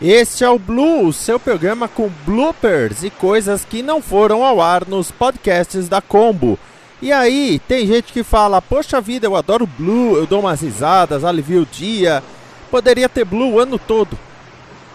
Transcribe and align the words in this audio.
Este 0.00 0.44
é 0.44 0.48
o 0.48 0.60
Blue, 0.60 1.12
seu 1.12 1.40
programa 1.40 1.88
com 1.88 2.08
bloopers 2.24 3.02
e 3.02 3.10
coisas 3.10 3.64
que 3.64 3.82
não 3.82 4.00
foram 4.00 4.44
ao 4.44 4.60
ar 4.60 4.86
nos 4.86 5.10
podcasts 5.10 5.88
da 5.88 6.00
Combo. 6.00 6.56
E 7.02 7.10
aí, 7.10 7.60
tem 7.66 7.84
gente 7.84 8.12
que 8.12 8.22
fala: 8.22 8.62
Poxa 8.62 9.00
vida, 9.00 9.26
eu 9.26 9.34
adoro 9.34 9.66
Blue, 9.66 10.16
eu 10.16 10.24
dou 10.24 10.38
umas 10.38 10.60
risadas, 10.60 11.24
alivio 11.24 11.62
o 11.62 11.66
dia. 11.66 12.22
Poderia 12.70 13.08
ter 13.08 13.24
Blue 13.24 13.54
o 13.54 13.58
ano 13.58 13.76
todo. 13.76 14.16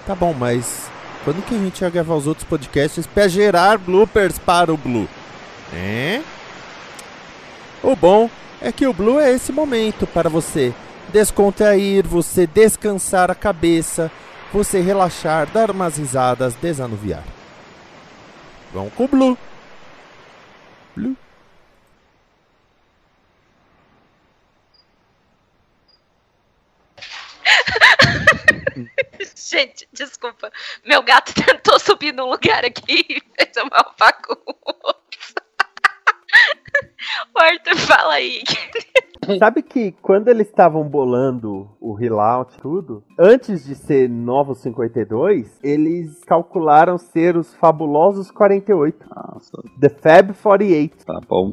Tá 0.07 0.16
bom, 0.16 0.34
mas 0.34 0.89
quando 1.26 1.43
que 1.45 1.54
a 1.54 1.57
gente 1.57 1.81
vai 1.81 1.91
gravar 1.91 2.15
os 2.15 2.26
outros 2.26 2.48
podcasts 2.48 3.05
para 3.05 3.27
gerar 3.27 3.77
bloopers 3.77 4.40
para 4.40 4.73
o 4.73 4.77
Blue? 4.77 5.09
É? 5.73 6.21
O 7.84 7.93
bom 7.93 8.29
é 8.62 8.71
que 8.71 8.88
o 8.88 8.93
Blue 8.93 9.20
é 9.20 9.34
esse 9.34 9.51
momento 9.51 10.07
para 10.07 10.29
você 10.29 10.73
descontrair, 11.12 12.07
você 12.07 12.48
descansar 12.48 13.29
a 13.29 13.35
cabeça 13.35 14.10
você 14.54 14.79
relaxar, 14.79 15.48
dar 15.48 15.71
umas 15.71 15.98
risadas, 15.98 16.54
desanuviar. 16.54 17.23
Vamos 18.71 18.93
com 18.93 19.05
o 19.05 19.07
Blue. 19.07 19.35
Blue. 20.95 21.18
Gente, 29.35 29.90
desculpa. 29.91 30.51
Meu 30.85 31.01
gato 31.01 31.34
tentou 31.43 31.79
subir 31.79 32.13
num 32.13 32.29
lugar 32.29 32.63
aqui 32.63 33.04
e 33.10 33.20
fez 33.35 33.57
uma 33.57 33.91
bagunça. 33.98 35.34
Arthur, 37.35 37.77
fala 37.77 38.13
aí. 38.13 38.43
Sabe 39.40 39.62
que 39.62 39.91
quando 40.02 40.27
eles 40.27 40.48
estavam 40.48 40.84
bolando 40.84 41.70
o 41.79 41.93
relout 41.93 42.57
tudo, 42.60 43.04
antes 43.20 43.66
de 43.66 43.76
ser 43.76 44.10
Novos 44.10 44.60
52, 44.60 45.60
eles 45.63 46.24
calcularam 46.26 46.98
ser 46.98 47.38
os 47.38 47.54
fabulosos 47.55 48.32
48. 48.32 49.05
Nossa, 49.10 49.63
The 49.79 49.90
Fab 49.90 50.34
48. 50.34 51.05
tá 51.05 51.20
bom. 51.27 51.51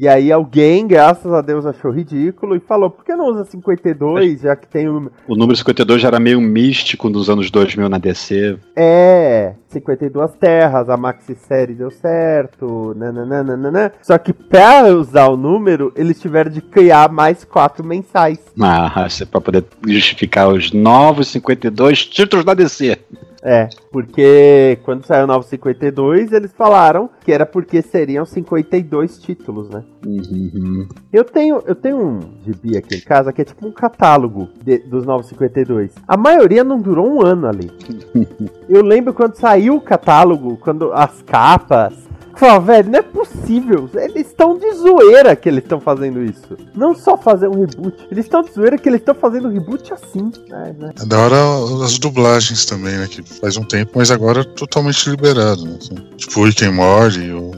E 0.00 0.06
aí 0.06 0.30
alguém, 0.30 0.86
graças 0.86 1.32
a 1.32 1.40
Deus, 1.40 1.66
achou 1.66 1.90
ridículo 1.90 2.54
e 2.54 2.60
falou, 2.60 2.88
por 2.88 3.04
que 3.04 3.16
não 3.16 3.32
usa 3.32 3.44
52, 3.44 4.42
já 4.42 4.54
que 4.54 4.68
tem 4.68 4.88
o 4.88 4.92
número... 4.92 5.12
O 5.26 5.34
número 5.34 5.56
52 5.56 6.00
já 6.00 6.06
era 6.06 6.20
meio 6.20 6.40
místico 6.40 7.08
nos 7.08 7.28
anos 7.28 7.50
2000 7.50 7.88
na 7.88 7.98
DC. 7.98 8.56
É, 8.76 9.54
52 9.66 10.34
terras, 10.34 10.88
a 10.88 10.96
maxi 10.96 11.34
série 11.34 11.74
deu 11.74 11.90
certo, 11.90 12.94
nananana. 12.94 13.92
Só 14.00 14.16
que 14.18 14.32
pra 14.32 14.86
usar 14.86 15.26
o 15.26 15.36
número, 15.36 15.92
eles 15.96 16.20
tiveram 16.20 16.52
de 16.52 16.60
criar 16.60 17.10
mais 17.10 17.42
quatro 17.42 17.84
mensais. 17.84 18.38
Ah, 18.60 19.08
é 19.20 19.24
pra 19.24 19.40
poder 19.40 19.64
justificar 19.84 20.48
os 20.48 20.70
novos 20.70 21.26
52 21.26 22.06
títulos 22.06 22.44
da 22.44 22.54
DC. 22.54 22.96
É, 23.42 23.68
porque 23.92 24.78
quando 24.84 25.04
saiu 25.04 25.24
o 25.24 25.26
Novo 25.26 25.46
52, 25.46 26.32
eles 26.32 26.52
falaram 26.52 27.08
que 27.24 27.32
era 27.32 27.46
porque 27.46 27.80
seriam 27.82 28.24
52 28.26 29.18
títulos, 29.18 29.68
né? 29.70 29.84
Uhum. 30.04 30.88
Eu 31.12 31.24
tenho, 31.24 31.62
eu 31.66 31.74
tenho 31.74 31.98
um 32.04 32.20
gibi 32.44 32.76
aqui 32.76 32.96
em 32.96 33.00
casa 33.00 33.32
que 33.32 33.42
é 33.42 33.44
tipo 33.44 33.66
um 33.66 33.72
catálogo 33.72 34.48
de- 34.64 34.78
dos 34.78 35.04
Novos 35.06 35.26
52. 35.28 35.92
A 36.06 36.16
maioria 36.16 36.64
não 36.64 36.80
durou 36.80 37.06
um 37.08 37.24
ano 37.24 37.46
ali. 37.46 37.70
eu 38.68 38.82
lembro 38.82 39.14
quando 39.14 39.34
saiu 39.36 39.76
o 39.76 39.80
catálogo, 39.80 40.56
quando 40.56 40.92
as 40.92 41.22
capas. 41.22 42.07
Falei, 42.38 42.60
velho, 42.60 42.90
não 42.90 42.98
é 43.00 43.02
possível. 43.02 43.90
Eles 43.94 44.28
estão 44.28 44.56
de 44.56 44.72
zoeira 44.74 45.34
que 45.34 45.48
eles 45.48 45.62
estão 45.64 45.80
fazendo 45.80 46.22
isso. 46.22 46.56
Não 46.74 46.94
só 46.94 47.16
fazer 47.16 47.48
um 47.48 47.58
reboot. 47.60 47.96
Eles 48.10 48.26
estão 48.26 48.42
de 48.42 48.52
zoeira 48.52 48.78
que 48.78 48.88
eles 48.88 49.00
estão 49.00 49.14
fazendo 49.14 49.48
um 49.48 49.52
reboot 49.52 49.92
assim. 49.92 50.30
né, 50.48 50.74
né? 50.78 50.92
É 51.02 51.04
da 51.06 51.18
hora 51.18 51.84
as 51.84 51.98
dublagens 51.98 52.64
também, 52.64 52.96
né? 52.96 53.08
Que 53.10 53.22
faz 53.22 53.56
um 53.56 53.64
tempo, 53.64 53.92
mas 53.96 54.10
agora 54.12 54.42
é 54.42 54.44
totalmente 54.44 55.10
liberado. 55.10 55.64
Né? 55.64 55.76
assim. 55.80 55.94
Tipo, 56.16 56.44
Rick 56.44 56.64
and 56.64 56.72
Morty. 56.72 57.30
o- 57.32 57.52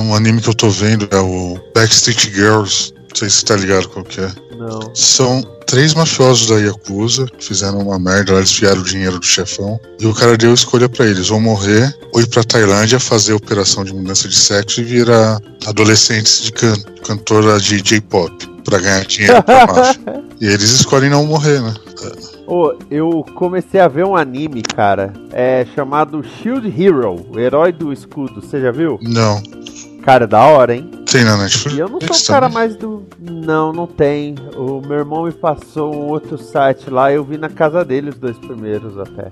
um 0.00 0.14
anime 0.14 0.40
que 0.40 0.48
eu 0.48 0.54
tô 0.54 0.68
vendo 0.70 1.08
é 1.10 1.18
o 1.20 1.56
Backstreet 1.74 2.30
Girls. 2.32 2.92
Não 3.12 3.16
sei 3.16 3.28
se 3.28 3.36
você 3.36 3.46
tá 3.46 3.56
ligado 3.56 3.88
qual 3.90 4.04
que 4.04 4.20
é. 4.22 4.30
Não. 4.56 4.94
São 4.94 5.42
três 5.66 5.92
mafiosos 5.92 6.48
da 6.48 6.56
Yakuza 6.56 7.26
que 7.26 7.44
fizeram 7.44 7.80
uma 7.80 7.98
merda, 7.98 8.32
lá 8.32 8.38
eles 8.38 8.52
vieram 8.58 8.80
o 8.80 8.84
dinheiro 8.84 9.18
do 9.18 9.24
chefão. 9.24 9.78
E 10.00 10.06
o 10.06 10.14
cara 10.14 10.36
deu 10.36 10.54
escolha 10.54 10.88
pra 10.88 11.06
eles: 11.06 11.30
ou 11.30 11.38
morrer, 11.38 11.94
ou 12.14 12.22
ir 12.22 12.26
pra 12.28 12.42
Tailândia 12.42 12.98
fazer 12.98 13.34
operação 13.34 13.84
de 13.84 13.92
mudança 13.94 14.26
de 14.26 14.34
sexo 14.36 14.80
e 14.80 14.84
virar 14.84 15.38
adolescentes 15.66 16.42
de 16.42 16.52
can 16.52 16.74
cantora 17.06 17.60
de 17.60 17.82
J-pop. 17.82 18.50
Pra 18.64 18.78
ganhar 18.78 19.04
dinheiro 19.04 19.42
pra 19.42 19.66
máfia. 19.66 20.22
E 20.40 20.46
eles 20.46 20.70
escolhem 20.70 21.08
não 21.08 21.24
morrer, 21.24 21.60
né? 21.60 21.72
Ô, 22.48 22.74
eu 22.90 23.24
comecei 23.36 23.78
a 23.78 23.86
ver 23.86 24.04
um 24.04 24.16
anime, 24.16 24.60
cara. 24.60 25.12
É 25.30 25.64
chamado 25.72 26.24
Shield 26.24 26.66
Hero, 26.68 27.24
o 27.30 27.38
herói 27.38 27.70
do 27.70 27.92
escudo. 27.92 28.40
Você 28.42 28.60
já 28.60 28.72
viu? 28.72 28.98
Não. 29.00 29.40
Cara, 30.02 30.26
da 30.26 30.40
hora, 30.40 30.74
hein? 30.74 30.90
Tem 31.12 31.24
na 31.24 31.36
Netflix? 31.36 31.76
E 31.76 31.80
eu 31.80 31.88
não 31.88 32.00
sou 32.00 32.16
o 32.16 32.26
cara 32.26 32.48
mais 32.48 32.74
do. 32.74 33.02
Não, 33.20 33.72
não 33.72 33.86
tem. 33.86 34.34
O 34.56 34.80
meu 34.80 34.98
irmão 34.98 35.24
me 35.24 35.32
passou 35.32 35.94
um 35.94 36.08
outro 36.08 36.38
site 36.38 36.88
lá, 36.88 37.12
eu 37.12 37.22
vi 37.22 37.36
na 37.36 37.50
casa 37.50 37.84
dele 37.84 38.08
os 38.10 38.16
dois 38.16 38.36
primeiros 38.38 38.98
até. 38.98 39.30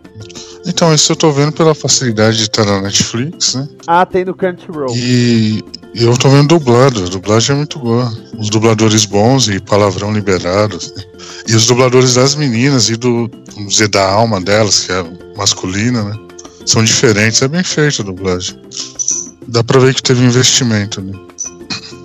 Então, 0.67 0.95
isso 0.95 1.11
eu 1.11 1.17
tô 1.17 1.33
vendo 1.33 1.53
pela 1.53 1.75
facilidade 1.75 2.37
de 2.37 2.43
estar 2.43 2.67
na 2.67 2.83
Netflix, 2.83 3.55
né? 3.55 3.67
Ah, 3.87 4.05
tem 4.05 4.27
no 4.27 4.35
Crunchyroll. 4.35 4.95
E 4.95 5.65
e 5.93 6.05
eu 6.05 6.17
tô 6.17 6.29
vendo 6.29 6.49
dublado, 6.49 7.05
a 7.05 7.09
dublagem 7.09 7.55
é 7.55 7.57
muito 7.57 7.79
boa. 7.79 8.13
Os 8.39 8.49
dubladores 8.49 9.05
bons 9.05 9.49
e 9.49 9.59
palavrão 9.59 10.13
liberados. 10.13 10.95
né? 10.95 11.03
E 11.49 11.55
os 11.55 11.67
dubladores 11.67 12.15
das 12.15 12.37
meninas 12.37 12.89
e 12.89 12.97
do, 12.97 13.29
vamos 13.55 13.73
dizer, 13.73 13.89
da 13.89 14.09
alma 14.09 14.41
delas, 14.41 14.87
que 14.87 14.93
é 14.93 15.05
masculina, 15.37 16.05
né? 16.05 16.17
São 16.65 16.85
diferentes, 16.85 17.43
é 17.43 17.49
bem 17.49 17.65
feita 17.65 18.03
a 18.03 18.05
dublagem. 18.05 18.57
Dá 19.49 19.65
pra 19.65 19.81
ver 19.81 19.95
que 19.95 20.03
teve 20.03 20.25
investimento, 20.25 21.01
né? 21.01 21.19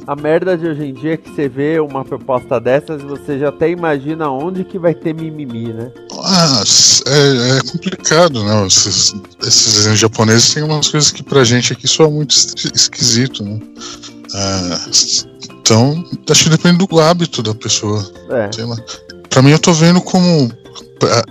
A 0.08 0.16
merda 0.16 0.56
de 0.56 0.68
hoje 0.68 0.84
em 0.86 0.94
dia 0.94 1.14
é 1.14 1.18
que 1.18 1.30
você 1.32 1.50
vê 1.50 1.80
uma 1.80 2.06
proposta 2.06 2.60
dessas 2.60 3.02
e 3.02 3.06
você 3.06 3.40
já 3.40 3.50
até 3.50 3.70
imagina 3.72 4.30
onde 4.30 4.64
que 4.64 4.78
vai 4.78 4.94
ter 4.94 5.16
mimimi, 5.16 5.74
né? 5.74 5.92
Ah, 6.24 6.64
é, 7.08 7.58
é 7.58 7.62
complicado, 7.72 8.44
né? 8.44 8.68
Esses, 8.68 9.16
esses 9.42 9.74
desenhos 9.74 10.00
japoneses 10.00 10.54
têm 10.54 10.62
umas 10.64 10.88
coisas 10.90 11.10
que 11.12 11.24
pra 11.24 11.44
gente 11.44 11.74
aqui 11.74 11.88
soa 11.88 12.10
muito 12.10 12.36
esqui- 12.36 12.72
esquisito, 12.76 13.44
né? 13.44 13.60
Ah, 14.36 14.86
então, 15.60 16.06
acho 16.30 16.44
que 16.44 16.50
depende 16.52 16.86
do 16.86 17.00
hábito 17.00 17.42
da 17.42 17.56
pessoa. 17.56 18.08
É. 18.30 18.52
Sei 18.52 18.64
lá. 18.66 18.78
Pra 19.30 19.42
mim, 19.42 19.52
eu 19.52 19.60
tô 19.60 19.74
vendo 19.74 20.02
como. 20.02 20.52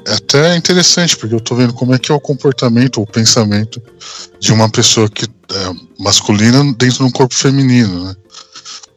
É 0.06 0.14
até 0.14 0.56
interessante, 0.56 1.16
porque 1.16 1.34
eu 1.34 1.40
tô 1.40 1.54
vendo 1.54 1.72
como 1.72 1.94
é 1.94 1.98
que 1.98 2.10
é 2.12 2.14
o 2.14 2.20
comportamento, 2.20 3.00
o 3.00 3.06
pensamento 3.06 3.80
de 4.38 4.52
uma 4.52 4.68
pessoa 4.68 5.08
que 5.08 5.24
é 5.24 5.74
masculina 6.02 6.62
dentro 6.76 6.98
de 6.98 7.02
um 7.04 7.10
corpo 7.10 7.34
feminino, 7.34 8.04
né? 8.04 8.16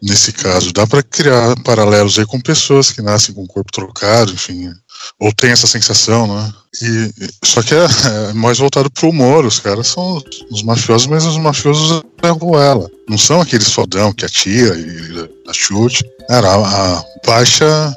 Nesse 0.01 0.31
caso, 0.31 0.71
dá 0.71 0.85
pra 0.85 1.01
criar 1.01 1.55
paralelos 1.63 2.19
aí 2.19 2.25
com 2.25 2.39
pessoas 2.39 2.91
que 2.91 3.01
nascem 3.01 3.33
com 3.33 3.43
o 3.43 3.47
corpo 3.47 3.71
trocado, 3.71 4.31
enfim, 4.31 4.71
ou 5.19 5.33
tem 5.33 5.51
essa 5.51 5.67
sensação, 5.67 6.27
né? 6.27 6.53
E, 6.81 7.11
só 7.43 7.63
que 7.63 7.73
é, 7.73 7.85
é 8.29 8.33
mais 8.33 8.59
voltado 8.59 8.91
pro 8.91 9.09
humor, 9.09 9.45
os 9.45 9.59
caras 9.59 9.87
são 9.87 10.21
os 10.51 10.61
mafiosos, 10.63 11.07
mas 11.07 11.25
os 11.25 11.37
mafiosos 11.37 12.03
é 12.21 12.29
ruela. 12.29 12.89
Não 13.09 13.17
são 13.17 13.41
aqueles 13.41 13.71
fodão 13.71 14.13
que 14.13 14.25
atira 14.25 14.77
e 14.77 15.13
dá 15.45 15.53
chute. 15.53 16.03
Era 16.29 16.47
a, 16.47 16.97
a 16.99 17.03
baixa, 17.25 17.95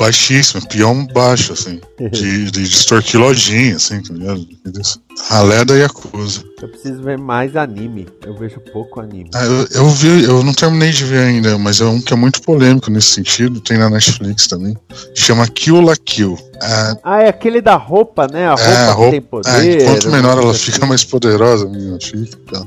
baixíssima, 0.00 0.60
peão 0.66 1.06
baixo, 1.06 1.52
assim, 1.52 1.78
de, 2.10 2.50
de 2.50 2.62
extorquir 2.62 3.20
lojinha, 3.20 3.76
assim, 3.76 4.00
tá 4.02 4.14
ligado? 4.14 4.46
A 5.28 5.42
leda 5.42 5.76
e 5.76 5.84
acusa. 5.84 6.42
Eu 6.62 6.68
preciso 6.68 7.02
ver 7.02 7.18
mais 7.18 7.54
anime. 7.54 8.08
Eu 8.26 8.34
vejo 8.38 8.58
pouco 8.72 9.00
anime. 9.00 9.28
Ah, 9.34 9.44
eu, 9.44 9.66
eu 9.72 9.88
vi, 9.90 10.24
eu 10.24 10.42
não 10.42 10.52
terminei 10.54 10.90
de 10.90 11.04
ver 11.04 11.20
ainda, 11.24 11.58
mas 11.58 11.80
é 11.80 11.84
um 11.84 12.00
que 12.00 12.12
é 12.12 12.16
muito 12.16 12.40
polêmico 12.42 12.90
nesse 12.90 13.08
sentido, 13.14 13.60
tem 13.60 13.76
na 13.78 13.90
Netflix 13.90 14.46
também. 14.46 14.74
Chama 15.14 15.46
Kill 15.46 15.80
la 15.82 15.96
Kill. 15.96 16.38
É, 16.62 16.96
Ah, 17.04 17.22
é 17.22 17.28
aquele 17.28 17.60
da 17.60 17.76
roupa, 17.76 18.26
né? 18.26 18.46
A 18.46 18.50
roupa, 18.54 18.62
É, 18.64 18.76
a 18.76 18.86
que 18.86 18.92
roupa- 18.92 19.10
tem 19.10 19.18
é, 19.18 19.20
poder. 19.22 19.84
quanto 19.84 20.10
menor 20.10 20.32
ela 20.32 20.42
coisa 20.42 20.58
fica, 20.58 20.86
mais 20.86 21.04
poderosa 21.04 21.66
a 21.66 21.68
menina 21.68 21.98
fica. 22.00 22.36
tá? 22.52 22.66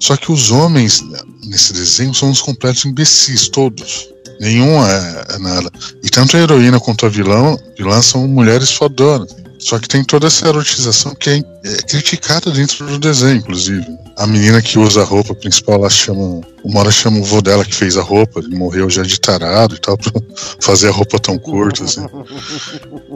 Só 0.00 0.16
que 0.16 0.30
os 0.32 0.50
homens 0.50 1.02
né, 1.02 1.18
nesse 1.44 1.72
desenho 1.72 2.14
são 2.14 2.30
uns 2.30 2.40
completos 2.40 2.84
imbecis, 2.84 3.48
todos. 3.48 4.08
Nenhum 4.40 4.84
é, 4.84 5.24
é 5.34 5.38
nada. 5.38 5.70
E 6.02 6.08
tanto 6.08 6.36
a 6.36 6.40
heroína 6.40 6.78
quanto 6.78 7.06
a 7.06 7.08
vilão, 7.08 7.58
vilã 7.76 8.00
são 8.02 8.26
mulheres 8.28 8.70
fodonas. 8.70 9.34
Só 9.58 9.78
que 9.78 9.88
tem 9.88 10.04
toda 10.04 10.28
essa 10.28 10.46
erotização 10.46 11.14
que 11.14 11.30
é, 11.30 11.36
é 11.64 11.76
criticada 11.82 12.50
dentro 12.50 12.86
do 12.86 12.98
desenho, 12.98 13.38
inclusive. 13.38 13.84
A 14.16 14.26
menina 14.26 14.62
que 14.62 14.78
usa 14.78 15.02
a 15.02 15.04
roupa 15.04 15.34
principal, 15.34 15.76
ela 15.76 15.90
chama. 15.90 16.40
Uma 16.68 16.80
hora 16.80 16.90
chama 16.90 17.18
o 17.18 17.24
vô 17.24 17.40
dela 17.40 17.64
que 17.64 17.74
fez 17.74 17.96
a 17.96 18.02
roupa, 18.02 18.40
ele 18.40 18.54
morreu 18.54 18.90
já 18.90 19.02
de 19.02 19.18
tarado 19.18 19.74
e 19.74 19.78
tal, 19.78 19.96
pra 19.96 20.12
fazer 20.60 20.88
a 20.88 20.92
roupa 20.92 21.18
tão 21.18 21.38
curta, 21.38 21.84
assim. 21.84 22.04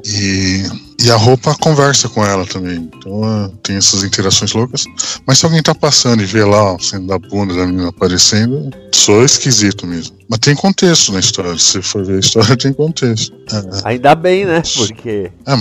E, 0.07 0.65
e 1.05 1.11
a 1.11 1.17
roupa 1.17 1.55
conversa 1.57 2.09
com 2.09 2.25
ela 2.25 2.47
também. 2.47 2.89
Então 2.97 3.53
tem 3.63 3.77
essas 3.77 4.05
interações 4.05 4.53
loucas. 4.53 4.85
Mas 5.27 5.39
se 5.39 5.45
alguém 5.45 5.63
tá 5.63 5.75
passando 5.75 6.23
e 6.23 6.27
vê 6.27 6.43
lá 6.43 6.79
sendo 6.81 7.09
da 7.09 7.19
bunda 7.19 7.55
da 7.55 7.67
menina 7.67 7.91
aparecendo, 7.91 8.71
sou 8.91 9.23
esquisito 9.23 9.87
mesmo. 9.87 10.17
Mas 10.31 10.39
tem 10.39 10.55
contexto 10.55 11.13
na 11.13 11.21
história. 11.21 11.53
Se 11.59 11.73
você 11.73 11.83
for 11.83 12.07
ver 12.07 12.17
a 12.17 12.21
história, 12.21 12.57
tem 12.57 12.73
contexto. 12.73 13.37
É, 13.53 13.89
Ainda 13.91 14.15
bem, 14.15 14.47
né? 14.47 14.63
Porque. 14.75 15.31
é, 15.47 15.53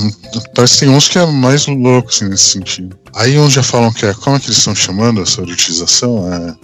parece 0.55 0.75
que 0.75 0.85
tem 0.85 0.89
uns 0.95 1.09
que 1.09 1.19
é 1.19 1.25
mais 1.25 1.67
louco 1.67 2.07
assim, 2.07 2.29
nesse 2.29 2.51
sentido. 2.51 3.00
Aí 3.15 3.37
uns 3.37 3.53
já 3.53 3.63
falam 3.63 3.91
que 3.91 4.05
é. 4.05 4.13
Como 4.13 4.35
é 4.35 4.39
que 4.39 4.47
eles 4.47 4.57
estão 4.57 4.75
chamando 4.75 5.21
essa 5.21 5.41
erotização? 5.41 6.31
É. 6.31 6.55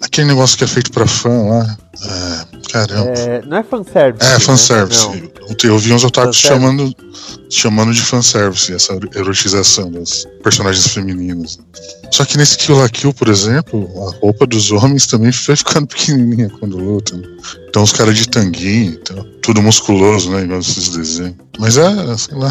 Aquele 0.00 0.28
negócio 0.28 0.56
que 0.56 0.64
é 0.64 0.66
feito 0.66 0.90
pra 0.92 1.06
fã 1.06 1.42
lá. 1.48 1.76
É. 2.04 2.60
Caramba. 2.70 3.10
É, 3.10 3.42
não 3.46 3.56
é 3.58 3.62
fanservice. 3.62 4.26
É, 4.26 4.32
né? 4.32 4.38
fanservice. 4.38 5.06
Não. 5.06 5.30
Eu 5.64 5.78
vi 5.78 5.92
uns 5.92 6.04
otakus 6.04 6.36
chamando, 6.36 6.94
chamando 7.50 7.92
de 7.92 8.00
fanservice 8.00 8.72
essa 8.72 8.98
erotização 9.14 9.90
das 9.90 10.24
personagens 10.42 10.86
femininas. 10.86 11.58
Só 12.10 12.24
que 12.24 12.36
nesse 12.36 12.56
Kill 12.56 12.76
la 12.76 12.88
Kill, 12.88 13.12
por 13.12 13.28
exemplo, 13.28 13.88
a 14.08 14.16
roupa 14.20 14.46
dos 14.46 14.70
homens 14.70 15.06
também 15.06 15.32
foi 15.32 15.56
ficando 15.56 15.86
pequenininha 15.88 16.50
quando 16.58 16.76
lutam. 16.76 17.18
né? 17.18 17.28
Então 17.68 17.82
os 17.82 17.92
caras 17.92 18.16
de 18.16 18.28
tanguinha, 18.28 18.90
então, 18.90 19.24
tudo 19.42 19.62
musculoso, 19.62 20.30
né? 20.30 20.42
Igual 20.42 20.58
esses 20.60 20.88
desenhos. 20.88 21.36
Mas 21.58 21.76
é, 21.76 22.16
sei 22.16 22.36
lá, 22.36 22.50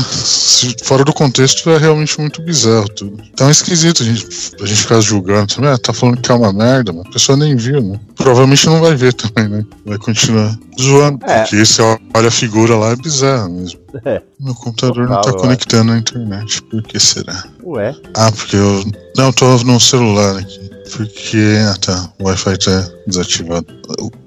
fora 0.84 1.04
do 1.04 1.13
contexto 1.13 1.69
é 1.69 1.78
realmente 1.78 2.19
muito 2.19 2.42
bizarro 2.42 2.88
tudo. 2.90 3.22
Então 3.34 3.48
é 3.48 3.51
esquisito 3.51 4.04
a 4.04 4.06
gente, 4.06 4.28
a 4.62 4.66
gente 4.66 4.81
ficar 4.81 5.01
julgando 5.01 5.56
também. 5.56 5.72
Ah, 5.72 5.78
tá 5.78 5.92
falando 5.92 6.22
que 6.22 6.31
é 6.31 6.36
uma 6.36 6.54
merda, 6.54 6.94
mas 6.94 7.06
a 7.07 7.10
pessoa 7.12 7.38
nem 7.38 7.56
viu, 7.56 7.81
né? 7.81 8.00
Provavelmente 8.16 8.66
não 8.68 8.80
vai 8.80 8.96
ver 8.96 9.13
também, 9.13 9.38
né? 9.47 9.65
Vai 9.86 9.97
continuar 9.97 10.57
zoando. 10.80 11.25
É. 11.25 11.41
Porque 11.41 11.65
se 11.65 11.81
olha 11.81 12.27
a 12.27 12.31
figura 12.31 12.75
lá 12.75 12.89
é 12.89 12.95
bizarro 12.95 13.50
mesmo. 13.50 13.80
É. 14.06 14.21
Meu 14.39 14.53
computador 14.56 15.07
não 15.07 15.15
Total, 15.15 15.24
tá 15.24 15.30
eu 15.30 15.38
conectando 15.38 15.91
na 15.91 16.00
internet. 16.00 16.62
Por 16.63 16.83
que 16.83 17.00
será? 17.00 17.44
Ué. 17.63 17.95
Ah, 18.15 18.31
porque 18.31 18.56
eu. 18.56 18.83
Não, 19.18 19.27
eu 19.27 19.33
tô 19.33 19.57
no 19.63 19.80
celular 19.80 20.38
aqui. 20.38 20.69
Porque. 20.95 21.57
Ah 21.69 21.75
tá, 21.80 22.12
o 22.19 22.25
Wi-Fi 22.25 22.57
tá 22.57 22.89
desativado. 23.07 23.68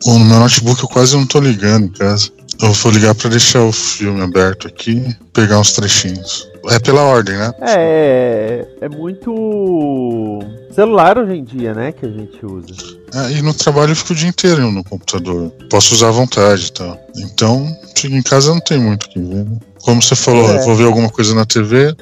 O, 0.05 0.19
no 0.19 0.25
meu 0.25 0.39
notebook 0.39 0.83
eu 0.83 0.89
quase 0.89 1.17
não 1.17 1.27
tô 1.27 1.41
ligando 1.41 1.87
em 1.87 1.93
casa. 1.93 2.31
Eu 2.61 2.73
vou 2.73 2.93
ligar 2.93 3.15
pra 3.15 3.29
deixar 3.29 3.63
o 3.63 3.73
filme 3.73 4.21
aberto 4.23 4.69
aqui 4.69 4.93
e 4.93 5.17
pegar 5.33 5.59
uns 5.59 5.73
trechinhos. 5.73 6.52
É 6.71 6.79
pela 6.79 7.03
ordem, 7.03 7.37
né? 7.37 7.53
É, 7.61 8.67
é 8.81 8.89
muito 8.89 10.39
celular 10.73 11.19
hoje 11.19 11.33
em 11.35 11.45
dia, 11.45 11.75
né, 11.75 11.93
que 11.93 12.07
a 12.07 12.09
gente 12.09 12.45
usa. 12.47 12.73
Ah, 13.15 13.31
e 13.31 13.43
no 13.43 13.53
trabalho 13.53 13.93
eu 13.93 13.97
fico 13.97 14.13
o 14.13 14.17
dia 14.17 14.29
inteiro 14.29 14.71
no 14.71 14.83
computador. 14.85 15.51
Posso 15.69 15.95
usar 15.95 16.09
à 16.09 16.13
vontade 16.13 16.67
e 16.67 16.73
tal. 16.73 16.99
Então, 17.17 17.67
chego 17.97 18.15
em 18.17 18.23
casa 18.23 18.51
não 18.53 18.61
tem 18.61 18.79
muito 18.79 19.05
o 19.05 19.09
que 19.11 19.19
ver, 19.21 19.45
né? 19.45 19.59
Como 19.83 20.01
você 20.01 20.15
falou, 20.15 20.49
É. 20.51 20.57
eu 20.59 20.65
vou 20.65 20.77
ver 20.77 20.85
alguma 20.85 21.11
coisa 21.11 21.35
na 21.35 21.45
TV. 21.45 21.95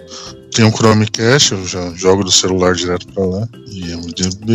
Tem 0.55 0.65
um 0.65 0.71
Chromecast, 0.73 1.53
eu 1.53 1.67
já 1.67 1.91
jogo 1.95 2.23
do 2.25 2.31
celular 2.31 2.75
direto 2.75 3.07
pra 3.13 3.25
lá. 3.25 3.49
E 3.73 3.93
MDB. 3.95 4.55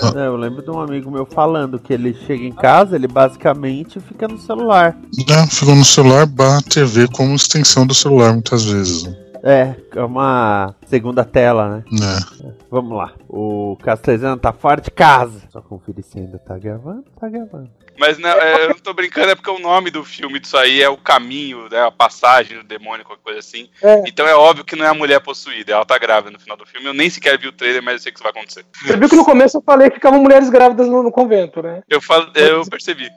Ah. 0.00 0.12
É, 0.16 0.26
eu 0.26 0.36
lembro 0.36 0.62
de 0.62 0.70
um 0.70 0.80
amigo 0.80 1.10
meu 1.10 1.26
falando 1.26 1.78
que 1.78 1.92
ele 1.92 2.14
chega 2.26 2.44
em 2.44 2.52
casa, 2.52 2.96
ele 2.96 3.08
basicamente 3.08 4.00
fica 4.00 4.26
no 4.26 4.38
celular. 4.38 4.96
É, 5.28 5.46
fico 5.46 5.74
no 5.74 5.84
celular 5.84 6.26
barra 6.26 6.60
TV 6.62 7.08
como 7.08 7.34
extensão 7.34 7.86
do 7.86 7.94
celular 7.94 8.32
muitas 8.32 8.64
vezes. 8.64 9.04
Né? 9.04 9.16
É, 9.44 9.74
é 9.96 10.04
uma 10.04 10.74
segunda 10.86 11.24
tela, 11.24 11.68
né? 11.68 11.84
É. 12.00 12.52
Vamos 12.70 12.96
lá. 12.96 13.12
O 13.28 13.76
Castelzano 13.82 14.36
tá 14.36 14.52
fora 14.52 14.80
de 14.80 14.90
casa. 14.90 15.40
Só 15.50 15.60
conferir 15.60 16.04
se 16.04 16.18
ainda 16.18 16.38
tá 16.38 16.56
gravando. 16.56 17.04
Tá 17.20 17.28
gravando. 17.28 17.68
Mas 17.98 18.18
não, 18.18 18.30
é, 18.30 18.64
eu 18.64 18.68
não 18.70 18.78
tô 18.78 18.92
brincando, 18.92 19.30
é 19.30 19.34
porque 19.34 19.50
o 19.50 19.58
nome 19.58 19.90
do 19.90 20.04
filme 20.04 20.38
disso 20.40 20.56
aí 20.56 20.82
é 20.82 20.88
o 20.88 20.96
caminho, 20.96 21.68
né, 21.70 21.86
a 21.86 21.90
passagem 21.90 22.58
do 22.58 22.64
demônio, 22.64 23.04
qualquer 23.04 23.22
coisa 23.22 23.38
assim. 23.40 23.68
É. 23.82 24.02
Então 24.06 24.26
é 24.26 24.34
óbvio 24.34 24.64
que 24.64 24.74
não 24.76 24.84
é 24.84 24.88
a 24.88 24.94
mulher 24.94 25.20
possuída, 25.20 25.72
ela 25.72 25.84
tá 25.84 25.98
grávida 25.98 26.30
no 26.30 26.40
final 26.40 26.56
do 26.56 26.66
filme. 26.66 26.86
Eu 26.86 26.94
nem 26.94 27.08
sequer 27.10 27.38
vi 27.38 27.48
o 27.48 27.52
trailer, 27.52 27.82
mas 27.82 27.94
eu 27.94 27.98
sei 28.00 28.12
que 28.12 28.18
isso 28.18 28.22
vai 28.24 28.30
acontecer. 28.32 28.64
Você 28.84 28.96
viu 28.96 29.08
que 29.08 29.16
no 29.16 29.24
começo 29.24 29.58
eu 29.58 29.62
falei 29.62 29.88
que 29.88 29.96
ficavam 29.96 30.20
mulheres 30.20 30.48
grávidas 30.50 30.88
no, 30.88 31.02
no 31.02 31.12
convento, 31.12 31.62
né? 31.62 31.82
Eu, 31.88 32.00
falo, 32.00 32.30
eu 32.34 32.64
percebi. 32.66 33.10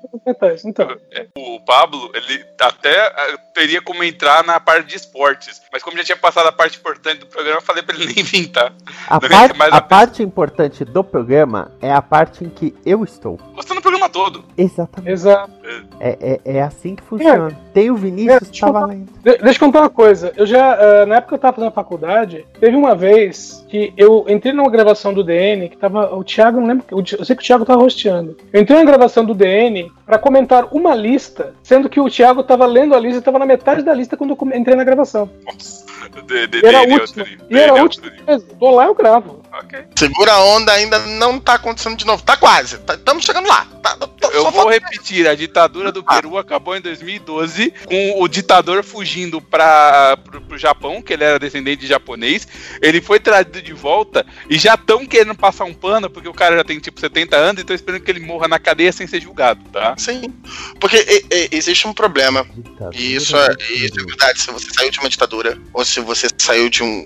Então, 0.66 0.96
É, 1.12 1.28
O 1.38 1.60
Pablo, 1.66 2.12
ele 2.14 2.44
até 2.60 3.08
eh, 3.08 3.38
teria 3.54 3.82
como 3.82 4.04
entrar 4.04 4.44
na 4.44 4.60
parte 4.60 4.88
de 4.88 4.96
esportes, 4.96 5.62
mas 5.72 5.82
como 5.84 5.98
já 5.98 6.04
tinha 6.04 6.18
passado 6.18 6.48
a 6.48 6.52
parte 6.52 6.78
importante 6.78 7.20
do 7.20 7.28
programa, 7.28 7.58
eu 7.58 7.62
falei 7.62 7.84
pra 7.84 7.96
ele 7.96 8.06
nem 8.14 8.24
vir, 8.24 8.48
tá? 8.48 8.72
A, 9.08 9.20
par- 9.20 9.52
a 9.72 9.78
a- 9.78 9.82
parte 9.82 10.22
importante 10.24 10.84
do 10.86 11.04
programa 11.04 11.72
é 11.82 11.92
a 11.92 12.02
parte 12.02 12.44
em 12.44 12.50
que 12.50 12.76
eu 12.86 13.04
estou. 13.04 13.38
Gostando 13.56 13.80
do 13.80 13.84
programa 13.84 14.10
todo. 14.10 14.44
Exatamente. 14.66 15.12
exato. 15.12 15.52
É, 16.00 16.40
é, 16.46 16.58
é 16.58 16.62
assim 16.62 16.96
que 16.96 17.04
funciona. 17.04 17.52
Tem 17.74 17.90
o 17.90 17.96
É, 17.96 17.98
Vinícius, 18.00 18.50
deixa 18.50 18.62
tá 18.62 18.68
eu 18.70 18.74
falar. 18.74 18.88
valendo. 18.88 19.06
De- 19.24 19.38
deixa 19.38 19.58
eu 19.58 19.66
contar 19.68 19.80
uma 19.82 19.90
coisa. 19.90 20.34
Eu 20.36 20.46
já, 20.46 20.74
ah, 20.76 21.06
na 21.06 21.16
época 21.16 21.30
que 21.30 21.34
eu 21.36 21.40
tava 21.40 21.56
fazendo 21.56 21.72
faculdade, 21.74 22.46
teve 22.60 22.76
uma 22.76 22.96
vez 22.96 23.66
que 23.70 23.94
eu 23.98 24.26
entrei 24.28 24.54
numa 24.54 24.70
gravação 24.70 25.14
do 25.14 25.24
DN, 25.24 25.70
que 25.70 25.78
tava. 25.78 26.14
O 26.16 26.24
Thiago, 26.24 26.60
não 26.60 26.68
lembro. 26.68 26.86
Eu 26.92 27.26
sei 27.26 27.36
que 27.36 27.42
o 27.42 27.46
Thiago 27.46 27.66
tava 27.66 27.82
rosteando. 27.82 28.38
Eu 28.54 28.62
entrei 28.62 28.78
na 28.80 28.86
gravação 28.86 29.24
do 29.26 29.34
DN 29.34 29.92
pra 30.06 30.18
comentar 30.20 30.68
uma 30.72 30.94
lista, 30.96 31.54
sendo 31.64 31.90
que 31.90 32.00
o 32.00 32.10
Thiago 32.10 32.44
tava 32.44 32.66
lendo 32.66 32.94
a 32.96 33.00
lista 33.00 33.20
e 33.20 33.24
tava 33.24 33.40
na 33.40 33.46
metade 33.46 33.82
da 33.84 33.94
lista 33.94 34.16
quando 34.18 34.38
eu 34.40 34.58
entrei 34.58 34.76
na 34.76 34.84
gravação. 34.84 35.30
Nossa. 35.46 35.86
De, 36.28 36.48
de, 36.48 36.60
E 36.60 36.66
era 36.66 36.80
a 36.80 36.86
de- 36.86 36.88
de 36.94 37.00
última. 37.02 37.26
E 37.50 37.58
era 37.58 37.72
a 37.72 37.76
De 37.76 37.82
última. 37.82 38.10
nível. 38.10 38.40
Tô 38.60 38.72
lá, 38.72 38.86
eu 38.86 38.96
gravo. 38.96 39.40
Ok. 39.58 39.80
Segura 39.98 40.34
a 40.34 40.44
onda, 40.44 40.72
ainda 40.74 41.00
não 41.00 41.40
tá 41.40 41.54
acontecendo 41.54 41.96
de 41.96 42.06
novo. 42.06 42.22
Tá 42.24 42.36
quase. 42.36 42.76
Estamos 42.76 43.24
chegando 43.24 43.48
lá. 43.48 43.66
Tá, 43.82 43.96
tá- 43.96 44.10
Eu 44.34 44.52
vou 44.52 44.70
repetir, 44.70 45.28
a 45.30 45.36
ditadura 45.36 45.92
do 45.94 46.04
Peru 46.04 46.38
acabou 46.38 46.76
em 46.76 46.82
2012 46.82 47.72
com 47.86 48.22
o 48.22 48.28
ditador 48.28 48.84
fugindo 48.84 49.40
para 49.40 50.18
pro, 50.18 50.42
pro 50.42 50.58
Japão, 50.58 51.02
que 51.02 51.14
ele 51.14 51.24
era 51.24 51.40
descendente 51.40 51.82
de 51.82 51.88
japonês. 51.88 52.46
Ele 52.82 53.00
foi 53.00 53.18
trazido 53.20 53.62
de 53.62 53.72
volta 53.72 54.26
e 54.50 54.58
já 54.58 54.74
estão 54.74 55.06
querendo 55.06 55.36
passar 55.36 55.64
um 55.64 55.74
pano 55.74 56.10
porque 56.10 56.28
o 56.28 56.34
cara 56.34 56.58
já 56.58 56.64
tem 56.64 56.80
tipo 56.80 57.00
70 57.00 57.38
anos 57.38 57.60
e 57.60 57.62
estão 57.62 57.76
esperando 57.76 58.02
que 58.02 58.12
ele 58.12 58.20
morra 58.20 58.48
na 58.50 58.60
cadeia 58.60 58.92
sem 58.92 59.08
ser 59.08 59.22
julgado, 59.22 59.62
tá? 59.72 59.96
Sim. 59.98 60.34
Porque 60.82 60.98
e- 60.98 61.26
e- 61.34 61.50
existe 61.56 61.88
um 61.88 61.94
problema. 61.94 62.44
Ditadura 62.58 62.90
E 62.98 63.16
isso 63.16 63.38
é, 63.38 63.56
isso 63.70 64.00
é 64.00 64.04
verdade. 64.04 64.42
Se 64.42 64.52
você 64.52 64.68
saiu 64.74 64.92
de 64.92 65.00
uma 65.00 65.10
ditadura, 65.10 65.58
ou 65.74 65.86
se 65.86 66.00
você 66.02 66.28
saiu 66.38 66.70
de 66.70 66.84
um. 66.84 67.06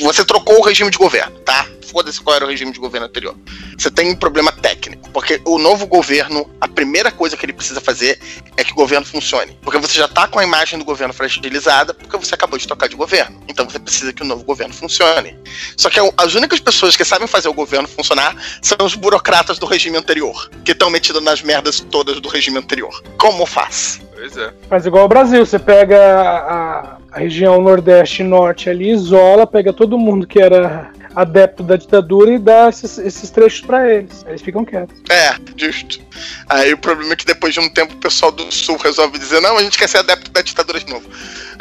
Você 0.00 0.24
trocou 0.24 0.60
o 0.60 0.62
regime 0.62 0.90
de 0.90 0.96
governo, 0.96 1.38
tá? 1.40 1.66
Foda-se 1.84 2.20
qual 2.20 2.36
era 2.36 2.44
o 2.44 2.48
regime 2.48 2.72
de 2.72 2.78
governo 2.78 3.06
anterior. 3.06 3.36
Você 3.78 3.90
tem 3.90 4.10
um 4.10 4.16
problema 4.16 4.50
técnico. 4.50 5.10
Porque 5.10 5.40
o 5.44 5.58
novo 5.58 5.86
governo, 5.86 6.50
a 6.60 6.66
primeira 6.66 7.12
coisa 7.12 7.36
que 7.36 7.46
ele 7.46 7.52
precisa 7.52 7.80
fazer 7.80 8.18
é 8.56 8.64
que 8.64 8.72
o 8.72 8.74
governo 8.74 9.06
funcione. 9.06 9.56
Porque 9.62 9.78
você 9.78 9.98
já 9.98 10.08
tá 10.08 10.26
com 10.26 10.38
a 10.38 10.44
imagem 10.44 10.78
do 10.78 10.84
governo 10.84 11.14
fragilizada, 11.14 11.94
porque 11.94 12.16
você 12.16 12.34
acabou 12.34 12.58
de 12.58 12.66
trocar 12.66 12.88
de 12.88 12.96
governo. 12.96 13.40
Então 13.46 13.68
você 13.68 13.78
precisa 13.78 14.12
que 14.12 14.22
o 14.22 14.26
novo 14.26 14.44
governo 14.44 14.74
funcione. 14.74 15.38
Só 15.76 15.90
que 15.90 16.00
as 16.16 16.34
únicas 16.34 16.60
pessoas 16.60 16.96
que 16.96 17.04
sabem 17.04 17.28
fazer 17.28 17.48
o 17.48 17.54
governo 17.54 17.86
funcionar 17.86 18.36
são 18.60 18.78
os 18.84 18.94
burocratas 18.94 19.58
do 19.58 19.66
regime 19.66 19.96
anterior, 19.96 20.50
que 20.64 20.72
estão 20.72 20.90
metidos 20.90 21.22
nas 21.22 21.42
merdas 21.42 21.80
todas 21.80 22.20
do 22.20 22.28
regime 22.28 22.58
anterior. 22.58 23.02
Como 23.16 23.46
faz? 23.46 24.00
Pois 24.14 24.36
é. 24.36 24.52
Faz 24.68 24.86
igual 24.86 25.04
o 25.04 25.08
Brasil, 25.08 25.44
você 25.44 25.58
pega 25.58 25.98
a, 25.98 26.98
a 27.12 27.18
região 27.18 27.60
Nordeste 27.60 28.22
e 28.22 28.24
Norte 28.24 28.70
ali, 28.70 28.90
isola, 28.90 29.46
pega 29.46 29.72
todo 29.72 29.98
mundo 29.98 30.26
que 30.26 30.40
era 30.40 30.90
adepto 31.14 31.62
da 31.62 31.76
ditadura 31.76 32.32
e 32.32 32.38
dá 32.38 32.68
esses, 32.68 32.98
esses 32.98 33.30
trechos 33.30 33.60
pra 33.60 33.88
eles. 33.90 34.24
Eles 34.26 34.42
ficam 34.42 34.64
quietos. 34.64 34.96
É, 35.10 35.34
justo. 35.56 36.00
Aí 36.48 36.72
o 36.72 36.78
problema 36.78 37.12
é 37.12 37.16
que 37.16 37.26
depois 37.26 37.54
de 37.54 37.60
um 37.60 37.68
tempo 37.68 37.94
o 37.94 37.98
pessoal 37.98 38.32
do 38.32 38.50
Sul 38.52 38.76
resolve 38.76 39.18
dizer: 39.18 39.40
não, 39.40 39.56
a 39.56 39.62
gente 39.62 39.78
quer 39.78 39.88
ser 39.88 39.98
adepto 39.98 40.30
da 40.30 40.42
ditadura 40.42 40.80
de 40.80 40.90
novo. 40.90 41.08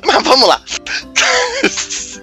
Mas 0.05 0.23
vamos 0.23 0.47
lá. 0.47 0.61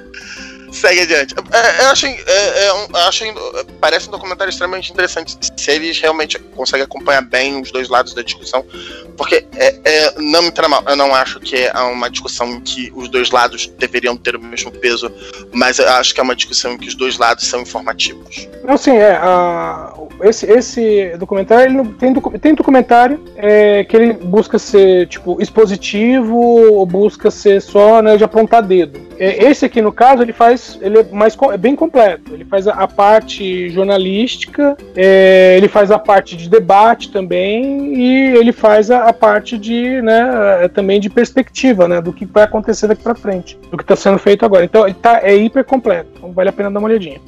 Segue 0.70 1.00
adiante. 1.00 1.34
É, 1.52 1.84
eu 1.84 1.90
achei, 1.90 2.10
é, 2.26 2.66
é 2.66 2.70
achei- 3.06 3.34
Parece 3.80 4.08
um 4.08 4.12
documentário 4.12 4.50
extremamente 4.50 4.92
interessante. 4.92 5.36
Se 5.56 5.70
eles 5.70 5.98
realmente 5.98 6.38
conseguem 6.38 6.84
acompanhar 6.84 7.22
bem 7.22 7.60
os 7.60 7.70
dois 7.70 7.88
lados 7.88 8.14
da 8.14 8.22
discussão. 8.22 8.64
Porque 9.16 9.46
é, 9.56 9.76
é, 9.84 10.14
não 10.18 10.42
me 10.42 10.50
trama, 10.50 10.82
eu 10.86 10.96
não 10.96 11.14
acho 11.14 11.40
que 11.40 11.56
é 11.56 11.78
uma 11.80 12.08
discussão 12.08 12.48
em 12.52 12.60
que 12.60 12.92
os 12.94 13.08
dois 13.08 13.30
lados 13.30 13.66
deveriam 13.78 14.16
ter 14.16 14.34
o 14.34 14.40
mesmo 14.40 14.70
peso, 14.70 15.12
mas 15.52 15.78
eu 15.78 15.88
acho 15.90 16.14
que 16.14 16.20
é 16.20 16.22
uma 16.22 16.34
discussão 16.34 16.72
em 16.72 16.78
que 16.78 16.88
os 16.88 16.94
dois 16.94 17.18
lados 17.18 17.46
são 17.46 17.60
informativos. 17.60 18.48
Não, 18.64 18.76
sim, 18.76 18.96
é. 18.96 19.20
esse, 20.22 20.46
esse 20.46 21.16
documentário, 21.18 21.84
tem, 21.98 22.14
tem 22.14 22.54
documentário 22.54 23.22
é, 23.36 23.84
que 23.84 23.96
ele 23.96 24.12
busca 24.14 24.58
ser, 24.58 25.06
tipo, 25.08 25.40
expositivo 25.40 26.36
ou 26.36 26.86
busca 26.86 27.30
ser 27.30 27.60
só 27.60 28.00
né, 28.00 28.16
de 28.16 28.24
apontar 28.24 28.62
dedo. 28.62 29.09
É, 29.20 29.44
Esse 29.44 29.66
aqui, 29.66 29.82
no 29.82 29.92
caso, 29.92 30.22
ele 30.22 30.32
faz. 30.32 30.78
Ele 30.80 30.98
é 30.98 31.04
mais 31.12 31.36
é 31.52 31.56
bem 31.58 31.76
completo. 31.76 32.32
Ele 32.32 32.44
faz 32.44 32.66
a, 32.66 32.72
a 32.72 32.88
parte 32.88 33.68
jornalística, 33.68 34.76
é, 34.96 35.56
ele 35.58 35.68
faz 35.68 35.90
a 35.90 35.98
parte 35.98 36.34
de 36.34 36.48
debate 36.48 37.12
também, 37.12 37.94
e 37.94 38.36
ele 38.36 38.50
faz 38.50 38.90
a, 38.90 39.04
a 39.04 39.12
parte 39.12 39.58
de, 39.58 40.00
né, 40.00 40.64
é, 40.64 40.68
também 40.68 40.98
de 40.98 41.10
perspectiva, 41.10 41.86
né? 41.86 42.00
Do 42.00 42.14
que 42.14 42.24
vai 42.24 42.44
acontecer 42.44 42.86
daqui 42.86 43.02
pra 43.02 43.14
frente, 43.14 43.58
do 43.70 43.76
que 43.76 43.84
tá 43.84 43.94
sendo 43.94 44.18
feito 44.18 44.42
agora. 44.44 44.64
Então, 44.64 44.86
ele 44.86 44.94
tá, 44.94 45.20
é 45.22 45.36
hiper 45.36 45.64
completo. 45.64 46.08
Então 46.16 46.32
vale 46.32 46.48
a 46.48 46.52
pena 46.52 46.70
dar 46.70 46.78
uma 46.78 46.88
olhadinha. 46.88 47.20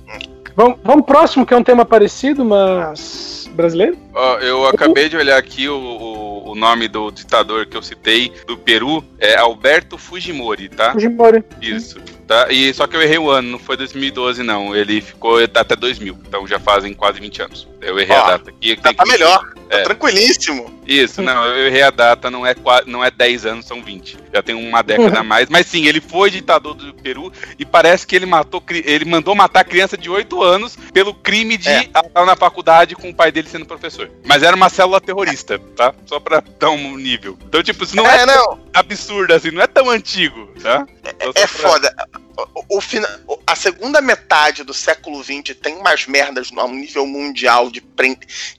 Vamos, 0.55 0.79
vamos 0.83 1.07
próximo, 1.07 1.47
que 1.47 1.55
é 1.55 1.57
um 1.57 1.65
tema 1.65 1.85
parecido, 1.85 2.45
mas 2.45 3.51
brasileiro? 3.55 3.97
Ó, 4.15 4.39
eu 4.39 4.67
acabei 4.67 5.09
de 5.09 5.17
olhar 5.17 5.37
aqui 5.37 5.69
o, 5.69 5.77
o, 5.77 6.51
o 6.53 6.55
nome 6.55 6.89
do 6.89 7.11
ditador 7.11 7.67
que 7.67 7.77
eu 7.77 7.83
citei 7.83 8.33
do 8.47 8.57
Peru 8.57 9.05
é 9.19 9.37
Alberto 9.37 9.99
Fujimori, 9.99 10.69
tá? 10.69 10.93
Fujimori. 10.93 11.45
Isso. 11.61 12.01
Tá? 12.33 12.51
E 12.51 12.73
só 12.73 12.87
que 12.87 12.97
eu 12.97 13.03
errei 13.03 13.19
o 13.19 13.29
ano, 13.31 13.51
não 13.51 13.59
foi 13.59 13.77
2012 13.77 14.43
não. 14.43 14.75
Ele 14.75 15.03
ficou 15.03 15.39
até 15.43 15.77
2000, 15.77 16.19
então 16.27 16.47
já 16.47 16.59
fazem 16.59 16.95
quase 16.95 17.21
20 17.21 17.43
anos. 17.43 17.69
Eu 17.79 17.99
errei 17.99 18.17
Ó, 18.17 18.23
a 18.25 18.31
data 18.31 18.49
aqui. 18.51 18.75
Tem 18.77 18.95
tá 18.95 19.05
que- 19.05 19.11
melhor. 19.11 19.39
Tá 19.69 19.79
É. 19.79 19.83
tranquilíssimo. 19.83 20.81
Isso, 20.87 21.23
não, 21.23 21.45
eu 21.47 21.67
errei 21.67 21.83
a 21.83 21.91
data, 21.91 22.31
não 22.31 22.47
é, 22.47 22.55
não 22.87 23.03
é 23.05 23.11
10 23.11 23.45
anos, 23.47 23.67
são 23.67 23.83
20. 23.83 24.19
Já 24.33 24.43
tem 24.43 24.55
uma 24.55 24.83
década 24.83 25.21
a 25.21 25.23
mais. 25.23 25.49
Mas 25.49 25.67
sim, 25.67 25.87
ele 25.87 26.01
foi 26.01 26.31
ditador 26.31 26.75
do 26.75 26.93
Peru 26.95 27.33
e 27.59 27.65
parece 27.65 28.07
que 28.07 28.15
ele 28.17 28.27
matou, 28.27 28.63
ele 28.71 29.05
mandou 29.05 29.35
matar 29.35 29.65
criança 29.65 29.97
de 29.97 30.09
8 30.11 30.43
anos 30.43 30.77
pelo 30.93 31.13
crime 31.15 31.57
de 31.57 31.69
É. 31.69 31.83
estar 31.85 32.25
na 32.27 32.37
faculdade 32.37 32.95
com 32.95 33.09
o 33.11 33.15
pai 33.15 33.33
dele 33.33 33.49
sendo 33.49 33.65
professor. 33.67 34.11
Mas 34.27 34.43
era 34.43 34.55
uma 34.57 34.69
célula 34.69 35.01
terrorista, 35.01 35.59
tá? 35.77 35.95
Só 36.07 36.21
pra 36.21 36.43
dar 36.61 36.71
um 36.71 36.97
nível. 36.97 37.39
Então, 37.47 37.63
tipo, 37.63 37.85
isso 37.85 37.97
não 37.97 38.07
é, 38.07 38.23
é, 38.23 38.27
não. 38.27 38.61
absurdo 38.75 39.33
assim, 39.35 39.51
não 39.51 39.63
é 39.63 39.67
tão 39.67 39.89
antigo, 39.91 40.49
tá? 40.63 40.87
Então, 41.03 41.33
É 41.35 41.47
só 41.47 41.59
pra- 41.59 41.71
foda. 41.71 41.95
O, 42.69 42.79
o 42.79 43.43
a 43.47 43.55
segunda 43.55 44.01
metade 44.01 44.65
do 44.65 44.73
século 44.73 45.23
XX 45.23 45.55
tem 45.61 45.77
umas 45.77 46.07
merdas 46.07 46.51
no- 46.51 46.61
a 46.61 46.65
um 46.65 46.75
nível 46.75 47.07
mundial 47.07 47.71
de, 47.71 47.83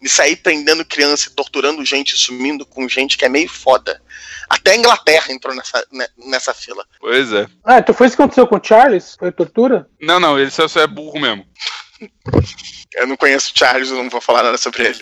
de 0.02 0.10
sair 0.10 0.36
prendendo 0.36 0.86
criança 0.86 1.30
e 1.30 1.34
torturando 1.34 1.84
gente, 1.84 2.16
sumindo 2.16 2.66
com 2.66 2.88
gente 2.88 3.18
que 3.18 3.26
é 3.26 3.30
meio 3.30 3.50
foda. 3.50 4.02
Até 4.50 4.72
a 4.72 4.76
Inglaterra 4.78 5.32
entrou 5.32 5.56
nessa, 5.56 5.86
ne- 5.92 6.10
nessa 6.18 6.54
fila. 6.54 6.86
Pois 7.00 7.32
é. 7.34 7.48
Ah, 7.64 7.80
então 7.80 7.96
foi 7.96 8.08
isso 8.08 8.16
que 8.16 8.22
aconteceu 8.22 8.46
com 8.46 8.58
o 8.58 8.64
Charles? 8.64 9.16
Foi 9.18 9.32
tortura? 9.32 9.88
Não, 10.00 10.20
não, 10.20 10.38
ele 10.40 10.52
só, 10.52 10.68
só 10.68 10.82
é 10.82 10.88
burro 10.88 11.20
mesmo. 11.20 11.46
Eu 12.96 13.08
não 13.08 13.18
conheço 13.18 13.52
o 13.56 13.58
Charles, 13.58 13.90
eu 13.90 13.96
não 14.04 14.10
vou 14.10 14.22
falar 14.22 14.44
nada 14.44 14.58
sobre 14.58 14.84
ele. 14.86 15.02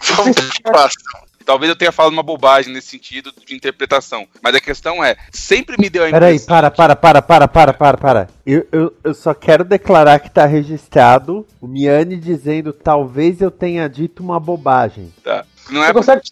Vamos 0.00 0.36
pro 0.36 0.62
próximo. 0.64 1.04
Talvez 1.44 1.68
eu 1.70 1.76
tenha 1.76 1.92
falado 1.92 2.12
uma 2.12 2.22
bobagem 2.22 2.72
nesse 2.72 2.88
sentido 2.88 3.32
de 3.46 3.54
interpretação. 3.54 4.26
Mas 4.42 4.54
a 4.54 4.60
questão 4.60 5.02
é, 5.02 5.16
sempre 5.30 5.76
me 5.78 5.88
deu 5.90 6.04
a 6.04 6.10
Peraí, 6.10 6.36
impressão 6.36 6.46
para, 6.48 6.70
para, 6.70 6.96
para, 6.96 7.22
para, 7.22 7.48
para, 7.48 7.72
para, 7.72 7.98
para. 7.98 8.28
Eu, 8.44 8.66
eu, 8.72 8.94
eu 9.04 9.14
só 9.14 9.34
quero 9.34 9.64
declarar 9.64 10.18
que 10.20 10.30
tá 10.30 10.46
registrado 10.46 11.46
o 11.60 11.66
Miane 11.66 12.16
dizendo 12.16 12.72
talvez 12.72 13.40
eu 13.40 13.50
tenha 13.50 13.88
dito 13.88 14.22
uma 14.22 14.40
bobagem. 14.40 15.12
Tá. 15.22 15.44
Não 15.70 15.82
é 15.82 15.92
Você 15.92 15.94
consegue. 15.94 16.22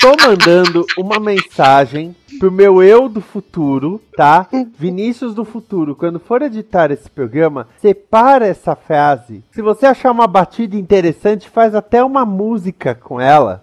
Tô 0.00 0.16
mandando 0.16 0.86
uma 0.96 1.20
mensagem 1.20 2.16
pro 2.38 2.50
meu 2.50 2.82
eu 2.82 3.06
do 3.06 3.20
futuro, 3.20 4.02
tá? 4.16 4.48
Vinícius 4.78 5.34
do 5.34 5.44
futuro, 5.44 5.94
quando 5.94 6.18
for 6.18 6.40
editar 6.40 6.90
esse 6.90 7.10
programa, 7.10 7.68
separa 7.82 8.46
essa 8.46 8.74
frase. 8.74 9.44
Se 9.52 9.60
você 9.60 9.84
achar 9.84 10.10
uma 10.10 10.26
batida 10.26 10.74
interessante, 10.74 11.50
faz 11.50 11.74
até 11.74 12.02
uma 12.02 12.24
música 12.24 12.94
com 12.94 13.20
ela. 13.20 13.62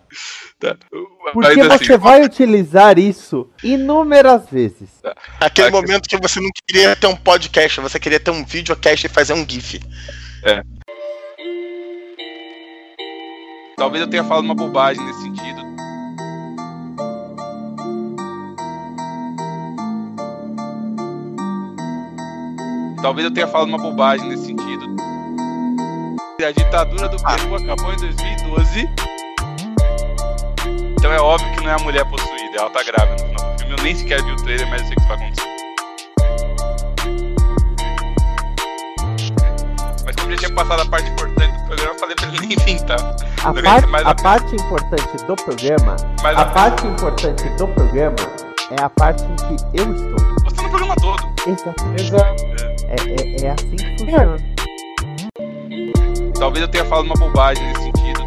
Tá. 0.59 0.75
Porque 1.33 1.59
assim, 1.59 1.85
você 1.85 1.97
vai 1.97 2.23
utilizar 2.23 2.99
isso 2.99 3.49
inúmeras 3.63 4.47
vezes. 4.47 4.89
Aquele 5.39 5.69
Ah, 5.69 5.71
momento 5.71 6.07
que 6.07 6.17
você 6.17 6.39
não 6.39 6.49
queria 6.67 6.95
ter 6.95 7.07
um 7.07 7.15
podcast, 7.15 7.81
você 7.81 7.99
queria 7.99 8.19
ter 8.19 8.29
um 8.29 8.45
videocast 8.45 9.05
e 9.05 9.09
fazer 9.09 9.33
um 9.33 9.43
GIF. 9.47 9.79
Talvez 13.79 14.01
eu 14.01 14.09
tenha 14.09 14.23
falado 14.23 14.43
uma 14.43 14.55
bobagem 14.55 15.05
nesse 15.05 15.21
sentido. 15.21 15.61
Talvez 22.99 23.25
eu 23.25 23.31
tenha 23.31 23.47
falado 23.47 23.67
uma 23.67 23.77
bobagem 23.77 24.27
nesse 24.29 24.47
sentido. 24.47 24.83
A 26.43 26.51
ditadura 26.51 27.07
do 27.07 27.17
Peru 27.17 27.55
acabou 27.55 27.93
em 27.93 27.97
2012. 27.97 28.89
Então 30.97 31.13
é 31.13 31.21
óbvio 31.21 31.53
que 31.53 31.63
não 31.63 31.69
é 31.69 31.75
a 31.75 31.79
mulher 31.83 32.03
possuída, 32.09 32.57
ela 32.57 32.71
tá 32.71 32.81
grávida 32.81 33.23
no 33.23 33.29
final 33.29 33.53
do 33.53 33.59
filme. 33.59 33.75
Eu 33.77 33.83
nem 33.83 33.95
sequer 33.95 34.23
vi 34.23 34.31
o 34.31 34.35
trailer, 34.37 34.67
mas 34.71 34.81
eu 34.81 34.87
sei 34.87 34.95
que 34.95 35.01
isso 35.01 35.07
vai 35.07 35.17
acontecer. 35.17 35.57
Mas 40.03 40.15
como 40.15 40.31
já 40.31 40.37
tinha 40.37 40.55
passado 40.55 40.81
a 40.81 40.85
parte 40.87 41.11
importante 41.11 41.55
do 41.59 41.65
programa, 41.67 41.93
eu 41.93 41.99
falei 41.99 42.15
pra 42.15 42.27
ele 42.29 42.39
nem 42.39 42.57
vir, 42.65 42.81
tá? 42.87 42.97
A, 43.47 43.53
parte, 43.53 43.87
a 44.03 44.13
parte 44.13 44.55
importante 44.57 45.25
do 45.25 45.35
programa, 45.37 45.95
Mais 46.21 46.37
a 46.37 46.45
parte 46.47 46.85
importante 46.85 47.49
do 47.51 47.65
programa 47.69 48.15
é 48.71 48.83
a 48.83 48.89
parte 48.89 49.23
em 49.23 49.35
que 49.37 49.79
eu 49.79 49.95
estou. 49.95 50.17
Você 50.43 50.55
tá 50.57 50.63
no 50.63 50.69
programa 50.69 50.95
todo. 50.95 51.33
Exatamente. 51.47 52.03
Exato. 52.03 52.43
É, 52.89 53.45
é, 53.45 53.45
é 53.45 53.51
assim 53.51 53.75
que 53.77 53.99
funciona. 53.99 54.37
Talvez 56.37 56.61
eu 56.61 56.67
tenha 56.67 56.83
falado 56.83 57.05
uma 57.05 57.15
bobagem 57.15 57.65
nesse 57.67 57.83
sentido. 57.83 58.21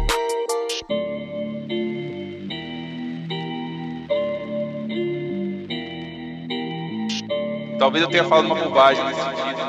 Talvez 7.77 8.03
eu 8.03 8.09
tenha 8.09 8.23
falado 8.23 8.45
uma 8.45 8.55
bobagem 8.55 9.05
nesse 9.05 9.21
sentido. 9.21 9.60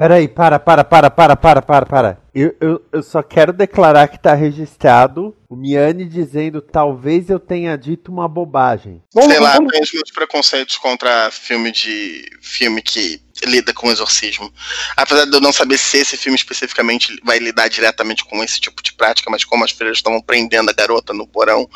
Peraí, 0.00 0.26
para, 0.28 0.58
para, 0.58 0.82
para, 0.82 1.10
para, 1.10 1.36
para, 1.36 1.60
para, 1.60 1.84
para. 1.84 2.18
Eu, 2.34 2.56
eu, 2.58 2.82
eu 2.90 3.02
só 3.02 3.22
quero 3.22 3.52
declarar 3.52 4.08
que 4.08 4.18
tá 4.18 4.32
registrado 4.32 5.36
o 5.46 5.54
Miane 5.54 6.06
dizendo 6.06 6.62
talvez 6.62 7.28
eu 7.28 7.38
tenha 7.38 7.76
dito 7.76 8.10
uma 8.10 8.26
bobagem. 8.26 9.02
Vamos, 9.12 9.30
Sei 9.30 9.38
lá, 9.38 9.52
vamos- 9.56 9.70
tem 9.70 9.82
os 9.82 9.92
meus 9.92 10.10
preconceitos 10.10 10.78
contra 10.78 11.30
filme 11.30 11.70
de. 11.70 12.24
filme 12.40 12.80
que 12.80 13.20
lida 13.44 13.74
com 13.74 13.90
exorcismo. 13.90 14.50
Apesar 14.96 15.26
de 15.26 15.34
eu 15.34 15.40
não 15.40 15.52
saber 15.52 15.76
se 15.76 15.98
esse 15.98 16.16
filme 16.16 16.36
especificamente 16.36 17.14
vai 17.24 17.38
lidar 17.38 17.68
diretamente 17.68 18.24
com 18.24 18.42
esse 18.42 18.58
tipo 18.58 18.82
de 18.82 18.94
prática, 18.94 19.30
mas 19.30 19.44
como 19.44 19.64
as 19.64 19.70
freiras 19.70 19.98
estavam 19.98 20.20
prendendo 20.22 20.70
a 20.70 20.74
garota 20.74 21.12
no 21.12 21.26
porão, 21.26 21.68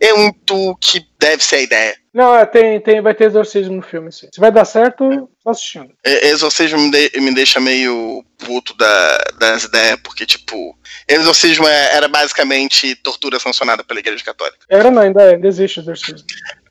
é 0.00 0.12
muito 0.14 0.76
que 0.80 1.04
deve 1.18 1.42
ser 1.44 1.56
a 1.56 1.62
ideia. 1.62 1.96
Não, 2.12 2.34
é, 2.36 2.46
tem, 2.46 2.80
tem, 2.80 3.00
vai 3.00 3.12
ter 3.14 3.24
exorcismo 3.24 3.74
no 3.74 3.82
filme, 3.82 4.12
sim. 4.12 4.28
Se 4.32 4.40
vai 4.40 4.52
dar 4.52 4.64
certo, 4.64 5.28
tô 5.42 5.50
assistindo. 5.50 5.90
E- 6.06 6.26
Exorcismo 6.28 6.78
me, 6.78 6.90
de- 6.90 7.20
me 7.20 7.34
deixa 7.34 7.58
meio 7.58 8.24
puto 8.38 8.72
da- 8.76 9.24
das 9.38 9.64
ideias, 9.64 9.98
porque, 10.02 10.24
tipo, 10.24 10.78
exorcismo 11.08 11.66
é- 11.66 11.94
era 11.96 12.06
basicamente 12.06 12.94
tortura 12.96 13.40
sancionada 13.40 13.82
pela 13.82 13.98
Igreja 13.98 14.22
Católica. 14.24 14.58
Era 14.68 14.90
não, 14.92 15.02
ainda, 15.02 15.22
é, 15.22 15.34
ainda 15.34 15.48
existe 15.48 15.80
exorcismo. 15.80 16.24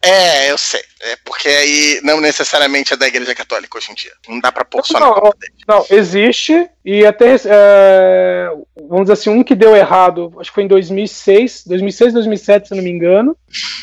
É, 0.03 0.51
eu 0.51 0.57
sei. 0.57 0.81
É 1.01 1.15
porque 1.23 1.47
aí 1.47 2.01
não 2.03 2.19
necessariamente 2.19 2.93
é 2.93 2.97
da 2.97 3.07
Igreja 3.07 3.33
Católica 3.33 3.77
hoje 3.77 3.91
em 3.91 3.95
dia. 3.95 4.11
Não 4.27 4.39
dá 4.39 4.51
pra 4.51 4.65
pôr 4.65 4.85
só 4.85 4.99
na 4.99 5.05
Não, 5.05 5.13
conta 5.13 5.37
dele. 5.39 5.53
Não, 5.67 5.85
existe, 5.89 6.69
e 6.83 7.05
até, 7.05 7.35
é, 7.45 8.49
vamos 8.89 9.03
dizer 9.03 9.13
assim, 9.13 9.29
um 9.29 9.43
que 9.43 9.55
deu 9.55 9.75
errado, 9.75 10.33
acho 10.39 10.49
que 10.49 10.55
foi 10.55 10.63
em 10.63 10.67
2006, 10.67 11.63
2006, 11.65 12.13
2007, 12.13 12.67
se 12.67 12.73
eu 12.73 12.77
não 12.77 12.83
me 12.83 12.89
engano, 12.89 13.37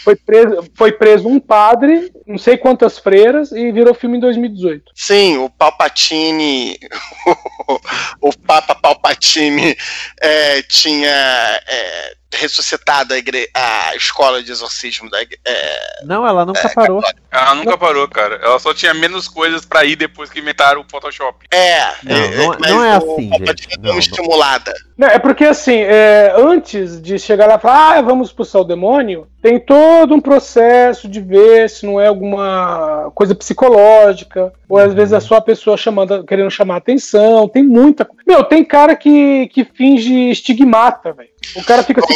foi 0.04 0.14
preso, 0.14 0.70
foi 0.74 0.92
preso 0.92 1.26
um 1.26 1.40
padre, 1.40 2.12
não 2.26 2.38
sei 2.38 2.58
quantas 2.58 2.98
freiras, 2.98 3.52
e 3.52 3.72
virou 3.72 3.94
filme 3.94 4.18
em 4.18 4.20
2018. 4.20 4.92
Sim, 4.94 5.38
o 5.38 5.48
Palpatine. 5.48 6.78
o 8.20 8.30
Papa 8.46 8.74
Palpatine 8.74 9.76
é, 10.20 10.62
tinha 10.62 11.62
é, 11.66 12.14
ressuscitado 12.32 13.12
a, 13.14 13.18
igre- 13.18 13.50
a 13.54 13.94
escola 13.96 14.42
de 14.42 14.50
exorcismo 14.52 15.10
da 15.10 15.20
é, 15.22 16.04
Não, 16.04 16.26
ela 16.26 16.44
nunca 16.46 16.68
parou. 16.70 17.02
Ela 17.30 17.54
nunca 17.54 17.76
parou, 17.76 18.06
cara. 18.08 18.36
Ela 18.42 18.58
só 18.58 18.72
tinha 18.72 18.94
menos 18.94 19.26
coisas 19.28 19.64
pra 19.64 19.84
ir 19.84 19.96
depois 19.96 20.30
que 20.30 20.38
inventaram 20.38 20.80
o 20.80 20.86
Photoshop. 20.90 21.46
é, 21.50 21.84
Não, 22.02 22.16
é, 22.16 22.36
não- 22.36 22.56
mas 22.58 22.70
não 22.70 22.84
é 22.84 22.92
assim, 22.96 23.30
gente. 23.38 23.78
Não, 23.78 23.92
não. 23.92 23.98
estimulada. 23.98 24.74
É 25.06 25.18
porque 25.18 25.44
assim, 25.44 25.76
é, 25.78 26.32
antes 26.36 27.00
de 27.00 27.18
chegar 27.18 27.46
lá 27.46 27.54
e 27.54 27.58
falar, 27.60 27.98
ah, 27.98 28.02
vamos 28.02 28.28
expulsar 28.28 28.60
o 28.60 28.64
demônio, 28.64 29.26
tem 29.40 29.58
todo 29.58 30.14
um 30.14 30.20
processo 30.20 31.08
de 31.08 31.20
ver 31.20 31.70
se 31.70 31.86
não 31.86 32.00
é 32.00 32.08
alguma 32.08 33.10
coisa 33.14 33.34
psicológica, 33.34 34.52
ou 34.68 34.78
às 34.78 34.92
vezes 34.92 35.12
é 35.12 35.20
só 35.20 35.36
a 35.36 35.40
pessoa 35.40 35.76
chamando, 35.76 36.24
querendo 36.24 36.50
chamar 36.50 36.76
atenção, 36.76 37.48
tem 37.48 37.62
muita 37.62 38.04
co- 38.04 38.14
Meu, 38.26 38.44
tem 38.44 38.64
cara 38.64 38.94
que, 38.94 39.48
que 39.48 39.64
finge 39.64 40.30
estigmata, 40.30 41.12
velho. 41.12 41.30
O 41.56 41.64
cara 41.64 41.82
fica 41.82 42.02
se, 42.02 42.14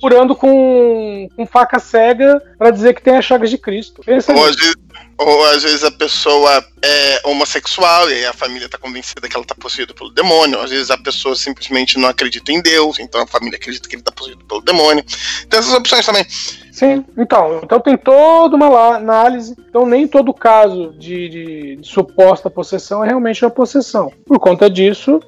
curando 0.00 0.34
com, 0.34 1.28
com 1.36 1.46
faca 1.46 1.78
cega 1.78 2.42
pra 2.58 2.70
dizer 2.70 2.94
que 2.94 3.02
tem 3.02 3.16
as 3.16 3.24
chagas 3.24 3.50
de 3.50 3.58
Cristo. 3.58 4.02
Pensa 4.04 4.32
nisso. 4.32 4.44
Hoje, 4.46 4.74
Ou 5.18 5.44
às 5.46 5.62
vezes 5.62 5.84
a 5.84 5.90
pessoa 5.90 6.64
é 6.84 7.20
homossexual 7.24 8.10
e 8.10 8.14
aí 8.14 8.26
a 8.26 8.32
família 8.32 8.68
tá 8.68 8.78
convencida 8.78 9.28
que 9.28 9.36
ela 9.36 9.44
tá 9.44 9.54
possuída 9.54 9.94
pelo 9.94 10.10
demônio. 10.10 10.60
Às 10.60 10.70
vezes 10.70 10.90
a 10.90 10.98
pessoa 10.98 11.36
simplesmente 11.36 11.98
não 11.98 12.08
acredita 12.08 12.50
em 12.52 12.60
Deus, 12.60 12.98
então 12.98 13.20
a 13.22 13.26
família 13.26 13.56
acredita 13.56 13.88
que 13.88 13.94
ele 13.96 14.02
tá 14.02 14.12
possuído 14.12 14.44
pelo 14.44 14.60
demônio. 14.62 15.04
Tem 15.48 15.58
essas 15.60 15.72
opções 15.74 16.04
também. 16.04 16.26
Sim, 16.72 17.04
então, 17.18 17.60
então 17.62 17.78
tem 17.78 17.96
toda 17.98 18.56
uma 18.56 18.96
análise. 18.96 19.54
Então 19.68 19.86
nem 19.86 20.08
todo 20.08 20.32
caso 20.32 20.92
de, 20.98 21.28
de- 21.28 21.76
de 21.76 21.86
suposta 21.88 22.48
possessão 22.50 23.04
é 23.04 23.08
realmente 23.08 23.44
uma 23.44 23.50
possessão. 23.50 24.10
Por 24.26 24.38
conta 24.40 24.68
disso, 24.70 25.20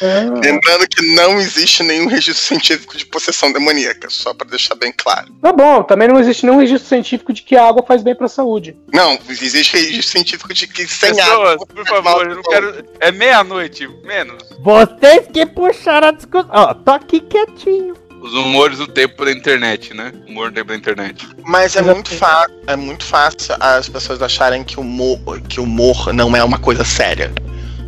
é, 0.00 0.20
Lembrando 0.24 0.86
que 0.88 1.14
não 1.14 1.38
existe 1.40 1.82
nenhum 1.82 2.06
registro 2.06 2.44
científico 2.44 2.96
de 2.96 3.04
possessão 3.04 3.52
demoníaca, 3.52 4.08
só 4.10 4.32
pra 4.32 4.48
deixar 4.48 4.74
bem 4.76 4.92
claro. 4.96 5.32
tá 5.42 5.52
bom. 5.52 5.82
Também 5.82 6.06
não 6.08 6.20
existe 6.20 6.46
nenhum 6.46 6.58
registro 6.58 6.88
científico 6.88 7.32
de 7.32 7.42
que 7.42 7.56
a 7.56 7.66
água 7.66 7.82
faz 7.86 8.02
bem 8.02 8.14
pra 8.14 8.28
saúde. 8.28 8.76
Não, 8.92 9.18
existe 9.28 9.76
registro 9.76 10.12
científico 10.12 10.54
de 10.54 10.66
que 10.68 10.86
sem 11.06 11.20
água. 11.20 11.58
Pessoas, 11.58 11.68
por 11.74 11.86
favor, 11.86 12.28
eu 12.28 12.36
não 12.36 12.42
quero. 12.42 12.84
É 13.00 13.10
meia-noite, 13.12 13.88
menos. 14.04 14.42
Vocês 14.60 15.26
que 15.32 15.44
puxaram 15.46 16.08
a 16.08 16.12
discussão. 16.12 16.50
Ó, 16.52 16.74
tô 16.74 16.90
aqui 16.92 17.20
quietinho. 17.20 17.94
Os 18.20 18.32
humores 18.34 18.78
do 18.78 18.86
tempo 18.86 19.24
da 19.24 19.32
internet, 19.32 19.92
né? 19.94 20.12
Humor 20.28 20.50
do 20.50 20.54
tempo 20.54 20.68
da 20.68 20.76
internet. 20.76 21.26
Mas 21.44 21.74
é 21.74 21.82
muito, 21.82 22.14
fa- 22.14 22.46
é 22.68 22.76
muito 22.76 23.04
fácil 23.04 23.56
as 23.58 23.88
pessoas 23.88 24.22
acharem 24.22 24.62
que 24.62 24.78
o 24.78 24.82
humor, 24.82 25.40
que 25.48 25.58
o 25.58 25.64
humor 25.64 26.12
não 26.12 26.36
é 26.36 26.44
uma 26.44 26.58
coisa 26.58 26.84
séria. 26.84 27.32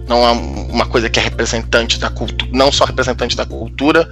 Não 0.08 0.26
é 0.26 0.32
uma 0.32 0.84
coisa 0.86 1.08
que 1.08 1.18
é 1.18 1.22
representante 1.22 1.98
da 1.98 2.10
cultura, 2.10 2.50
não 2.52 2.70
só 2.70 2.84
representante 2.84 3.34
da 3.34 3.46
cultura, 3.46 4.06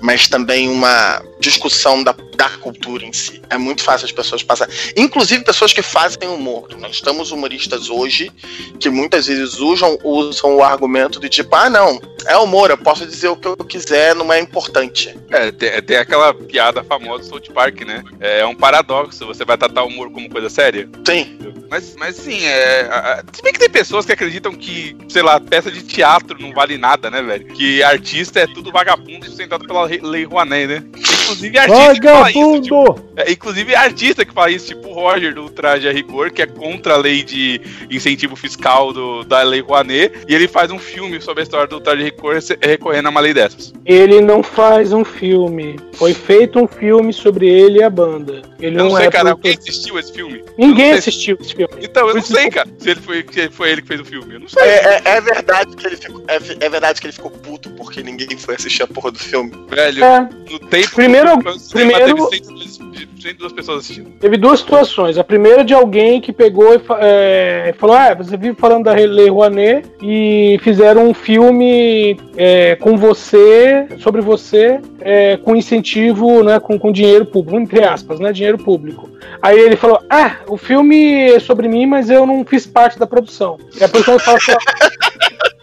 mas 0.00 0.26
também 0.26 0.70
uma 0.70 1.20
discussão 1.44 2.02
da, 2.02 2.14
da 2.36 2.48
cultura 2.48 3.04
em 3.04 3.12
si. 3.12 3.40
É 3.50 3.56
muito 3.58 3.82
fácil 3.82 4.06
as 4.06 4.12
pessoas 4.12 4.42
passarem. 4.42 4.74
Inclusive 4.96 5.44
pessoas 5.44 5.72
que 5.72 5.82
fazem 5.82 6.26
humor. 6.28 6.68
Nós 6.78 6.92
estamos 6.92 7.30
humoristas 7.30 7.90
hoje 7.90 8.32
que 8.80 8.88
muitas 8.88 9.26
vezes 9.26 9.58
usam, 9.60 9.98
usam 10.02 10.56
o 10.56 10.62
argumento 10.64 11.20
de 11.20 11.28
tipo, 11.28 11.54
ah 11.54 11.68
não, 11.68 12.00
é 12.26 12.36
humor, 12.38 12.70
eu 12.70 12.78
posso 12.78 13.06
dizer 13.06 13.28
o 13.28 13.36
que 13.36 13.46
eu 13.46 13.56
quiser, 13.56 14.14
não 14.14 14.32
é 14.32 14.40
importante. 14.40 15.14
É, 15.30 15.52
tem, 15.52 15.82
tem 15.82 15.96
aquela 15.98 16.32
piada 16.32 16.82
famosa 16.82 17.22
do 17.24 17.28
South 17.28 17.52
Park, 17.54 17.82
né? 17.82 18.02
É 18.20 18.44
um 18.46 18.54
paradoxo, 18.54 19.26
você 19.26 19.44
vai 19.44 19.56
tratar 19.58 19.82
o 19.84 19.88
humor 19.88 20.10
como 20.10 20.28
coisa 20.30 20.48
séria. 20.48 20.88
Sim. 21.06 21.38
Mas, 21.70 21.94
mas 21.96 22.16
sim, 22.16 22.44
é. 22.44 22.82
a- 22.90 23.20
a- 23.20 23.24
Se 23.34 23.42
bem 23.42 23.52
que 23.52 23.58
tem 23.58 23.68
pessoas 23.70 24.06
que 24.06 24.12
acreditam 24.12 24.52
que, 24.54 24.96
sei 25.08 25.22
lá, 25.22 25.40
peça 25.40 25.70
de 25.70 25.82
teatro 25.82 26.40
não 26.40 26.52
vale 26.52 26.78
nada, 26.78 27.10
né, 27.10 27.20
velho? 27.22 27.46
Que 27.48 27.82
artista 27.82 28.40
é 28.40 28.46
tudo 28.46 28.70
vagabundo 28.70 29.24
sustentado 29.26 29.66
pela 29.66 29.84
Lei 29.84 30.24
Rouanet, 30.24 30.66
né? 30.68 30.84
Inclusive 31.24 31.58
artista 31.58 31.94
que 32.00 32.06
fala 32.08 32.30
isso, 32.30 32.60
tipo, 32.62 32.84
Vagabundo! 32.84 33.04
é, 33.16 33.32
inclusive 33.32 33.74
artista 33.74 34.24
que 34.24 34.32
fala 34.32 34.50
isso, 34.50 34.66
tipo 34.68 34.88
o 34.88 34.92
Roger 34.92 35.34
do 35.34 35.50
Traje 35.50 35.88
a 35.88 35.92
Rigor, 35.92 36.30
que 36.30 36.42
é 36.42 36.46
contra 36.46 36.94
a 36.94 36.96
lei 36.96 37.22
de 37.22 37.60
incentivo 37.90 38.36
fiscal 38.36 38.92
do, 38.92 39.24
da 39.24 39.42
Lei 39.42 39.60
Rouanet, 39.60 40.12
e 40.28 40.34
ele 40.34 40.46
faz 40.46 40.70
um 40.70 40.78
filme 40.78 41.20
sobre 41.20 41.40
a 41.40 41.44
história 41.44 41.66
do 41.66 41.80
Traje 41.80 42.02
a 42.02 42.04
Rigor 42.04 42.38
recorrendo 42.62 43.06
a 43.06 43.10
uma 43.10 43.20
lei 43.20 43.34
dessas. 43.34 43.72
Ele 43.84 44.20
não 44.20 44.42
faz 44.42 44.92
um 44.92 45.04
filme. 45.04 45.76
Foi 45.94 46.14
feito 46.14 46.58
um 46.58 46.66
filme 46.66 47.12
sobre 47.12 47.48
ele 47.48 47.78
e 47.78 47.82
a 47.82 47.90
banda. 47.90 48.42
Ele 48.60 48.76
Eu 48.76 48.78
não 48.84 48.90
não 48.90 48.96
sei, 48.96 49.06
é 49.06 49.10
cara, 49.10 49.30
alguém 49.30 49.56
assistiu 49.58 49.98
esse 49.98 50.12
filme? 50.12 50.44
Ninguém 50.56 50.92
assistiu 50.92 51.36
esse 51.40 51.54
filme. 51.54 51.74
Então, 51.82 52.08
eu 52.08 52.14
não 52.14 52.22
sei, 52.22 52.50
cara, 52.50 52.68
se 52.78 52.90
ele 52.90 53.00
foi, 53.00 53.24
se 53.30 53.48
foi 53.50 53.70
ele 53.70 53.82
que 53.82 53.88
fez 53.88 54.00
o 54.00 54.04
filme. 54.04 54.34
Eu 54.34 54.40
não 54.40 54.48
sei. 54.48 54.62
É, 54.62 54.84
é- 54.84 55.02
é 55.04 55.20
verdade 55.20 55.76
que 55.76 55.86
ele 55.86 55.96
ficou, 55.96 56.22
é, 56.28 56.36
é 56.36 56.68
verdade 56.68 57.00
que 57.00 57.06
ele 57.06 57.12
ficou 57.12 57.30
puto 57.30 57.70
porque 57.70 58.02
ninguém 58.02 58.36
foi 58.36 58.54
assistir 58.54 58.82
a 58.82 58.86
porra 58.86 59.10
do 59.10 59.18
filme. 59.18 59.52
Velho, 59.68 60.04
É, 60.04 60.28
no 60.50 60.58
tempo 60.58 60.88
Primeiro- 61.22 61.42
primeiro- 61.70 62.28
teve 62.28 62.44
102 62.44 62.78
102 63.24 63.52
pessoas 63.54 63.78
assistindo. 63.78 64.10
teve 64.20 64.36
duas 64.36 64.60
situações. 64.60 65.16
A 65.16 65.24
primeira 65.24 65.64
de 65.64 65.72
alguém 65.72 66.20
que 66.20 66.32
pegou 66.32 66.74
e 66.74 66.80
é, 67.00 67.74
falou: 67.78 67.96
Ah, 67.96 68.14
você 68.14 68.36
vive 68.36 68.54
falando 68.58 68.84
da 68.84 68.92
Lei 68.92 69.28
Rouanet 69.30 69.86
e 70.02 70.58
fizeram 70.62 71.08
um 71.08 71.14
filme 71.14 72.18
é, 72.36 72.76
com 72.76 72.96
você, 72.98 73.86
sobre 73.98 74.20
você, 74.20 74.78
é, 75.00 75.38
com 75.38 75.56
incentivo, 75.56 76.42
né, 76.44 76.60
com, 76.60 76.78
com 76.78 76.92
dinheiro 76.92 77.24
público, 77.24 77.58
entre 77.58 77.82
aspas, 77.82 78.20
né, 78.20 78.30
dinheiro 78.32 78.58
público. 78.58 79.08
Aí 79.40 79.58
ele 79.58 79.76
falou: 79.76 80.00
Ah, 80.10 80.36
o 80.46 80.56
filme 80.58 81.30
é 81.32 81.40
sobre 81.40 81.66
mim, 81.66 81.86
mas 81.86 82.10
eu 82.10 82.26
não 82.26 82.44
fiz 82.44 82.66
parte 82.66 82.98
da 82.98 83.06
produção. 83.06 83.58
E 83.80 83.82
a 83.82 83.88
produção 83.88 84.18
fala 84.18 84.36
assim, 84.36 84.52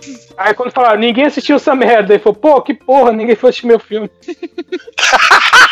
Aí 0.41 0.53
quando 0.53 0.71
falaram, 0.71 0.99
ninguém 0.99 1.25
assistiu 1.25 1.55
essa 1.55 1.75
merda, 1.75 2.13
ele 2.13 2.23
falou, 2.23 2.37
pô, 2.37 2.61
que 2.61 2.73
porra, 2.73 3.11
ninguém 3.11 3.35
foi 3.35 3.49
assistir 3.49 3.67
meu 3.67 3.79
filme. 3.79 4.09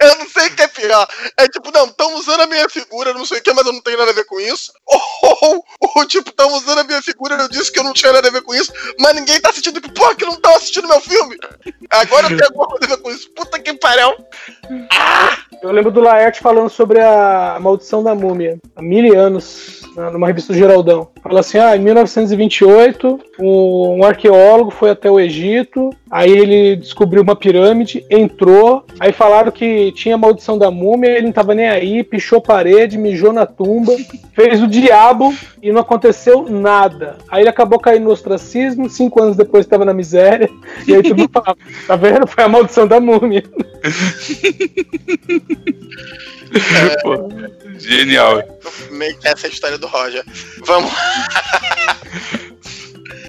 Eu 0.00 0.18
não 0.18 0.28
sei 0.28 0.48
o 0.48 0.56
que 0.56 0.62
é 0.62 0.68
pior. 0.68 1.06
É 1.38 1.48
tipo, 1.48 1.70
não, 1.72 1.86
estão 1.86 2.14
usando 2.16 2.40
a 2.40 2.46
minha 2.46 2.68
figura, 2.68 3.14
não 3.14 3.24
sei 3.24 3.38
o 3.38 3.42
que, 3.42 3.52
mas 3.52 3.64
eu 3.66 3.72
não 3.72 3.80
tenho 3.80 3.98
nada 3.98 4.10
a 4.10 4.14
ver 4.14 4.24
com 4.24 4.38
isso. 4.40 4.72
Ou, 5.22 5.64
ou 5.80 6.06
tipo, 6.06 6.30
estão 6.30 6.52
usando 6.54 6.80
a 6.80 6.84
minha 6.84 7.00
figura, 7.00 7.36
eu 7.36 7.48
disse 7.48 7.70
que 7.70 7.78
eu 7.78 7.84
não 7.84 7.92
tinha 7.92 8.12
nada 8.12 8.28
a 8.28 8.30
ver 8.30 8.42
com 8.42 8.54
isso, 8.54 8.72
mas 8.98 9.14
ninguém 9.14 9.40
tá 9.40 9.50
assistindo 9.50 9.80
que 9.80 9.90
porra 9.92 10.14
que 10.14 10.24
não 10.24 10.34
estão 10.34 10.54
assistindo 10.56 10.88
meu 10.88 11.00
filme. 11.00 11.36
Agora 11.90 12.26
eu 12.26 12.36
tenho 12.36 12.48
alguma 12.48 12.66
coisa 12.66 12.84
a 12.84 12.88
ver 12.88 13.02
com 13.02 13.10
isso. 13.10 13.30
Puta 13.30 13.58
que 13.58 13.72
pariu. 13.74 14.14
Eu 15.62 15.70
lembro 15.70 15.90
do 15.90 16.00
Laerte 16.00 16.40
falando 16.40 16.68
sobre 16.68 17.00
a 17.00 17.56
maldição 17.60 18.02
da 18.02 18.14
múmia, 18.14 18.58
há 18.74 18.82
mil 18.82 19.18
anos, 19.18 19.81
numa 19.96 20.26
revista 20.26 20.52
do 20.52 20.58
Geraldão. 20.58 21.08
Fala 21.22 21.40
assim: 21.40 21.58
ah, 21.58 21.76
em 21.76 21.80
1928, 21.80 23.20
um, 23.38 23.98
um 23.98 24.04
arqueólogo 24.04 24.70
foi 24.70 24.90
até 24.90 25.10
o 25.10 25.20
Egito, 25.20 25.90
aí 26.10 26.30
ele 26.30 26.76
descobriu 26.76 27.22
uma 27.22 27.36
pirâmide, 27.36 28.04
entrou, 28.10 28.84
aí 28.98 29.12
falaram 29.12 29.52
que 29.52 29.92
tinha 29.92 30.14
a 30.14 30.18
maldição 30.18 30.58
da 30.58 30.70
múmia, 30.70 31.10
ele 31.10 31.26
não 31.26 31.32
tava 31.32 31.54
nem 31.54 31.68
aí, 31.68 32.02
pichou 32.02 32.38
a 32.38 32.42
parede, 32.42 32.98
mijou 32.98 33.32
na 33.32 33.46
tumba, 33.46 33.94
fez 34.34 34.62
o 34.62 34.66
diabo 34.66 35.32
e 35.62 35.72
não 35.72 35.80
aconteceu 35.80 36.46
nada. 36.48 37.16
Aí 37.30 37.42
ele 37.42 37.48
acabou 37.48 37.78
caindo 37.78 38.04
no 38.04 38.10
ostracismo, 38.10 38.88
cinco 38.88 39.22
anos 39.22 39.36
depois 39.36 39.64
estava 39.64 39.84
na 39.84 39.94
miséria, 39.94 40.48
e 40.86 40.94
aí 40.94 41.02
todo 41.02 41.18
mundo 41.18 41.30
falava: 41.32 41.56
tá 41.86 41.96
vendo? 41.96 42.26
Foi 42.26 42.44
a 42.44 42.48
maldição 42.48 42.86
da 42.86 43.00
múmia. 43.00 43.42
Pô, 47.02 47.28
genial. 47.82 48.42
Meio 48.90 49.18
que 49.18 49.26
essa 49.28 49.46
é 49.46 49.50
a 49.50 49.52
história 49.52 49.78
do 49.78 49.86
Roger. 49.86 50.24
Vamos. 50.64 50.90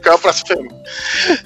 Qual 0.03 0.15
é 0.15 0.17
o 0.17 0.19
próximo 0.21 0.47
filme? 0.47 0.69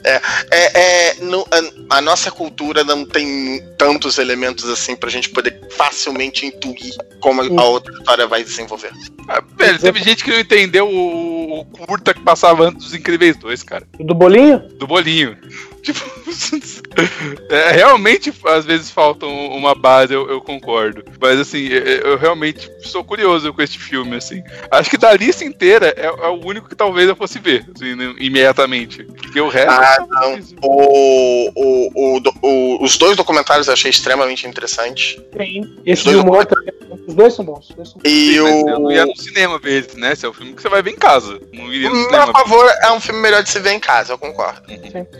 É, 0.03 0.21
é, 0.49 0.79
é, 1.11 1.13
no- 1.21 1.45
a, 1.91 1.97
a 1.97 2.01
nossa 2.01 2.31
cultura 2.31 2.83
não 2.83 3.05
tem 3.05 3.61
tantos 3.77 4.17
elementos 4.17 4.67
assim 4.67 4.95
pra 4.95 5.11
gente 5.11 5.29
poder 5.29 5.59
facilmente 5.77 6.43
intuir 6.47 6.91
como 7.21 7.41
a 7.59 7.63
outra 7.65 7.93
história 7.93 8.25
vai 8.25 8.43
desenvolver. 8.43 8.89
Ah, 9.29 9.43
velho, 9.55 9.77
teve 9.77 10.01
gente 10.01 10.23
que 10.23 10.31
não 10.31 10.39
entendeu 10.39 10.89
o, 10.89 11.59
o 11.61 11.65
curta 11.65 12.15
que 12.15 12.21
passava 12.21 12.65
antes 12.69 12.85
dos 12.85 12.95
Incríveis 12.95 13.37
2, 13.37 13.61
cara. 13.61 13.87
Do 13.99 14.15
bolinho? 14.15 14.57
Do 14.79 14.87
bolinho. 14.87 15.37
Tipo, 15.87 16.03
é, 17.49 17.71
realmente 17.71 18.33
às 18.45 18.65
vezes 18.65 18.91
falta 18.91 19.25
um- 19.25 19.55
uma 19.55 19.73
base, 19.73 20.13
eu, 20.13 20.29
eu 20.29 20.41
concordo. 20.41 21.03
Mas 21.19 21.39
assim, 21.39 21.67
eu, 21.67 21.81
eu 21.81 22.17
realmente 22.17 22.69
sou 22.81 23.03
curioso 23.03 23.53
com 23.53 23.61
este 23.61 23.79
filme, 23.79 24.15
assim. 24.17 24.41
Acho 24.69 24.89
que 24.89 24.97
da 24.97 25.13
lista 25.13 25.45
inteira 25.45 25.93
é, 25.97 26.05
é 26.07 26.27
o 26.29 26.45
único 26.45 26.67
que 26.67 26.75
talvez 26.75 27.07
eu 27.07 27.15
fosse 27.15 27.39
ver, 27.39 27.65
assim, 27.75 27.95
né, 27.95 28.13
imediatamente. 28.19 29.03
Porque 29.03 29.39
o 29.39 29.47
resto. 29.47 29.71
Ah, 29.71 29.97
não. 30.09 30.39
O, 30.61 31.51
o, 31.55 31.91
o, 32.17 32.21
o- 32.43 32.83
os 32.83 32.97
dois 32.97 33.15
documentários 33.15 33.67
eu 33.67 33.73
achei 33.73 33.89
extremamente 33.91 34.45
interessantes. 34.47 35.17
Tem. 35.35 35.61
Esse 35.85 36.01
Os 36.01 36.07
de 36.07 36.11
dois 36.13 36.23
humor 36.23 36.45
também. 36.45 36.73
Os 37.07 37.13
dois 37.13 37.33
são 37.33 37.45
bons. 37.45 37.69
os 37.69 37.75
dois 37.75 37.89
são 37.89 37.97
bons. 38.01 38.09
E 38.09 38.33
Sim, 38.33 38.41
mas 38.41 38.67
eu 38.67 38.79
não 38.79 38.91
ia 38.91 39.03
o. 39.05 39.07
no 39.07 39.15
cinema 39.15 39.59
ver 39.59 39.83
esse, 39.85 39.97
né? 39.97 40.11
Esse 40.13 40.25
é 40.25 40.29
o 40.29 40.33
filme 40.33 40.53
que 40.53 40.61
você 40.61 40.69
vai 40.69 40.81
ver 40.81 40.91
em 40.91 40.95
casa. 40.97 41.39
Não 41.53 41.71
iria 41.71 41.89
no 41.89 41.95
Por 41.95 42.05
cinema. 42.05 42.31
favor, 42.33 42.69
é 42.83 42.91
um 42.91 42.99
filme 42.99 43.21
melhor 43.21 43.43
de 43.43 43.49
se 43.49 43.59
ver 43.59 43.71
em 43.71 43.79
casa, 43.79 44.13
eu 44.13 44.17
concordo. 44.17 44.61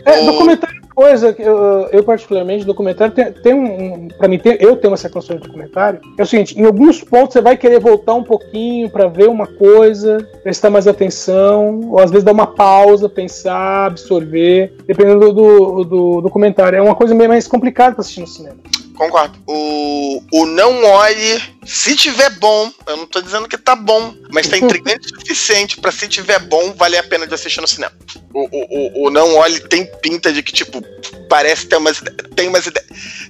É, 0.04 0.18
O- 0.20 0.57
documentário 0.58 0.88
coisa 0.98 1.32
que 1.32 1.40
eu, 1.42 1.88
eu 1.92 2.02
particularmente, 2.02 2.64
documentário 2.64 3.14
tem, 3.14 3.32
tem 3.32 3.54
um. 3.54 4.08
Pra 4.08 4.26
mim, 4.26 4.36
tem- 4.36 4.56
eu 4.58 4.76
tenho 4.76 4.90
uma 4.90 4.96
sequência 4.96 5.36
de 5.36 5.42
documentário. 5.42 6.00
É 6.18 6.22
o 6.22 6.26
seguinte: 6.26 6.58
em 6.58 6.64
alguns 6.64 7.02
pontos 7.04 7.34
você 7.34 7.40
vai 7.40 7.56
querer 7.56 7.78
voltar 7.78 8.14
um 8.14 8.24
pouquinho 8.24 8.90
pra 8.90 9.06
ver 9.06 9.28
uma 9.28 9.46
coisa, 9.46 10.18
prestar 10.42 10.70
mais 10.70 10.88
atenção, 10.88 11.80
ou 11.90 12.00
às 12.00 12.10
vezes 12.10 12.24
dar 12.24 12.32
uma 12.32 12.48
pausa, 12.48 13.08
pensar, 13.08 13.86
absorver, 13.86 14.74
dependendo 14.86 15.32
do, 15.32 15.32
do, 15.32 15.84
do 15.84 16.20
documentário. 16.22 16.76
É 16.76 16.82
uma 16.82 16.96
coisa 16.96 17.14
meio 17.14 17.28
mais 17.30 17.46
complicada 17.46 17.94
pra 17.94 18.00
assistir 18.00 18.20
no 18.20 18.26
cinema. 18.26 18.56
Concordo. 18.98 19.38
O, 19.46 20.20
o 20.32 20.44
não 20.44 20.84
olhe, 20.84 21.40
se 21.64 21.94
tiver 21.94 22.30
bom, 22.30 22.70
eu 22.88 22.96
não 22.96 23.06
tô 23.06 23.20
dizendo 23.20 23.48
que 23.48 23.56
tá 23.56 23.76
bom, 23.76 24.12
mas 24.32 24.48
tá 24.48 24.58
intrigante 24.58 25.06
o 25.06 25.20
suficiente 25.20 25.80
pra 25.80 25.92
se 25.92 26.08
tiver 26.08 26.40
bom, 26.40 26.74
vale 26.74 26.98
a 26.98 27.02
pena 27.04 27.24
de 27.24 27.32
assistir 27.32 27.60
no 27.60 27.68
cinema. 27.68 27.92
O, 28.34 28.40
o, 28.40 29.04
o, 29.04 29.06
o 29.06 29.10
não 29.10 29.36
olhe 29.36 29.60
tem 29.60 29.86
pinta 30.02 30.32
de 30.32 30.42
que, 30.42 30.52
tipo, 30.52 30.82
parece 31.28 31.66
ter 31.66 31.76
umas, 31.76 32.02
tem 32.34 32.48
umas 32.48 32.66
ideias. 32.66 32.88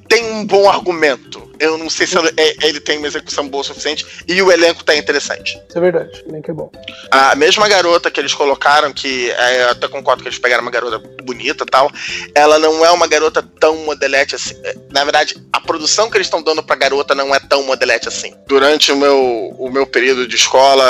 Tem 0.08 0.24
um 0.32 0.46
bom 0.46 0.68
argumento. 0.70 1.46
Eu 1.60 1.76
não 1.76 1.90
sei 1.90 2.06
se 2.06 2.16
ele, 2.16 2.32
é- 2.36 2.66
ele 2.66 2.80
tem 2.80 2.98
uma 2.98 3.06
execução 3.08 3.46
boa 3.48 3.60
o 3.62 3.64
suficiente 3.64 4.06
e 4.26 4.40
o 4.40 4.50
elenco 4.50 4.84
tá 4.84 4.96
interessante. 4.96 5.60
Isso 5.68 5.76
é 5.76 5.80
verdade. 5.80 6.24
Nem 6.26 6.40
que 6.40 6.50
é 6.50 6.54
bom. 6.54 6.70
A 7.10 7.34
mesma 7.34 7.68
garota 7.68 8.10
que 8.10 8.20
eles 8.20 8.32
colocaram, 8.32 8.92
que 8.92 9.30
é, 9.32 9.64
eu 9.64 9.70
até 9.70 9.88
concordo 9.88 10.22
que 10.22 10.28
eles 10.28 10.38
pegaram 10.38 10.62
uma 10.62 10.70
garota 10.70 10.98
bonita 11.28 11.66
tal, 11.66 11.90
ela 12.34 12.58
não 12.58 12.84
é 12.84 12.90
uma 12.90 13.06
garota 13.06 13.42
tão 13.60 13.76
modelete 13.84 14.34
assim. 14.34 14.54
É, 14.64 14.74
Na 14.90 15.04
verdade, 15.04 15.36
a 15.52 15.60
produção 15.60 16.08
que 16.08 16.16
eles 16.16 16.26
estão 16.26 16.42
dando 16.42 16.62
pra 16.62 16.74
garota 16.74 17.14
não 17.14 17.34
é 17.34 17.38
tão 17.38 17.62
modelete 17.64 18.08
assim. 18.08 18.32
Durante 18.46 18.90
o 18.90 18.96
meu, 18.96 19.54
o 19.58 19.70
meu 19.70 19.86
período 19.86 20.26
de 20.26 20.36
escola, 20.36 20.86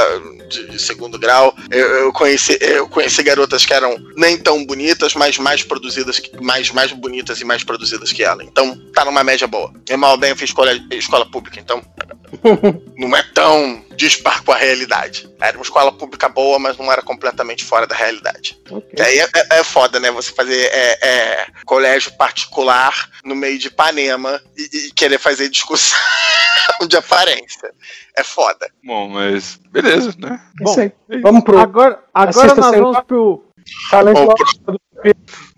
de, 0.49 0.69
de 0.69 0.79
segundo 0.79 1.19
grau, 1.19 1.55
eu, 1.71 1.87
eu 2.05 2.13
conheci, 2.13 2.57
eu 2.61 2.89
conheci 2.89 3.23
garotas 3.23 3.67
que 3.67 3.75
eram 3.75 3.97
nem 4.17 4.39
tão 4.39 4.65
bonitas, 4.65 5.15
mas 5.15 5.37
mais 5.39 5.65
produzidas, 5.65 6.21
mais, 6.41 6.71
mais 6.71 6.93
bonitas 6.93 7.41
e 7.41 7.45
mais 7.45 7.65
produzidas 7.65 8.13
que 8.13 8.23
ela. 8.23 8.45
Então, 8.45 8.77
tá 8.95 9.05
numa 9.05 9.25
média 9.25 9.47
boa. 9.47 9.73
Eu 9.89 9.99
mal 9.99 10.17
bem 10.17 10.31
eu 10.31 10.37
fiz 10.37 10.51
escola, 10.51 10.73
escola 10.93 11.27
pública, 11.31 11.59
então 11.59 11.83
não 12.97 13.17
é 13.17 13.23
tão 13.35 13.85
dispar 13.97 14.43
com 14.45 14.53
a 14.53 14.57
realidade. 14.57 15.29
Era 15.41 15.57
uma 15.57 15.63
escola 15.63 15.91
pública 15.93 16.29
boa, 16.29 16.59
mas 16.59 16.77
não 16.77 16.91
era 16.93 17.03
completamente 17.03 17.65
fora 17.65 17.87
da 17.87 17.95
realidade. 17.97 18.59
Ok. 18.71 18.95
E 18.97 19.03
aí 19.03 19.19
é, 19.19 19.29
é- 19.35 19.59
é 19.59 19.65
foda, 19.65 19.99
né? 19.99 20.11
Você 20.13 20.33
fazer 20.33 20.69
é, 20.73 20.99
é, 21.07 21.47
colégio 21.65 22.13
particular 22.17 23.11
no 23.25 23.35
meio 23.35 23.59
de 23.59 23.69
Ipanema 23.69 24.41
e, 24.57 24.89
e 24.89 24.93
querer 24.93 25.19
fazer 25.19 25.49
discussão 25.49 25.99
de 26.89 26.97
aparência. 26.97 27.73
É 28.17 28.23
foda. 28.23 28.71
Bom, 28.85 29.09
mas 29.09 29.59
beleza, 29.71 30.15
né? 30.19 30.41
Isso 30.63 30.81
aí. 30.81 30.93
Vamos 31.23 31.43
pro 31.45 31.59
Agora, 31.59 32.03
agora 32.15 32.55
nós 32.55 32.77
vamos 32.77 33.01
pro. 33.07 33.45
talento 33.91 34.35
do- 34.67 34.81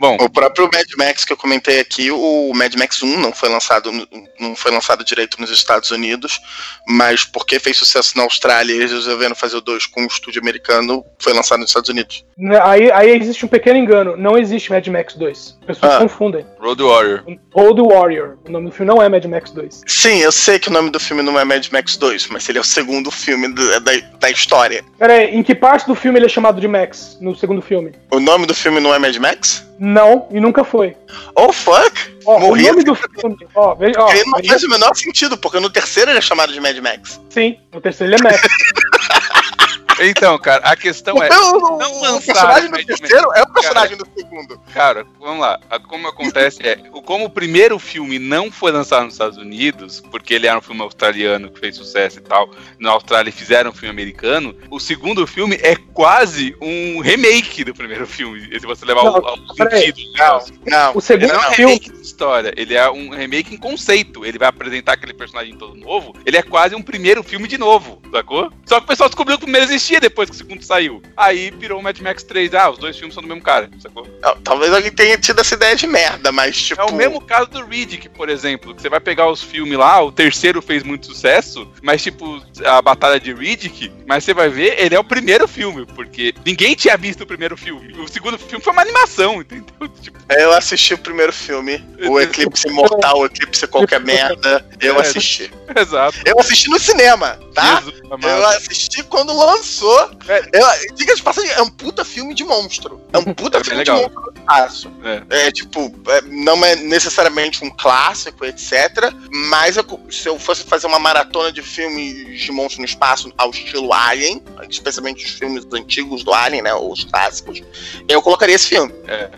Bom, 0.01 0.17
O 0.19 0.31
próprio 0.31 0.65
Mad 0.73 0.87
Max 0.97 1.27
que 1.27 1.33
eu 1.33 1.37
comentei 1.37 1.79
aqui, 1.79 2.11
o 2.11 2.53
Mad 2.55 2.75
Max 2.75 3.03
1 3.03 3.19
não 3.19 3.33
foi 3.33 3.51
lançado, 3.51 3.93
não 4.41 4.57
foi 4.57 4.71
lançado 4.73 5.05
direito 5.05 5.39
nos 5.39 5.51
Estados 5.51 5.91
Unidos, 5.91 6.41
mas 6.89 7.23
porque 7.23 7.61
fez 7.61 7.77
sucesso 7.77 8.17
na 8.17 8.23
Austrália 8.23 8.73
e 8.73 8.77
eles 8.79 8.93
resolveram 8.93 9.35
fazer 9.35 9.59
o 9.59 9.61
2 9.61 9.85
com 9.85 10.01
um 10.03 10.07
estúdio 10.07 10.41
americano, 10.41 11.05
foi 11.19 11.35
lançado 11.35 11.61
nos 11.61 11.69
Estados 11.69 11.91
Unidos. 11.91 12.25
Né, 12.39 12.59
Aí, 12.63 12.91
aí 12.91 13.11
existe 13.15 13.45
um 13.45 13.49
pequeno 13.49 13.77
engano. 13.79 14.17
Não 14.17 14.39
existe 14.39 14.71
Mad 14.71 14.87
Max 14.89 15.15
2. 15.17 15.59
As 15.61 15.67
pessoas 15.67 15.93
Ah. 15.93 15.99
confundem. 15.99 16.47
Road 16.59 16.83
Warrior. 16.83 17.25
Road 17.53 17.83
Warrior. 17.83 18.39
O 18.49 18.51
nome 18.51 18.71
do 18.71 18.73
filme 18.73 18.91
não 18.95 19.03
é 19.03 19.09
Mad 19.11 19.25
Max 19.27 19.51
2. 19.51 19.83
Sim, 19.87 20.21
eu 20.21 20.33
sei 20.33 20.59
que 20.59 20.69
o 20.69 20.73
nome 20.73 20.89
do 20.89 20.99
filme 20.99 21.23
não 21.23 21.39
é 21.39 21.45
Mad 21.45 21.67
Max 21.71 21.99
2, 21.99 22.29
mas 22.29 22.49
ele 22.49 22.57
é 22.57 22.61
o 22.63 22.65
segundo 22.65 23.11
filme 23.11 23.49
da, 23.53 23.79
da, 23.81 23.93
da 24.19 24.31
história. 24.31 24.83
Pera 24.99 25.13
aí, 25.13 25.35
em 25.37 25.43
que 25.43 25.55
parte 25.55 25.87
do 25.87 25.95
filme 25.95 26.19
ele 26.19 26.25
é 26.27 26.29
chamado 26.31 26.59
de 26.59 26.67
Max? 26.69 27.19
No 27.21 27.37
segundo 27.37 27.61
filme? 27.61 27.93
O 28.11 28.19
nome 28.19 28.47
do 28.47 28.55
filme 28.55 28.81
não 28.81 28.95
é 28.95 28.99
Mad 28.99 29.15
Max? 29.17 29.69
Não, 29.83 30.29
e 30.31 30.39
nunca 30.39 30.63
foi. 30.63 30.95
Oh, 31.35 31.51
fuck! 31.53 31.91
Ó, 32.27 32.39
Morri 32.39 32.65
o 32.65 32.69
nome 32.69 32.85
do 32.85 32.95
filme. 32.95 33.37
Ó, 33.55 33.75
veja, 33.75 33.99
ó, 33.99 34.11
Ele 34.13 34.25
não 34.27 34.37
veja- 34.39 34.49
faz 34.51 34.63
o 34.63 34.69
menor 34.69 34.95
sentido, 34.95 35.39
porque 35.39 35.59
no 35.59 35.71
terceiro 35.71 36.11
ele 36.11 36.19
é 36.19 36.21
chamado 36.21 36.53
de 36.53 36.61
Mad 36.61 36.77
Max. 36.79 37.19
sim, 37.31 37.59
no 37.73 37.81
terceiro 37.81 38.13
ele 38.15 38.21
é 38.21 38.31
Max. 38.31 38.43
Então, 40.01 40.39
cara, 40.39 40.65
a 40.65 40.77
questão 40.77 41.23
é. 41.23 41.29
o, 41.29 41.79
não 41.79 42.17
o 42.17 42.23
personagem 42.23 42.71
do 42.71 42.85
terceiro 42.85 43.33
é 43.35 43.43
o 43.43 43.53
personagem 43.53 43.97
do 43.97 44.07
segundo. 44.17 44.59
Cara, 44.73 45.07
vamos 45.19 45.41
lá. 45.41 45.59
A- 45.71 45.79
Como 45.79 46.09
acontece 46.09 46.59
é, 46.67 46.79
o- 46.93 47.03
como 47.03 47.25
o 47.27 47.31
primeiro 47.31 47.79
filme 47.79 48.19
não 48.19 48.51
foi 48.51 48.71
lançado 48.73 49.05
nos 49.05 49.15
Estados 49.15 49.37
Unidos, 49.37 50.01
porque 50.11 50.35
ele 50.35 50.47
era 50.47 50.59
um 50.59 50.63
filme 50.63 50.81
australiano 50.83 51.51
que 51.51 51.61
fez 51.61 51.77
sucesso 51.77 52.19
e 52.19 52.23
tal, 52.23 52.51
na 52.79 52.91
Austrália 52.93 53.33
fizeram 53.33 53.71
um 53.71 53.75
filme 53.75 53.91
americano, 53.91 54.55
o 54.71 54.79
segundo 54.81 55.27
filme 55.27 55.57
é 55.63 55.77
quase 55.93 56.57
um 56.61 57.01
remake 57.01 57.65
do 57.65 57.75
primeiro 57.75 58.07
filme, 58.07 58.41
se 58.59 58.67
você 58.67 58.85
levar 58.85 59.05
Não, 59.05 59.15
o, 59.15 59.19
o 59.51 59.55
peraí. 59.55 59.87
sentido 59.87 60.13
do 60.13 60.19
Não, 60.19 60.41
não. 60.67 60.93
O 60.97 61.01
segundo 61.01 61.25
Ele 61.25 61.33
não 61.33 61.43
é 61.45 61.49
um 61.49 61.53
filme. 61.53 61.73
remake 61.75 61.93
de 61.93 62.01
história, 62.01 62.53
ele 62.57 62.75
é 62.75 62.91
um 62.91 63.11
remake 63.11 63.55
em 63.55 63.59
conceito. 63.59 64.25
Ele 64.25 64.39
vai 64.39 64.49
apresentar 64.49 64.93
aquele 64.93 65.13
personagem 65.15 65.57
todo 65.57 65.75
novo. 65.77 66.15
Ele 66.25 66.37
é 66.37 66.43
quase 66.43 66.75
um 66.75 66.83
primeiro 66.83 67.23
filme 67.23 67.47
de 67.49 67.59
novo, 67.59 68.01
sacou? 68.13 68.51
Só 68.65 68.79
que 68.79 68.85
o 68.85 68.89
pessoal 68.89 69.09
descobriu 69.09 69.37
que 69.39 69.45
o 69.45 69.47
primeiro 69.47 69.67
existia 69.67 69.90
depois 69.99 70.29
que 70.31 70.37
o 70.37 70.39
segundo 70.39 70.63
saiu. 70.63 71.03
Aí 71.17 71.51
virou 71.51 71.81
o 71.81 71.83
Mad 71.83 71.99
Max 72.01 72.23
3. 72.23 72.55
Ah, 72.55 72.71
os 72.71 72.79
dois 72.79 72.97
filmes 72.97 73.15
são 73.15 73.23
do 73.23 73.29
mesmo 73.29 73.43
cara, 73.43 73.69
sacou? 73.81 74.07
Não, 74.23 74.37
Talvez 74.43 74.73
alguém 74.73 74.93
tenha 74.93 75.17
tido 75.19 75.41
essa 75.41 75.55
ideia 75.55 75.75
de 75.75 75.87
merda, 75.87 76.31
mas 76.31 76.57
tipo. 76.61 76.81
É 76.81 76.85
o 76.85 76.95
mesmo 76.95 77.21
caso 77.21 77.49
do 77.51 77.65
Riddick, 77.65 78.09
por 78.11 78.29
exemplo, 78.29 78.75
que 78.75 78.83
você 78.83 78.89
vai 78.89 79.01
pegar 79.01 79.29
os 79.31 79.43
filmes 79.43 79.79
lá, 79.79 80.03
o 80.03 80.13
terceiro 80.13 80.61
fez 80.61 80.83
muito 80.83 81.07
sucesso, 81.07 81.67
mas 81.83 82.03
tipo, 82.03 82.41
a 82.65 82.81
Batalha 82.83 83.19
de 83.19 83.33
Riddick, 83.33 83.91
mas 84.07 84.23
você 84.25 84.35
vai 84.35 84.49
ver, 84.49 84.79
ele 84.79 84.95
é 84.95 84.99
o 84.99 85.05
primeiro 85.05 85.49
filme, 85.49 85.87
porque 85.87 86.35
ninguém 86.45 86.75
tinha 86.75 86.97
visto 86.97 87.23
o 87.23 87.27
primeiro 87.27 87.57
filme. 87.57 87.93
O 87.99 88.07
segundo 88.09 88.39
filme 88.39 88.63
foi 88.63 88.73
uma 88.73 88.83
animação, 88.83 89.41
entendeu? 89.41 89.65
Tipo, 90.03 90.19
Eu 90.31 90.53
assisti 90.53 90.95
o 90.95 90.99
primeiro 90.99 91.33
filme, 91.33 91.83
o 92.09 92.21
Eclipse 92.21 92.69
Mortal, 92.71 93.21
o 93.21 93.27
Eclipse 93.27 93.67
Qualquer 93.67 94.01
Merda. 94.05 94.65
Eu 94.81 94.97
É. 94.97 95.01
assisti. 95.01 95.51
exato. 95.77 96.19
Eu 96.25 96.39
assisti 96.39 96.69
no 96.69 96.79
cinema, 96.79 97.39
tá? 97.61 97.81
Jesus 97.81 98.01
Eu 98.23 98.49
assisti 98.49 99.03
quando 99.05 99.37
lançou. 99.37 100.11
É. 100.29 100.41
Eu, 100.53 100.95
diga 100.95 101.15
de 101.15 101.23
passagem, 101.23 101.51
é 101.51 101.63
um 101.63 101.71
puta 101.71 102.05
filme 102.05 102.35
de 102.35 102.45
monstro. 102.45 103.01
É 103.13 103.19
um 103.19 103.25
puta 103.35 103.59
É 103.59 103.65
filme 103.65 103.79
legal. 103.79 103.97
de 103.97 104.03
monstro 104.03 104.30
espaço. 104.41 104.91
É. 105.05 105.47
É 105.47 105.53
tipo, 105.53 105.93
é, 106.09 106.23
não 106.23 106.65
é 106.65 106.77
necessariamente 106.77 107.65
um 107.65 107.71
clássico, 107.71 108.45
etc. 108.45 109.13
Mas 109.49 109.77
eu- 109.77 110.01
se 110.11 110.29
eu 110.29 110.39
fosse 110.39 110.65
fazer 110.65 110.87
uma 110.87 110.99
maratona 110.99 111.53
de 111.53 111.63
filmes 111.63 112.41
de 112.41 112.53
monstro 112.53 112.81
no 112.81 112.85
espaço 112.87 113.33
ao 113.37 113.51
estilo 113.51 113.93
Alien, 113.93 114.43
especialmente 114.69 115.25
os 115.25 115.33
filmes 115.33 115.67
antigos 115.73 116.25
do 116.25 116.33
Alien, 116.33 116.63
né? 116.63 116.75
Os 116.75 117.05
clássicos, 117.05 117.63
eu 118.09 118.21
colocaria 118.23 118.55
esse 118.55 118.69
filme. 118.69 118.93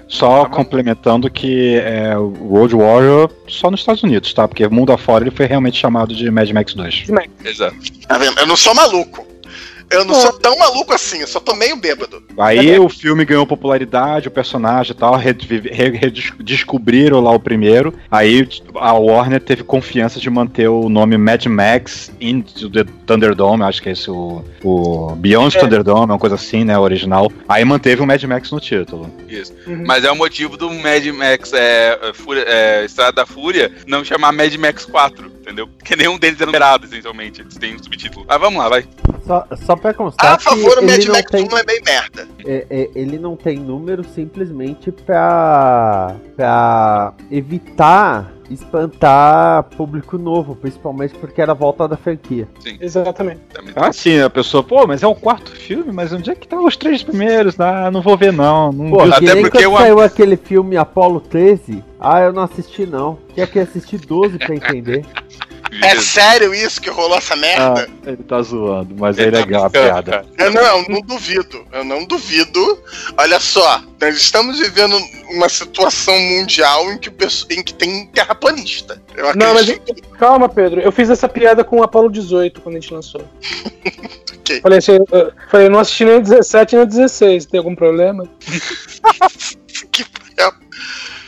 Só 0.09 0.45
Tá 0.45 0.51
complementando 0.51 1.31
que 1.31 1.77
é, 1.79 2.17
o 2.17 2.29
Road 2.49 2.75
Warrior 2.75 3.31
só 3.49 3.71
nos 3.71 3.81
Estados 3.81 4.03
Unidos, 4.03 4.33
tá? 4.33 4.47
Porque 4.49 4.67
mundo 4.69 4.93
afora 4.93 5.25
ele 5.25 5.35
foi 5.35 5.47
realmente 5.47 5.79
chamado 5.79 6.15
de 6.15 6.31
Mad 6.31 6.51
Max 6.51 6.75
2. 6.75 7.05
Exato. 7.45 7.77
Tá 8.07 8.19
vendo? 8.19 8.39
Eu 8.39 8.47
não 8.47 8.57
sou 8.57 8.75
maluco. 8.75 9.27
Eu 9.93 10.05
não 10.05 10.15
sou 10.15 10.33
tão 10.33 10.59
maluco 10.59 10.93
assim, 10.93 11.21
eu 11.21 11.27
só 11.27 11.39
tô 11.41 11.55
meio 11.55 11.77
bêbado. 11.77 12.23
Aí 12.39 12.79
o 12.79 12.89
filme 12.89 13.25
ganhou 13.25 13.47
popularidade, 13.47 14.29
o 14.29 14.31
personagem 14.31 14.93
e 14.93 14.95
tal, 14.95 15.15
revive- 15.17 15.71
re- 15.71 15.91
redis- 15.97 16.33
descobriram 16.41 17.21
lá 17.21 17.31
o 17.33 17.39
primeiro. 17.41 17.95
Aí 18.11 18.49
a 18.77 18.93
Warner 18.95 19.41
teve 19.41 19.63
confiança 19.63 20.19
de 20.21 20.31
manter 20.31 20.69
o 20.69 20.89
nome 20.89 21.17
Mad 21.19 21.45
Max 21.47 22.11
Into 22.21 22.71
the 22.71 22.85
Thunderdome, 23.07 23.63
acho 23.65 23.83
que 23.83 23.89
é 23.89 23.93
esse 23.93 24.11
o, 24.11 24.45
o 24.65 25.15
Beyond 25.17 25.57
É. 25.57 25.61
Thunderdome, 25.61 26.13
uma 26.13 26.19
coisa 26.19 26.37
assim, 26.37 26.65
né, 26.65 26.79
original. 26.79 27.31
Aí 27.49 27.65
manteve 27.65 28.03
o 28.03 28.07
Mad 28.07 28.23
Max 28.25 28.51
no 28.51 28.61
título. 28.61 29.11
Isso. 29.29 29.53
Uhum. 29.67 29.85
Mas 29.87 30.05
é 30.05 30.11
o 30.11 30.17
motivo 30.17 30.57
do 30.57 30.71
Mad 30.71 31.05
Max 31.09 31.53
é, 31.53 31.99
é, 32.03 32.13
Fúria- 32.13 32.45
é, 32.47 32.85
Estrada 32.85 33.13
da 33.13 33.27
Fúria 33.27 33.73
não 33.87 34.05
chamar 34.05 34.33
Mad 34.33 34.55
Max 34.57 34.85
4, 34.85 35.27
entendeu? 35.43 35.67
Porque 35.67 35.97
nenhum 35.97 36.19
deles 36.19 36.41
é 36.41 36.47
numerado, 36.47 36.87
essencialmente. 36.87 37.41
Eles 37.41 37.57
têm 37.57 37.75
um 37.75 37.83
subtítulo. 37.83 38.25
Mas 38.29 38.41
vamos 38.41 38.59
lá, 38.59 38.69
vai. 38.69 38.85
Só, 39.27 39.47
só 39.65 39.77
pra 39.83 39.93
constar 39.93 40.35
A 40.35 40.39
favor, 40.39 40.79
o 40.79 40.83
Mad 40.87 40.95
ele 40.95 41.07
não, 41.07 41.15
Max 41.15 41.31
tem, 41.31 41.45
1 41.53 41.59
é 41.59 41.65
bem 41.65 41.81
merda. 41.85 42.29
é- 42.47 42.67
é- 42.71 42.91
ele 42.95 43.19
não 43.19 43.37
tem 43.37 43.59
número 43.59 44.05
simplesmente 44.05 44.91
pra, 44.93 46.15
pra 46.37 47.13
evitar 47.31 48.33
espantar 48.51 49.63
público 49.77 50.19
novo, 50.19 50.55
principalmente 50.55 51.15
porque 51.15 51.41
era 51.41 51.53
a 51.53 51.55
volta 51.55 51.89
da 51.89 51.97
franquia. 51.97 52.47
Exatamente. 52.81 53.41
Também. 53.53 53.73
Ah, 53.75 53.93
sim, 53.93 54.21
a 54.21 54.29
pessoa, 54.29 54.63
pô, 54.63 54.87
mas 54.87 55.03
é 55.03 55.07
o 55.07 55.15
quarto 55.15 55.51
filme, 55.53 55.91
mas 55.91 56.13
onde 56.13 56.31
é 56.31 56.35
que 56.35 56.45
estão 56.45 56.65
os 56.67 56.77
três 56.77 57.03
primeiros? 57.03 57.59
Ah, 57.59 57.91
não 57.91 58.03
vou 58.03 58.17
ver 58.17 58.33
não. 58.33 58.71
não 58.71 58.91
Pô, 58.91 59.03
até 59.03 59.41
porque 59.41 59.63
quando 59.65 59.75
o- 59.75 59.79
saiu 59.79 60.01
aquele 60.01 60.37
filme 60.37 60.77
Apollo 60.77 61.21
13, 61.21 61.83
ah, 61.99 62.21
eu 62.21 62.33
não 62.33 62.43
assisti 62.43 62.85
não. 62.85 63.19
Tinha 63.35 63.47
que 63.47 63.59
assistir 63.59 63.99
12 63.99 64.39
pra 64.39 64.55
entender. 64.55 65.05
É 65.81 65.99
sério 66.01 66.55
isso 66.55 66.81
que 66.81 66.91
rolou 66.91 67.17
essa 67.17 67.35
Ah, 67.35 67.37
merda? 67.37 67.89
ele 68.05 68.17
tá 68.19 68.43
zoando, 68.43 68.95
mas 68.99 69.19
é 69.19 69.23
Ele 69.23 69.33
tá 69.33 69.39
legal 69.39 69.65
a 69.65 69.71
piada. 69.71 70.27
Eu 70.37 70.51
não, 70.51 70.63
eu 70.63 70.85
não 70.89 71.01
duvido. 71.01 71.67
Eu 71.73 71.85
não 71.85 72.05
duvido. 72.05 72.79
Olha 73.17 73.41
só, 73.41 73.83
nós 74.01 74.17
estamos 74.17 74.59
vivendo 74.59 74.97
uma 75.31 75.49
situação 75.49 76.19
mundial 76.19 76.93
em 76.93 76.99
que, 76.99 77.11
em 77.51 77.63
que 77.63 77.73
tem 77.73 78.07
terraplanista. 78.07 79.01
Eu 79.17 79.35
Não, 79.35 79.55
mas 79.55 79.81
calma, 80.19 80.49
Pedro. 80.49 80.81
Eu 80.81 80.93
fiz 80.93 81.09
essa 81.09 81.29
piada 81.29 81.65
com 81.65 81.79
o 81.79 81.83
Apollo 81.83 82.11
18 82.11 82.61
quando 82.61 82.77
a 82.77 82.81
gente 82.81 82.93
lançou. 82.93 83.23
Ok. 84.43 84.61
Falei 84.61 84.79
assim, 84.79 84.93
eu, 84.93 85.33
falei, 85.49 85.69
eu 85.69 85.71
não 85.71 85.79
assisti 85.79 86.05
nem 86.05 86.17
o 86.17 86.21
17 86.21 86.75
nem 86.75 86.85
o 86.85 86.89
16. 86.89 87.47
Tem 87.47 87.59
algum 87.59 87.77
problema? 87.77 88.29
que... 89.93 90.05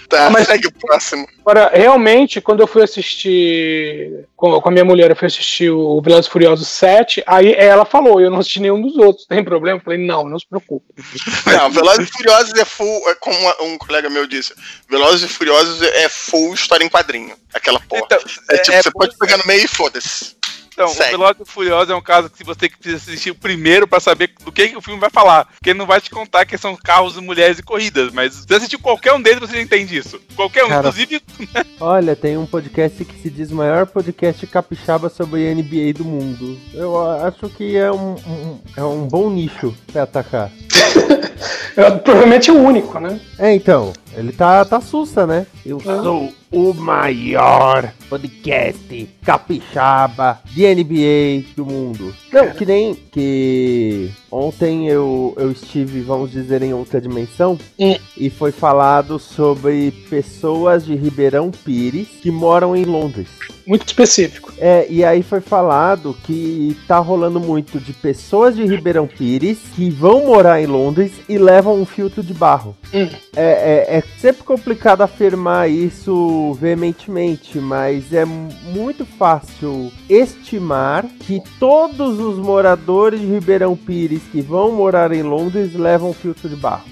Tá, 0.09 0.31
Mas- 0.31 0.47
segue 0.47 0.69
o 0.69 0.73
próximo. 0.73 1.27
Agora, 1.41 1.71
realmente, 1.75 2.41
quando 2.41 2.61
eu 2.61 2.67
fui 2.67 2.83
assistir 2.83 4.27
com, 4.37 4.59
com 4.61 4.69
a 4.69 4.73
minha 4.73 4.85
mulher, 4.85 5.11
eu 5.11 5.17
fui 5.17 5.27
assistir 5.27 5.71
o 5.71 6.01
Velozes 6.01 6.27
e 6.27 6.31
Furiosos 6.31 6.69
7, 6.69 7.23
aí 7.27 7.53
ela 7.53 7.85
falou, 7.85 8.21
eu 8.21 8.31
não 8.31 8.39
assisti 8.39 8.61
nenhum 8.61 8.81
dos 8.81 8.97
outros, 8.97 9.27
tem 9.27 9.45
problema? 9.45 9.79
Eu 9.79 9.83
falei, 9.83 9.99
não, 9.99 10.27
não 10.29 10.39
se 10.39 10.47
preocupe. 10.49 10.87
Não, 11.47 11.71
Velozes 11.71 12.09
e 12.09 12.13
Furiosos 12.13 12.55
é 12.55 12.65
full, 12.65 13.09
é 13.11 13.15
como 13.17 13.37
um 13.63 13.77
colega 13.79 14.09
meu 14.09 14.27
disse, 14.27 14.55
Velozes 14.89 15.31
e 15.31 15.33
Furiosos 15.33 15.83
é 15.83 16.09
full 16.09 16.55
história 16.55 16.85
em 16.85 16.89
quadrinho. 16.89 17.35
Aquela 17.53 17.79
porra. 17.81 18.03
Então, 18.05 18.19
é, 18.51 18.59
tipo, 18.59 18.73
é- 18.77 18.83
você 18.83 18.91
pode 18.91 19.17
pegar 19.19 19.37
no 19.37 19.47
meio 19.47 19.65
e 19.65 19.69
foda-se. 19.69 20.35
Então, 20.75 20.89
Segue. 20.89 21.15
o 21.15 21.19
Velozes 21.19 21.43
e 21.47 21.51
Furiosos 21.51 21.91
é 21.91 21.95
um 21.95 22.03
caso 22.03 22.29
que 22.29 22.43
você 22.45 22.69
que 22.69 22.77
precisa 22.77 22.97
assistir 22.97 23.31
o 23.31 23.35
primeiro 23.35 23.87
pra 23.87 24.01
saber 24.01 24.31
do 24.45 24.51
que, 24.51 24.69
que 24.69 24.77
o 24.77 24.81
filme 24.83 24.99
vai 25.01 25.09
falar. 25.09 25.47
Porque 25.47 25.71
ele 25.71 25.79
não 25.79 25.87
vai 25.87 26.01
te 26.01 26.11
contar 26.11 26.45
que 26.45 26.59
são 26.59 26.77
carros, 26.77 27.17
mulheres 27.17 27.61
e 27.61 27.63
corridas, 27.63 28.13
mas 28.13 28.35
se 28.35 28.43
você 28.47 28.55
assistir 28.55 28.79
qualquer 28.79 29.13
um 29.13 29.23
deles, 29.23 29.39
você 29.39 29.55
já 29.55 29.63
entende 29.63 29.97
isso. 29.97 30.21
Qualquer 30.35 30.65
um, 30.65 30.69
Cara. 30.69 30.81
inclusive. 30.89 31.23
Olha, 31.81 32.17
tem 32.17 32.37
um 32.37 32.45
podcast 32.45 33.05
que 33.05 33.23
se 33.23 33.31
diz 33.31 33.53
o 33.53 33.55
maior 33.55 33.87
podcast 33.87 34.45
capixaba 34.49 35.09
sobre 35.09 35.49
a 35.49 35.55
NBA 35.55 35.93
do 35.97 36.05
mundo. 36.05 36.59
Eu 36.75 37.01
acho 37.25 37.49
que 37.51 37.77
é 37.77 37.93
um, 37.93 38.15
um- 38.15 38.61
é 38.77 38.83
um 38.83 39.07
bom 39.07 39.31
nicho 39.31 39.73
pra 39.93 40.03
atacar. 40.03 40.51
Eu- 41.77 41.99
provavelmente 42.03 42.51
é 42.51 42.53
o 42.53 42.59
único, 42.59 42.99
né? 42.99 43.21
É, 43.39 43.53
então, 43.55 43.93
ele 44.17 44.33
tá, 44.33 44.65
tá 44.65 44.81
sussa, 44.81 45.27
né? 45.27 45.47
Eu 45.65 45.81
sou 45.81 46.33
o 46.55 46.73
maior 46.73 47.93
podcast 48.09 49.09
capixaba 49.25 50.41
de 50.53 50.63
NBA 50.73 51.53
do 51.57 51.67
mundo. 51.67 52.15
Não, 52.33 52.53
que 52.53 52.65
nem 52.65 52.95
que 52.95 54.09
ontem 54.35 54.89
eu, 54.89 55.33
eu 55.37 55.51
estive, 55.53 56.01
vamos 56.01 56.31
dizer, 56.31 56.63
em 56.63 56.75
outra 56.75 57.01
dimensão 57.01 57.59
Hum. 57.79 57.95
e 58.17 58.29
foi 58.31 58.51
falado 58.53 59.19
sobre 59.19 59.91
pessoas 60.11 60.85
de 60.85 60.95
Ribeirão 60.95 61.51
Pires 61.51 62.09
que 62.23 62.31
moram 62.31 62.75
em 62.77 62.85
Londres. 62.85 63.29
Muito 63.67 63.87
específico. 63.87 64.53
É, 64.59 64.87
e 64.91 65.03
aí 65.03 65.23
foi 65.23 65.41
falado 65.41 66.15
que 66.25 66.77
tá 66.87 66.99
rolando 66.99 67.41
muito 67.41 67.81
de 67.81 67.95
pessoas 67.95 68.55
de 68.55 68.65
Ribeirão 68.67 69.07
Pires 69.07 69.59
que 69.75 69.89
vão 69.89 70.27
morar 70.27 70.61
em 70.61 70.67
Londres 70.67 71.13
e 71.29 71.39
levam 71.39 71.81
um 71.81 71.87
filtro 71.87 72.23
de 72.23 72.35
barro. 72.35 72.77
Hum. 72.93 73.09
É, 73.35 73.87
é- 73.89 73.97
é 73.99 74.03
sempre 74.19 74.43
complicado 74.43 75.01
afirmar 75.01 75.71
isso 75.71 76.53
veementemente, 76.61 77.59
mas 77.59 78.13
é 78.13 78.25
mu- 78.27 78.51
muito 78.73 79.07
fácil 79.07 79.91
estimar 80.09 81.07
que 81.21 81.41
todos 81.59 82.19
os 82.21 82.37
moradores 82.39 83.21
de 83.21 83.27
Ribeirão 83.27 83.75
Pires 83.75 84.23
que 84.33 84.41
vão 84.41 84.73
morar 84.73 85.13
em 85.13 85.23
Londres 85.23 85.75
levam 85.75 86.13
filtro 86.13 86.49
de 86.49 86.57
barro. 86.57 86.85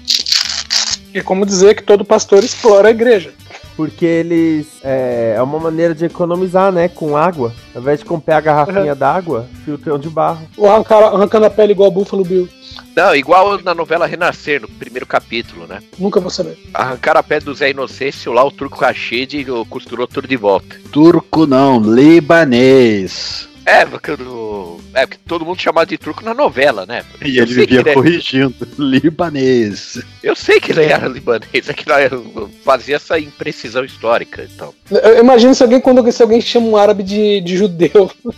É 1.13 1.21
como 1.21 1.45
dizer 1.45 1.75
que 1.75 1.83
todo 1.83 2.03
pastor 2.03 2.43
explora 2.43 2.87
a 2.87 2.91
igreja. 2.91 3.31
Porque 3.75 4.05
eles. 4.05 4.67
É, 4.83 5.33
é 5.35 5.41
uma 5.41 5.59
maneira 5.59 5.95
de 5.95 6.05
economizar, 6.05 6.71
né? 6.71 6.87
Com 6.87 7.17
água. 7.17 7.51
Ao 7.73 7.81
invés 7.81 7.99
de 7.99 8.05
comprar 8.05 8.37
a 8.37 8.41
garrafinha 8.41 8.93
d'água, 8.93 9.47
filtrão 9.65 9.97
de 9.97 10.09
barro. 10.09 10.47
Ou 10.55 10.69
arrancar, 10.69 11.01
arrancando 11.05 11.47
a 11.47 11.49
pele 11.49 11.71
igual 11.71 11.89
o 11.89 11.91
Buffalo 11.91 12.23
Bill. 12.23 12.47
Não, 12.95 13.15
igual 13.15 13.59
na 13.63 13.73
novela 13.73 14.05
Renascer, 14.05 14.61
no 14.61 14.67
primeiro 14.67 15.07
capítulo, 15.07 15.65
né? 15.65 15.79
Nunca 15.97 16.19
vou 16.19 16.29
saber. 16.29 16.55
Arrancaram 16.71 17.19
a 17.19 17.23
pele 17.23 17.45
do 17.45 17.53
Zé 17.55 17.71
Inocêncio 17.71 18.31
lá, 18.31 18.43
o 18.45 18.51
turco 18.51 18.79
Rachid 18.79 19.43
costurou 19.67 20.05
tudo 20.07 20.27
de 20.27 20.37
volta. 20.37 20.75
Turco 20.91 21.47
não, 21.47 21.79
libanês. 21.81 23.49
É, 23.65 23.85
porque, 23.85 24.11
o- 24.11 24.52
é, 24.93 25.05
porque 25.05 25.21
todo 25.27 25.45
mundo 25.45 25.61
chamava 25.61 25.85
de 25.85 25.97
turco 25.97 26.23
na 26.23 26.33
novela, 26.33 26.85
né? 26.85 27.03
E 27.23 27.37
Eu 27.37 27.43
ele 27.43 27.53
vivia 27.53 27.93
corrigindo. 27.93 28.55
Libanês. 28.77 30.01
Eu 30.21 30.35
sei 30.35 30.59
que 30.59 30.71
ele 30.71 30.83
era 30.83 31.07
libanês, 31.07 31.67
é 31.67 31.73
que 31.73 31.89
lá 31.89 32.01
eu 32.01 32.49
fazia 32.63 32.97
essa 32.97 33.19
imprecisão 33.19 33.83
histórica, 33.83 34.47
então. 34.53 34.73
Eu 34.89 35.19
imagino 35.19 35.53
se 35.55 35.63
alguém, 35.63 35.79
quando 35.79 36.11
se 36.11 36.21
alguém 36.21 36.41
chama 36.41 36.67
um 36.67 36.77
árabe 36.77 37.03
de, 37.03 37.41
de 37.41 37.57
judeu. 37.57 38.11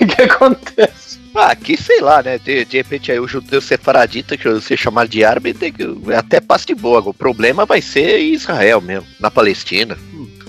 O 0.00 0.06
que 0.06 0.22
acontece? 0.22 1.20
Ah, 1.34 1.52
aqui 1.52 1.76
sei 1.80 2.00
lá, 2.00 2.22
né? 2.22 2.38
De, 2.38 2.64
de 2.64 2.76
repente 2.76 3.10
aí 3.10 3.18
o 3.18 3.28
judeu 3.28 3.60
sefaradita, 3.60 4.36
que 4.36 4.48
você 4.48 4.76
chamar 4.76 5.08
de 5.08 5.24
árabe, 5.24 5.54
tem 5.54 5.72
que, 5.72 5.84
até 6.14 6.40
passa 6.40 6.66
de 6.66 6.74
boa. 6.74 7.00
O 7.00 7.14
problema 7.14 7.64
vai 7.64 7.80
ser 7.80 8.18
em 8.18 8.34
Israel 8.34 8.80
mesmo, 8.80 9.06
na 9.18 9.30
Palestina. 9.30 9.96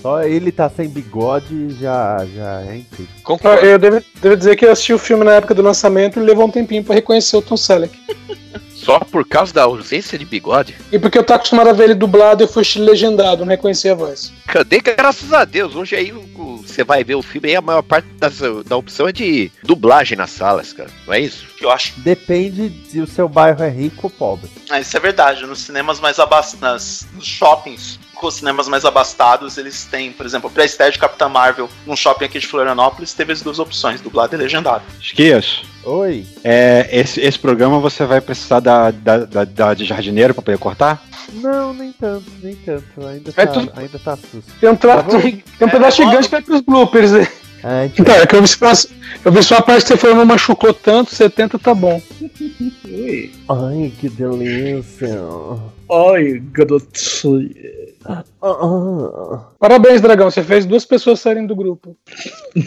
Só 0.04 0.22
ele 0.22 0.52
tá 0.52 0.70
sem 0.70 0.90
bigode 0.90 1.70
já, 1.80 2.18
já 2.36 2.62
é 2.64 2.76
incrível. 2.76 3.14
Ah, 3.18 3.22
Concordo. 3.24 3.66
Eu 3.66 3.80
devo, 3.80 4.04
devo 4.22 4.36
dizer 4.36 4.58
que 4.58 4.66
eu 4.66 4.72
assisti 4.74 4.92
o 4.94 5.00
filme 5.00 5.24
na 5.24 5.36
época 5.36 5.54
do 5.54 5.62
lançamento 5.62 6.20
e 6.20 6.22
levou 6.22 6.46
um 6.46 6.52
tempinho 6.52 6.84
pra 6.84 6.94
reconhecer 6.94 7.38
o 7.38 7.42
Tom 7.42 7.56
Selleck. 7.56 7.98
Só 8.76 9.00
por 9.00 9.26
causa 9.26 9.54
da 9.54 9.64
ausência 9.64 10.20
de 10.20 10.26
bigode? 10.26 10.76
E 10.92 11.00
porque 11.00 11.18
eu 11.18 11.24
tô 11.24 11.34
acostumado 11.34 11.70
a 11.70 11.74
ver 11.74 11.86
ele 11.86 11.96
dublado, 11.96 12.44
eu 12.44 12.50
fui 12.50 12.64
legendado, 12.76 13.46
não 13.46 13.52
reconheci 13.52 13.88
a 13.88 13.96
voz. 13.96 14.34
Cadê? 14.46 14.82
Graças 14.82 15.32
a 15.32 15.46
Deus. 15.46 15.74
Hoje 15.74 15.96
aí 15.96 16.12
você 16.12 16.84
vai 16.84 17.02
ver 17.02 17.16
o 17.16 17.22
filme 17.22 17.52
e 17.52 17.56
a 17.56 17.62
maior 17.62 17.82
parte 17.82 18.10
das, 18.20 18.40
da 18.66 18.76
opção 18.76 19.08
é 19.08 19.14
de 19.14 19.50
dublagem 19.64 20.18
nas 20.18 20.32
salas, 20.32 20.74
cara. 20.74 20.90
Não 21.08 21.14
é 21.14 21.22
isso? 21.22 21.48
Eu 21.62 21.72
acho. 21.72 21.94
Depende 22.02 22.74
se 22.90 23.00
o 23.00 23.08
seu 23.08 23.30
bairro 23.30 23.64
é 23.64 23.70
rico 23.70 24.08
ou 24.08 24.10
pobre. 24.10 24.50
Ah, 24.70 24.82
isso 24.82 24.98
é 24.98 25.00
verdade. 25.00 25.46
Nos 25.46 25.60
cinemas 25.60 26.02
mais 26.02 26.20
abastados, 26.20 27.06
nos 27.14 27.26
shoppings 27.26 27.98
os 28.28 28.36
cinemas 28.36 28.68
mais 28.68 28.86
abastados, 28.86 29.58
eles 29.58 29.86
têm, 29.86 30.12
por 30.12 30.26
exemplo, 30.26 30.50
pra 30.50 30.66
estreia 30.66 30.92
de 30.92 30.98
Capitã 31.00 31.28
Marvel 31.30 31.70
num 31.86 31.96
shopping 31.96 32.26
aqui 32.26 32.40
de 32.40 32.48
Florianópolis, 32.48 33.14
teve 33.14 33.34
as 33.34 33.42
duas 33.42 33.60
opções, 33.60 34.02
dublado 34.02 34.36
e 34.36 34.38
legendado. 34.38 34.84
Esquias. 35.02 35.62
Oi. 35.84 36.26
É, 36.44 36.88
esse, 36.92 37.20
esse 37.20 37.38
programa 37.38 37.80
você 37.80 38.06
vai 38.06 38.22
precisar 38.22 38.60
da, 38.60 38.92
da, 38.92 39.18
da, 39.26 39.44
da 39.46 39.74
de 39.74 39.84
jardineiro 39.86 40.34
pra 40.34 40.42
poder 40.44 40.58
cortar? 40.58 41.04
Não, 41.34 41.74
nem 41.74 41.92
tanto, 41.94 42.26
nem 42.42 42.56
tanto. 42.56 42.84
Ainda 43.06 43.32
É 43.36 43.46
tá, 43.46 43.52
tudo- 43.52 43.72
ainda 43.76 44.00
tá 44.00 44.16
susto. 44.18 44.52
Tem 44.60 44.70
um, 44.70 44.76
tra... 44.76 45.04
Tá 45.04 45.20
tem 45.20 45.44
um 45.62 45.70
pedaço 45.70 46.02
É, 46.02 46.06
gigante 46.06 46.26
que 46.26 46.32
vai 46.32 46.42
pros 46.42 46.62
bloopers. 46.62 47.12
né? 47.12 47.28
É, 47.66 47.86
então, 47.86 48.04
Então, 48.04 48.16
é 48.16 48.28
que 48.28 48.36
eu 48.36 48.42
vi 48.42 48.48
só, 48.50 48.72
eu 49.24 49.32
vi 49.32 49.42
só 49.44 49.56
a 49.56 49.62
parte 49.62 49.84
que 49.84 49.88
você 49.88 49.98
falou 49.98 50.18
não 50.18 50.26
machucou 50.26 50.74
tanto, 50.74 51.16
70 51.16 51.58
tá 51.60 51.74
bom. 51.74 52.02
Ai, 53.50 53.92
que 54.00 54.10
delícia. 54.10 55.20
Ai, 55.90 56.42
garoto. 56.52 57.40
Parabéns, 59.60 60.02
Dragão, 60.02 60.30
você 60.30 60.44
fez 60.44 60.66
duas 60.66 60.86
pessoas 60.86 61.20
saírem 61.20 61.48
do 61.48 61.56
grupo. 61.56 61.96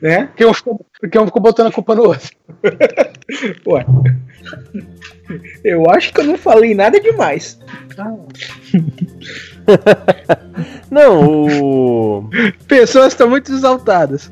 né? 0.00 0.26
Porque 0.26 0.46
um 0.46 0.54
ficou, 0.54 0.86
porque 0.98 1.18
um 1.18 1.26
ficou 1.26 1.42
botando 1.42 1.68
a 1.68 1.72
culpa 1.72 1.94
no 1.94 2.04
outro. 2.04 2.30
Ué. 3.66 3.84
Eu 5.62 5.88
acho 5.90 6.12
que 6.12 6.20
eu 6.20 6.24
não 6.24 6.36
falei 6.38 6.74
nada 6.74 7.00
demais. 7.00 7.58
Não, 10.90 11.20
o. 11.20 12.30
Pessoas 12.66 13.12
estão 13.12 13.28
muito 13.28 13.52
exaltadas. 13.52 14.30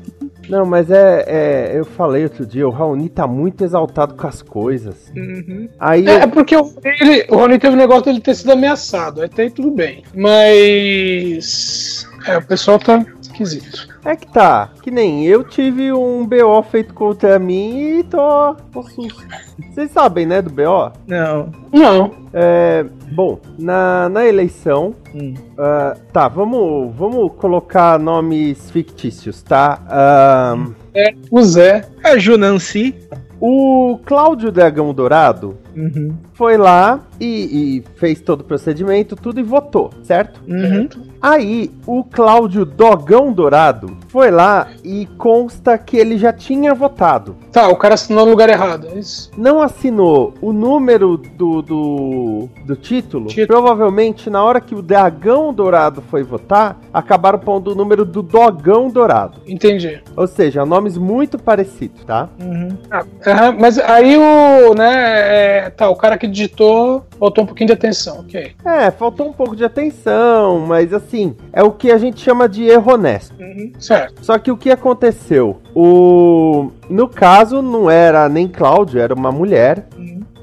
Não, 0.49 0.65
mas 0.65 0.89
é, 0.89 1.23
é. 1.27 1.79
Eu 1.79 1.85
falei 1.85 2.23
outro 2.23 2.45
dia, 2.45 2.67
o 2.67 2.71
Raoni 2.71 3.07
tá 3.07 3.27
muito 3.27 3.63
exaltado 3.63 4.15
com 4.15 4.27
as 4.27 4.41
coisas. 4.41 5.11
Uhum. 5.15 5.69
Aí. 5.79 6.07
É, 6.07 6.23
é 6.23 6.27
porque 6.27 6.55
o, 6.57 6.73
ele, 6.83 7.25
o 7.29 7.35
Rony 7.35 7.59
teve 7.59 7.75
o 7.75 7.77
negócio 7.77 8.05
dele 8.05 8.19
ter 8.19 8.35
sido 8.35 8.51
ameaçado, 8.51 9.21
até 9.21 9.43
aí 9.43 9.51
tudo 9.51 9.71
bem. 9.71 10.03
Mas. 10.15 12.07
É, 12.25 12.37
o 12.37 12.41
pessoal 12.41 12.79
tá 12.79 13.05
esquisito. 13.21 13.87
É 14.03 14.15
que 14.15 14.27
tá. 14.27 14.69
Que 14.81 14.89
nem 14.89 15.25
eu 15.25 15.43
tive 15.43 15.91
um 15.91 16.25
BO 16.25 16.61
feito 16.63 16.93
contra 16.93 17.37
mim 17.37 17.99
e 17.99 18.03
tô. 18.03 18.55
tô 18.71 18.83
susto. 18.83 19.25
Vocês 19.71 19.91
sabem, 19.91 20.25
né, 20.25 20.41
do 20.41 20.49
BO? 20.49 20.91
Não. 21.07 21.51
Não. 21.71 22.11
É. 22.33 22.85
Bom, 23.11 23.39
na, 23.57 24.07
na 24.09 24.25
eleição. 24.25 24.95
Hum. 25.13 25.33
ah, 25.57 25.97
tá, 26.13 26.27
vamos, 26.27 26.95
vamos 26.95 27.31
colocar 27.37 27.97
nomes 27.99 28.69
fictícios, 28.71 29.41
tá? 29.41 29.81
Ahn, 29.89 30.73
É, 30.93 31.13
o 31.31 31.41
Zé. 31.41 31.87
A 32.03 32.17
Junanci. 32.17 32.95
o 33.41 33.99
Cláudio 34.05 34.51
Dragão 34.51 34.93
Dourado 34.93 35.57
Uhum. 35.75 36.15
foi 36.33 36.57
lá 36.57 36.99
e, 37.19 37.77
e 37.77 37.83
fez 37.95 38.21
todo 38.21 38.41
o 38.41 38.43
procedimento, 38.43 39.15
tudo 39.15 39.39
e 39.39 39.43
votou, 39.43 39.91
certo? 40.03 40.41
Uhum. 40.47 40.87
Aí 41.21 41.69
o 41.85 42.03
Cláudio 42.03 42.63
Dogão 42.65 43.33
Dourado 43.33 43.97
foi 44.07 44.31
lá 44.31 44.67
e 44.83 45.05
consta 45.17 45.77
que 45.77 45.97
ele 45.97 46.17
já 46.17 46.31
tinha 46.31 46.73
votado. 46.73 47.35
Tá, 47.51 47.67
o 47.67 47.75
cara 47.75 47.95
assinou 47.95 48.25
no 48.25 48.31
lugar 48.31 48.49
errado. 48.49 48.87
É 48.93 48.99
isso. 48.99 49.29
Não 49.37 49.61
assinou 49.61 50.33
o 50.41 50.53
número 50.53 51.17
do, 51.17 51.61
do, 51.61 52.49
do 52.65 52.75
título. 52.75 53.27
Título. 53.27 53.47
Provavelmente 53.47 54.29
na 54.29 54.43
hora 54.43 54.61
que 54.61 54.73
o 54.73 54.81
Dragão 54.81 55.53
Dourado 55.53 56.01
foi 56.01 56.23
votar, 56.23 56.79
acabaram 56.93 57.39
pondo 57.39 57.71
o 57.71 57.75
número 57.75 58.05
do 58.05 58.21
Dogão 58.21 58.89
Dourado. 58.89 59.41
Entendi. 59.45 60.01
Ou 60.15 60.27
seja, 60.27 60.65
nomes 60.65 60.97
muito 60.97 61.37
parecidos, 61.37 62.03
tá? 62.05 62.29
Uhum. 62.39 62.69
Ah, 62.89 63.51
mas 63.51 63.77
aí 63.77 64.17
o. 64.17 64.73
né, 64.73 64.93
é, 64.93 65.58
tá, 65.69 65.89
o 65.89 65.95
cara 65.95 66.17
que 66.17 66.27
digitou 66.27 67.05
botou 67.17 67.43
um 67.43 67.47
pouquinho 67.47 67.67
de 67.67 67.73
atenção, 67.73 68.19
ok. 68.19 68.51
É, 68.63 68.91
faltou 68.91 69.27
um 69.27 69.33
pouco 69.33 69.55
de 69.55 69.63
atenção, 69.63 70.59
mas 70.59 70.93
assim, 70.93 71.35
é 71.51 71.63
o 71.63 71.71
que 71.71 71.91
a 71.91 71.97
gente 71.97 72.21
chama 72.21 72.47
de 72.47 72.63
erro 72.63 72.93
honesto. 72.93 73.35
Certo. 73.79 74.23
Só 74.23 74.37
que 74.37 74.51
o 74.51 74.57
que 74.57 74.69
aconteceu? 74.69 75.59
O 75.73 76.71
no 76.89 77.07
caso 77.07 77.61
não 77.61 77.89
era 77.89 78.27
nem 78.27 78.47
Cláudio, 78.47 78.99
era 78.99 79.13
uma 79.13 79.31
mulher. 79.31 79.87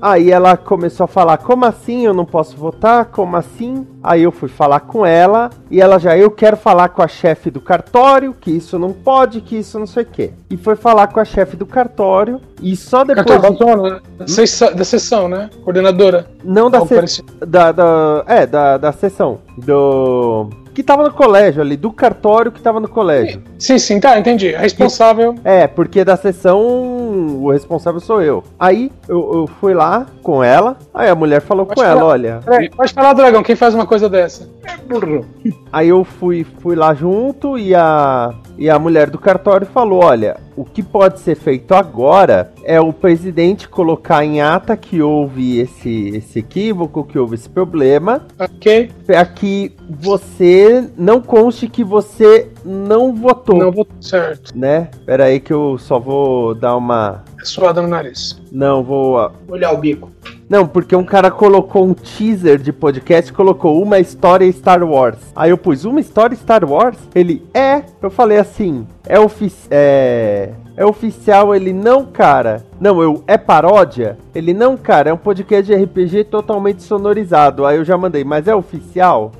Aí 0.06 0.30
ela 0.30 0.56
começou 0.56 1.02
a 1.02 1.08
falar: 1.08 1.38
"Como 1.38 1.64
assim 1.64 2.06
eu 2.06 2.14
não 2.14 2.24
posso 2.24 2.56
votar? 2.56 3.06
Como 3.06 3.36
assim?" 3.36 3.84
Aí 4.00 4.22
eu 4.22 4.30
fui 4.30 4.48
falar 4.48 4.78
com 4.80 5.04
ela 5.04 5.50
e 5.68 5.80
ela 5.80 5.98
já 5.98 6.16
eu 6.16 6.30
quero 6.30 6.56
falar 6.56 6.90
com 6.90 7.02
a 7.02 7.08
chefe 7.08 7.50
do 7.50 7.60
cartório, 7.60 8.32
que 8.32 8.52
isso 8.52 8.78
não 8.78 8.92
pode, 8.92 9.40
que 9.40 9.56
isso 9.56 9.80
não 9.80 9.86
sei 9.86 10.04
o 10.04 10.06
quê. 10.06 10.30
E 10.48 10.56
foi 10.56 10.76
falar 10.76 11.08
com 11.08 11.18
a 11.18 11.24
chefe 11.24 11.56
do 11.56 11.66
cartório 11.66 12.40
e 12.62 12.76
só 12.76 13.02
depois 13.02 13.40
Baltona, 13.40 13.94
né? 13.94 14.00
da, 14.18 14.28
sessão, 14.28 14.72
da 14.72 14.84
sessão, 14.84 15.28
né? 15.28 15.50
Coordenadora. 15.64 16.28
não 16.44 16.70
da, 16.70 16.78
Algo 16.78 16.88
se- 16.88 16.94
parecido. 16.94 17.32
da, 17.44 17.72
da 17.72 18.24
é 18.28 18.46
da, 18.46 18.76
da 18.78 18.92
sessão 18.92 19.38
do 19.58 20.48
que 20.76 20.82
tava 20.82 21.04
no 21.04 21.10
colégio 21.10 21.62
ali, 21.62 21.74
do 21.74 21.90
cartório 21.90 22.52
que 22.52 22.60
tava 22.60 22.78
no 22.78 22.86
colégio. 22.86 23.42
Sim, 23.58 23.78
sim, 23.78 23.98
tá, 23.98 24.18
entendi. 24.18 24.50
Responsável. 24.50 25.34
É, 25.42 25.66
porque 25.66 26.04
da 26.04 26.18
sessão 26.18 26.60
o 26.60 27.50
responsável 27.50 27.98
sou 27.98 28.20
eu. 28.20 28.44
Aí 28.58 28.92
eu, 29.08 29.30
eu 29.32 29.46
fui 29.46 29.72
lá 29.72 30.06
com 30.22 30.44
ela, 30.44 30.76
aí 30.92 31.08
a 31.08 31.14
mulher 31.14 31.40
falou 31.40 31.64
Pode 31.64 31.80
com 31.80 31.86
ela, 31.86 32.00
falar. 32.00 32.12
olha. 32.12 32.40
Peraí, 32.44 32.68
pode 32.68 32.92
falar, 32.92 33.14
Dragão, 33.14 33.42
quem 33.42 33.56
faz 33.56 33.74
uma 33.74 33.86
coisa 33.86 34.06
dessa? 34.06 34.50
Burro. 34.86 35.24
Aí 35.72 35.88
eu 35.88 36.04
fui, 36.04 36.44
fui 36.60 36.76
lá 36.76 36.92
junto 36.92 37.56
e 37.58 37.74
a, 37.74 38.34
E 38.58 38.70
a 38.70 38.78
mulher 38.78 39.10
do 39.10 39.18
cartório 39.18 39.66
falou: 39.66 40.04
olha, 40.04 40.38
o 40.56 40.64
que 40.64 40.82
pode 40.82 41.20
ser 41.20 41.36
feito 41.36 41.74
agora 41.74 42.52
é 42.64 42.80
o 42.80 42.92
presidente 42.92 43.68
colocar 43.68 44.24
em 44.24 44.40
ata 44.40 44.76
que 44.76 45.02
houve 45.02 45.58
esse, 45.58 46.16
esse 46.16 46.38
equívoco, 46.38 47.04
que 47.04 47.18
houve 47.18 47.34
esse 47.34 47.48
problema. 47.48 48.26
Ok. 48.38 48.90
Para 49.06 49.24
que 49.26 49.72
você 49.88 50.88
não 50.96 51.20
conste 51.20 51.68
que 51.68 51.84
você 51.84 52.50
não 52.64 53.14
votou. 53.14 53.58
Não 53.58 53.70
vou. 53.70 53.86
Certo. 54.00 54.56
Né? 54.56 54.88
Pera 55.04 55.24
aí 55.24 55.40
que 55.40 55.52
eu 55.52 55.76
só 55.78 55.98
vou 55.98 56.54
dar 56.54 56.76
uma. 56.76 57.24
Suada 57.42 57.82
no 57.82 57.88
nariz. 57.88 58.40
Não, 58.50 58.82
vou. 58.82 59.30
Olhar 59.48 59.72
o 59.72 59.76
bico. 59.76 60.10
Não, 60.48 60.66
porque 60.66 60.94
um 60.94 61.04
cara 61.04 61.30
colocou 61.30 61.84
um 61.84 61.92
teaser 61.92 62.58
de 62.58 62.72
podcast, 62.72 63.32
colocou 63.32 63.82
uma 63.82 63.98
história 63.98 64.50
Star 64.52 64.82
Wars. 64.84 65.18
Aí 65.34 65.50
eu 65.50 65.58
pus 65.58 65.84
uma 65.84 65.98
história 65.98 66.36
Star 66.36 66.64
Wars? 66.64 66.96
Ele 67.14 67.44
é. 67.52 67.82
Eu 68.00 68.10
falei 68.10 68.38
assim, 68.38 68.86
é, 69.08 69.18
ofi 69.18 69.52
é, 69.70 70.50
é 70.76 70.86
oficial? 70.86 71.52
Ele 71.52 71.72
não, 71.72 72.04
cara. 72.04 72.64
Não, 72.80 73.02
eu 73.02 73.24
é 73.26 73.36
paródia? 73.36 74.16
Ele 74.32 74.54
não, 74.54 74.76
cara. 74.76 75.10
É 75.10 75.12
um 75.12 75.18
podcast 75.18 75.64
de 75.64 75.74
RPG 75.74 76.24
totalmente 76.24 76.82
sonorizado. 76.82 77.66
Aí 77.66 77.76
eu 77.78 77.84
já 77.84 77.96
mandei, 77.96 78.22
mas 78.22 78.46
é 78.46 78.54
oficial? 78.54 79.32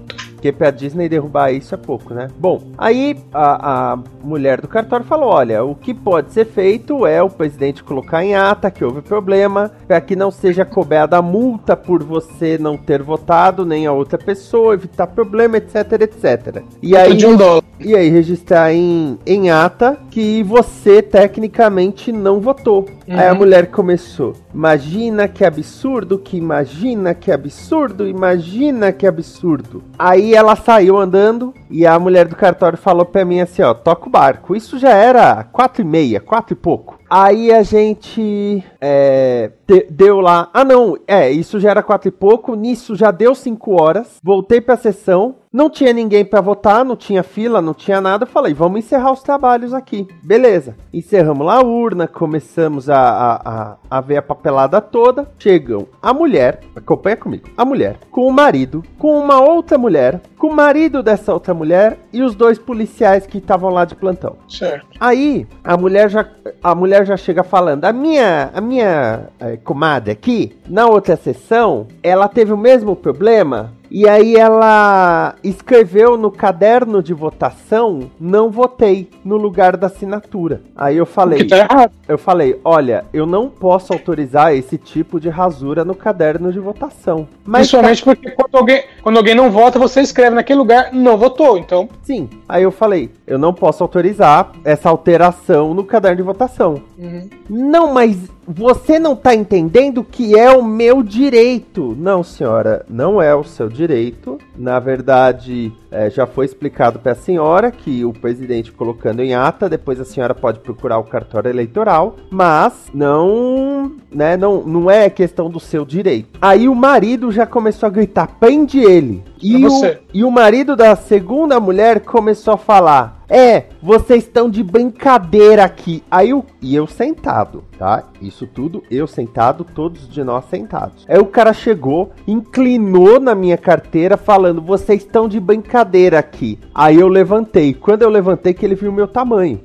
Porque 0.46 0.52
pra 0.52 0.70
Disney 0.70 1.08
derrubar 1.08 1.50
isso 1.50 1.74
é 1.74 1.78
pouco, 1.78 2.14
né? 2.14 2.28
Bom, 2.38 2.62
aí 2.78 3.16
a, 3.34 3.92
a 3.92 3.98
mulher 4.22 4.60
do 4.60 4.68
cartório 4.68 5.04
falou: 5.04 5.30
olha, 5.30 5.64
o 5.64 5.74
que 5.74 5.92
pode 5.92 6.32
ser 6.32 6.44
feito 6.44 7.04
é 7.04 7.20
o 7.20 7.28
presidente 7.28 7.82
colocar 7.82 8.24
em 8.24 8.36
ata 8.36 8.70
que 8.70 8.84
houve 8.84 9.00
problema, 9.00 9.72
para 9.88 10.00
que 10.00 10.14
não 10.14 10.30
seja 10.30 10.64
cobrada 10.64 11.16
a 11.16 11.22
multa 11.22 11.76
por 11.76 12.00
você 12.04 12.58
não 12.58 12.76
ter 12.76 13.02
votado, 13.02 13.66
nem 13.66 13.86
a 13.86 13.92
outra 13.92 14.18
pessoa, 14.18 14.74
evitar 14.74 15.08
problema, 15.08 15.56
etc, 15.56 15.74
etc. 16.02 16.62
E 16.80 16.96
aí, 16.96 17.26
um 17.26 17.36
e 17.80 17.96
aí 17.96 18.08
registrar 18.08 18.72
em, 18.72 19.18
em 19.26 19.50
ata 19.50 19.98
que 20.10 20.44
você 20.44 21.02
tecnicamente 21.02 22.12
não 22.12 22.40
votou. 22.40 22.86
Aí 23.08 23.28
a 23.28 23.32
Uhum. 23.32 23.38
mulher 23.38 23.66
começou: 23.70 24.32
imagina 24.54 25.28
que 25.28 25.44
absurdo, 25.44 26.18
que 26.18 26.36
imagina 26.36 27.14
que 27.14 27.30
absurdo, 27.30 28.06
imagina 28.08 28.92
que 28.92 29.06
absurdo. 29.06 29.82
Aí 29.98 30.34
ela 30.34 30.56
saiu 30.56 30.96
andando 30.98 31.54
e 31.70 31.86
a 31.86 31.98
mulher 31.98 32.26
do 32.26 32.34
cartório 32.36 32.76
falou 32.78 33.04
pra 33.06 33.24
mim 33.24 33.40
assim: 33.40 33.62
ó, 33.62 33.72
toca 33.74 34.06
o 34.08 34.10
barco. 34.10 34.56
Isso 34.56 34.78
já 34.78 34.90
era 34.90 35.44
quatro 35.44 35.82
e 35.82 35.84
meia, 35.84 36.20
quatro 36.20 36.52
e 36.54 36.56
pouco. 36.56 36.96
Aí 37.08 37.52
a 37.52 37.62
gente 37.62 38.64
é, 38.80 39.52
de- 39.68 39.86
deu 39.88 40.18
lá. 40.20 40.48
Ah, 40.52 40.64
não, 40.64 40.96
é, 41.06 41.30
isso 41.30 41.60
já 41.60 41.70
era 41.70 41.82
quatro 41.82 42.08
e 42.08 42.10
pouco. 42.10 42.56
Nisso 42.56 42.96
já 42.96 43.12
deu 43.12 43.32
cinco 43.34 43.80
horas. 43.80 44.16
Voltei 44.22 44.60
pra 44.60 44.76
sessão. 44.76 45.36
Não 45.52 45.70
tinha 45.70 45.92
ninguém 45.92 46.24
pra 46.24 46.40
votar, 46.40 46.84
não 46.84 46.96
tinha 46.96 47.22
fila, 47.22 47.62
não 47.62 47.72
tinha 47.72 48.00
nada. 48.00 48.26
Falei, 48.26 48.52
vamos 48.52 48.80
encerrar 48.80 49.12
os 49.12 49.22
trabalhos 49.22 49.72
aqui. 49.72 50.06
Beleza. 50.22 50.74
Encerramos 50.92 51.46
lá 51.46 51.58
a 51.60 51.64
urna, 51.64 52.06
começamos 52.08 52.90
a, 52.90 52.95
a, 52.98 53.76
a, 53.90 53.98
a 53.98 54.00
ver 54.00 54.18
a 54.18 54.22
papelada 54.22 54.80
toda. 54.80 55.28
Chegam 55.38 55.86
a 56.02 56.12
mulher, 56.12 56.60
acompanha 56.74 57.16
comigo, 57.16 57.48
a 57.56 57.64
mulher, 57.64 57.96
com 58.10 58.26
o 58.26 58.32
marido, 58.32 58.82
com 58.98 59.18
uma 59.18 59.40
outra 59.40 59.78
mulher, 59.78 60.20
com 60.38 60.48
o 60.48 60.54
marido 60.54 61.02
dessa 61.02 61.32
outra 61.32 61.54
mulher 61.54 61.98
e 62.12 62.22
os 62.22 62.34
dois 62.34 62.58
policiais 62.58 63.26
que 63.26 63.38
estavam 63.38 63.70
lá 63.70 63.84
de 63.84 63.94
plantão. 63.94 64.36
Certo. 64.48 64.86
Aí 65.00 65.46
a 65.62 65.76
mulher 65.76 66.10
já 66.10 66.26
a 66.62 66.74
mulher 66.74 67.06
já 67.06 67.16
chega 67.16 67.42
falando, 67.42 67.84
a 67.84 67.92
minha 67.92 68.50
a 68.54 68.60
minha 68.60 69.28
eh, 69.40 69.56
comadre 69.64 70.12
aqui 70.12 70.56
na 70.68 70.86
outra 70.86 71.16
sessão, 71.16 71.86
ela 72.02 72.28
teve 72.28 72.52
o 72.52 72.56
mesmo 72.56 72.94
problema. 72.94 73.72
E 73.90 74.08
aí 74.08 74.36
ela 74.36 75.34
escreveu 75.42 76.16
no 76.16 76.30
caderno 76.30 77.02
de 77.02 77.14
votação, 77.14 78.10
não 78.18 78.50
votei 78.50 79.08
no 79.24 79.36
lugar 79.36 79.76
da 79.76 79.86
assinatura. 79.86 80.62
Aí 80.74 80.96
eu 80.96 81.06
falei, 81.06 81.46
tá 81.46 81.58
errado. 81.58 81.92
eu 82.08 82.18
falei, 82.18 82.60
olha, 82.64 83.04
eu 83.12 83.26
não 83.26 83.48
posso 83.48 83.92
autorizar 83.92 84.54
esse 84.54 84.76
tipo 84.76 85.20
de 85.20 85.28
rasura 85.28 85.84
no 85.84 85.94
caderno 85.94 86.52
de 86.52 86.58
votação. 86.58 87.28
Mas 87.44 87.68
Principalmente 87.68 88.04
porque 88.04 88.30
quando 88.30 88.54
alguém, 88.56 88.84
quando 89.02 89.16
alguém 89.16 89.34
não 89.34 89.50
vota, 89.50 89.78
você 89.78 90.00
escreve 90.00 90.34
naquele 90.34 90.58
lugar, 90.58 90.92
não 90.92 91.16
votou. 91.16 91.58
Então, 91.58 91.88
sim. 92.02 92.28
Aí 92.48 92.62
eu 92.62 92.70
falei, 92.70 93.10
eu 93.26 93.38
não 93.38 93.52
posso 93.52 93.82
autorizar 93.82 94.52
essa 94.64 94.88
alteração 94.88 95.74
no 95.74 95.84
caderno 95.84 96.16
de 96.16 96.22
votação. 96.22 96.82
uhum. 96.98 97.28
Não, 97.48 97.92
mas 97.92 98.18
você 98.46 98.98
não 98.98 99.16
tá 99.16 99.34
entendendo 99.34 100.04
que 100.04 100.38
é 100.38 100.50
o 100.50 100.62
meu 100.62 101.02
direito. 101.02 101.96
Não, 101.98 102.22
senhora, 102.22 102.84
não 102.88 103.20
é 103.20 103.34
o 103.34 103.44
seu 103.44 103.68
direito. 103.68 104.38
Na 104.56 104.78
verdade, 104.78 105.72
é, 105.90 106.08
já 106.08 106.26
foi 106.26 106.46
explicado 106.46 106.98
para 106.98 107.12
a 107.12 107.16
senhora 107.16 107.70
que 107.70 108.04
o 108.04 108.12
presidente 108.12 108.72
colocando 108.72 109.20
em 109.20 109.34
ata, 109.34 109.68
depois 109.68 110.00
a 110.00 110.04
senhora 110.04 110.34
pode 110.34 110.60
procurar 110.60 110.98
o 110.98 111.04
cartório 111.04 111.48
eleitoral, 111.48 112.16
mas 112.30 112.86
não, 112.94 113.92
né, 114.10 114.36
não, 114.36 114.62
não 114.62 114.90
é 114.90 115.10
questão 115.10 115.50
do 115.50 115.58
seu 115.58 115.84
direito. 115.84 116.38
Aí 116.40 116.68
o 116.68 116.74
marido 116.74 117.32
já 117.32 117.46
começou 117.46 117.86
a 117.86 117.90
gritar: 117.90 118.36
prende 118.38 118.78
ele. 118.78 119.24
E 119.42 119.56
o, 119.56 119.70
você. 119.70 120.00
e 120.12 120.24
o 120.24 120.30
marido 120.30 120.76
da 120.76 120.94
segunda 120.96 121.58
mulher 121.58 122.00
começou 122.00 122.54
a 122.54 122.58
falar: 122.58 123.15
É, 123.28 123.64
vocês 123.82 124.24
estão 124.24 124.48
de 124.48 124.62
brincadeira 124.62 125.64
aqui. 125.64 126.02
Aí 126.10 126.32
o. 126.32 126.44
E 126.62 126.74
eu 126.74 126.86
sentado, 126.86 127.64
tá? 127.78 128.04
Isso 128.20 128.46
tudo, 128.46 128.82
eu 128.90 129.06
sentado, 129.06 129.64
todos 129.64 130.08
de 130.08 130.22
nós 130.22 130.44
sentados. 130.46 131.04
Aí 131.08 131.18
o 131.18 131.26
cara 131.26 131.52
chegou, 131.52 132.12
inclinou 132.26 133.18
na 133.20 133.34
minha 133.34 133.56
carteira, 133.56 134.16
falando: 134.16 134.60
Vocês 134.62 135.02
estão 135.02 135.28
de 135.28 135.40
brincadeira 135.40 136.18
aqui. 136.18 136.58
Aí 136.74 136.98
eu 136.98 137.08
levantei. 137.08 137.74
Quando 137.74 138.02
eu 138.02 138.10
levantei, 138.10 138.54
que 138.54 138.64
ele 138.64 138.74
viu 138.74 138.90
o 138.90 138.94
meu 138.94 139.08
tamanho. 139.08 139.60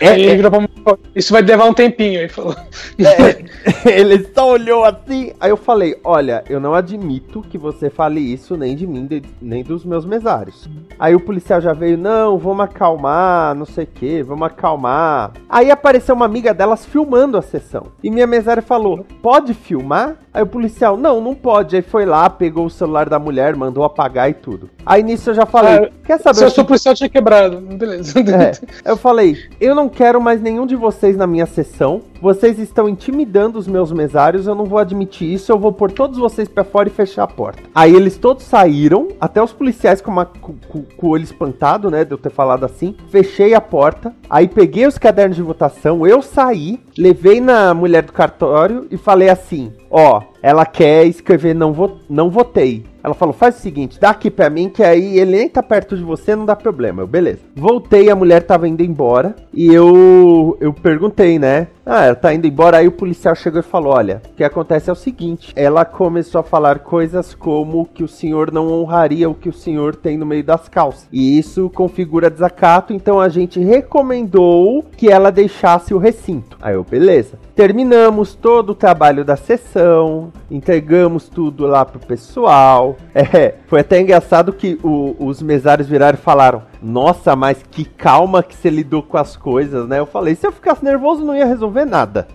É, 0.00 0.18
ele 0.18 0.36
virou 0.36 0.50
pra 0.50 0.60
mim 0.60 0.68
e 0.76 0.80
falou, 0.82 0.98
Isso 1.14 1.32
vai 1.32 1.42
levar 1.42 1.64
um 1.66 1.74
tempinho. 1.74 2.18
Ele 2.20 2.28
falou. 2.28 2.54
É, 2.98 3.44
ele 3.98 4.28
só 4.34 4.50
olhou 4.52 4.84
assim. 4.84 5.32
Aí 5.40 5.50
eu 5.50 5.56
falei: 5.56 5.96
Olha, 6.04 6.42
eu 6.48 6.58
não 6.60 6.74
admito 6.74 7.42
que 7.42 7.56
você 7.58 7.88
fale 7.88 8.20
isso 8.20 8.56
nem 8.56 8.74
de 8.76 8.86
mim, 8.86 9.06
de- 9.06 9.22
nem 9.40 9.62
dos 9.62 9.84
meus 9.84 10.04
mesários. 10.04 10.68
Aí 10.98 11.14
o 11.14 11.20
policial 11.20 11.60
já 11.60 11.72
veio: 11.72 11.96
Não, 11.96 12.38
vamos 12.38 12.64
acalmar, 12.64 13.54
não 13.54 13.64
sei 13.64 13.84
o 13.84 13.88
que, 13.88 14.22
vamos 14.22 14.46
acalmar. 14.46 15.32
Aí 15.48 15.70
apareceu 15.70 16.14
uma 16.14 16.24
amiga 16.26 16.52
delas 16.52 16.84
filmando 16.84 17.38
a 17.38 17.42
sessão. 17.42 17.86
E 18.02 18.10
minha 18.10 18.26
mesária 18.26 18.62
falou: 18.62 19.06
Pode 19.22 19.54
filmar? 19.54 20.16
Aí 20.34 20.42
o 20.42 20.46
policial: 20.46 20.96
Não, 20.96 21.20
não 21.20 21.34
pode. 21.34 21.76
Aí 21.76 21.82
foi 21.82 22.04
lá, 22.04 22.28
pegou 22.28 22.66
o 22.66 22.70
celular 22.70 23.08
da 23.08 23.18
mulher, 23.18 23.54
mandou 23.56 23.84
apagar 23.84 24.28
e 24.30 24.34
tudo. 24.34 24.68
Aí 24.84 25.02
nisso 25.02 25.30
eu 25.30 25.34
já 25.34 25.46
falei: 25.46 25.86
Ah, 25.86 25.90
Quer 26.04 26.18
saber? 26.20 26.38
Se 26.38 26.44
eu 26.44 26.50
sou 26.50 26.64
policial, 26.64 26.94
tinha 26.94 27.08
quebrado. 27.08 27.60
Beleza. 27.82 28.18
é, 28.20 28.90
eu 28.90 28.96
falei, 28.96 29.21
eu 29.60 29.74
não 29.74 29.88
quero 29.88 30.20
mais 30.20 30.40
nenhum 30.40 30.66
de 30.66 30.74
vocês 30.76 31.16
na 31.16 31.26
minha 31.26 31.46
sessão. 31.46 32.00
Vocês 32.20 32.58
estão 32.58 32.88
intimidando 32.88 33.58
os 33.58 33.66
meus 33.66 33.90
mesários, 33.90 34.46
eu 34.46 34.54
não 34.54 34.64
vou 34.64 34.78
admitir 34.78 35.32
isso, 35.32 35.50
eu 35.50 35.58
vou 35.58 35.72
pôr 35.72 35.90
todos 35.90 36.18
vocês 36.18 36.48
pra 36.48 36.62
fora 36.62 36.88
e 36.88 36.92
fechar 36.92 37.24
a 37.24 37.26
porta. 37.26 37.62
Aí 37.74 37.94
eles 37.94 38.16
todos 38.16 38.44
saíram, 38.44 39.08
até 39.20 39.42
os 39.42 39.52
policiais 39.52 40.00
com, 40.00 40.10
uma- 40.12 40.24
com- 40.26 40.54
com 40.96 41.06
o 41.06 41.10
olho 41.10 41.24
espantado, 41.24 41.90
né, 41.90 42.04
de 42.04 42.12
eu 42.12 42.18
ter 42.18 42.30
falado 42.30 42.64
assim. 42.64 42.94
Fechei 43.08 43.54
a 43.54 43.60
porta, 43.60 44.14
aí 44.30 44.46
peguei 44.46 44.86
os 44.86 44.98
cadernos 44.98 45.36
de 45.36 45.42
votação, 45.42 46.06
eu 46.06 46.22
saí, 46.22 46.78
levei 46.96 47.40
na 47.40 47.74
mulher 47.74 48.02
do 48.04 48.12
cartório 48.12 48.86
e 48.90 48.96
falei 48.96 49.28
assim: 49.28 49.72
ó, 49.90 50.22
ela 50.40 50.64
quer 50.64 51.04
escrever 51.06 51.54
não, 51.54 51.72
vo 51.72 51.98
não 52.08 52.30
votei. 52.30 52.84
Ela 53.02 53.14
falou: 53.14 53.32
faz 53.32 53.56
o 53.56 53.60
seguinte, 53.60 53.98
dá 54.00 54.10
aqui 54.10 54.30
pra 54.30 54.50
mim, 54.50 54.68
que 54.68 54.82
aí 54.82 55.18
ele 55.18 55.36
nem 55.36 55.48
tá 55.48 55.62
perto 55.62 55.96
de 55.96 56.02
você, 56.02 56.36
não 56.36 56.46
dá 56.46 56.54
problema. 56.54 57.02
Eu, 57.02 57.06
beleza. 57.06 57.40
Voltei, 57.54 58.10
a 58.10 58.16
mulher 58.16 58.42
tava 58.42 58.68
indo 58.68 58.82
embora. 58.82 59.34
E 59.52 59.66
eu 59.66 60.56
eu 60.60 60.72
perguntei, 60.72 61.38
né? 61.38 61.68
Ah, 61.84 62.04
ela 62.04 62.14
tá 62.14 62.32
indo 62.32 62.46
embora. 62.46 62.78
Aí 62.78 62.86
o 62.86 62.92
policial 62.92 63.34
chegou 63.34 63.60
e 63.60 63.64
falou: 63.64 63.92
Olha, 63.92 64.22
o 64.32 64.36
que 64.36 64.44
acontece 64.44 64.88
é 64.88 64.92
o 64.92 64.96
seguinte: 64.96 65.52
ela 65.56 65.84
começou 65.84 66.40
a 66.40 66.44
falar 66.44 66.80
coisas 66.80 67.34
como 67.34 67.86
que 67.86 68.04
o 68.04 68.08
senhor 68.08 68.52
não 68.52 68.68
honraria 68.68 69.28
o 69.28 69.34
que 69.34 69.48
o 69.48 69.52
senhor 69.52 69.96
tem 69.96 70.16
no 70.16 70.26
meio 70.26 70.44
das 70.44 70.68
calças. 70.68 71.08
E 71.12 71.38
isso 71.38 71.68
configura 71.70 72.30
desacato, 72.30 72.92
então 72.92 73.20
a 73.20 73.28
gente 73.28 73.58
recomendou 73.60 74.84
que 74.96 75.08
ela 75.08 75.30
deixasse 75.30 75.92
o 75.92 75.98
recinto. 75.98 76.56
Aí 76.60 76.74
eu, 76.74 76.84
beleza. 76.84 77.38
Terminamos 77.54 78.34
todo 78.34 78.70
o 78.70 78.74
trabalho 78.74 79.24
da 79.24 79.36
sessão, 79.36 80.32
entregamos 80.50 81.28
tudo 81.28 81.66
lá 81.66 81.84
pro 81.84 81.98
pessoal. 81.98 82.91
É, 83.14 83.54
foi 83.66 83.80
até 83.80 84.00
engraçado 84.00 84.52
que 84.52 84.78
o- 84.82 85.14
os 85.18 85.40
mesários 85.42 85.88
viraram 85.88 86.18
e 86.18 86.22
falaram: 86.22 86.62
Nossa, 86.82 87.34
mas 87.36 87.62
que 87.70 87.84
calma 87.84 88.42
que 88.42 88.54
você 88.54 88.68
lidou 88.70 89.02
com 89.02 89.16
as 89.16 89.36
coisas, 89.36 89.86
né? 89.88 89.98
Eu 89.98 90.06
falei: 90.06 90.34
Se 90.34 90.46
eu 90.46 90.52
ficasse 90.52 90.84
nervoso, 90.84 91.24
não 91.24 91.34
ia 91.36 91.46
resolver 91.46 91.84
nada. 91.84 92.26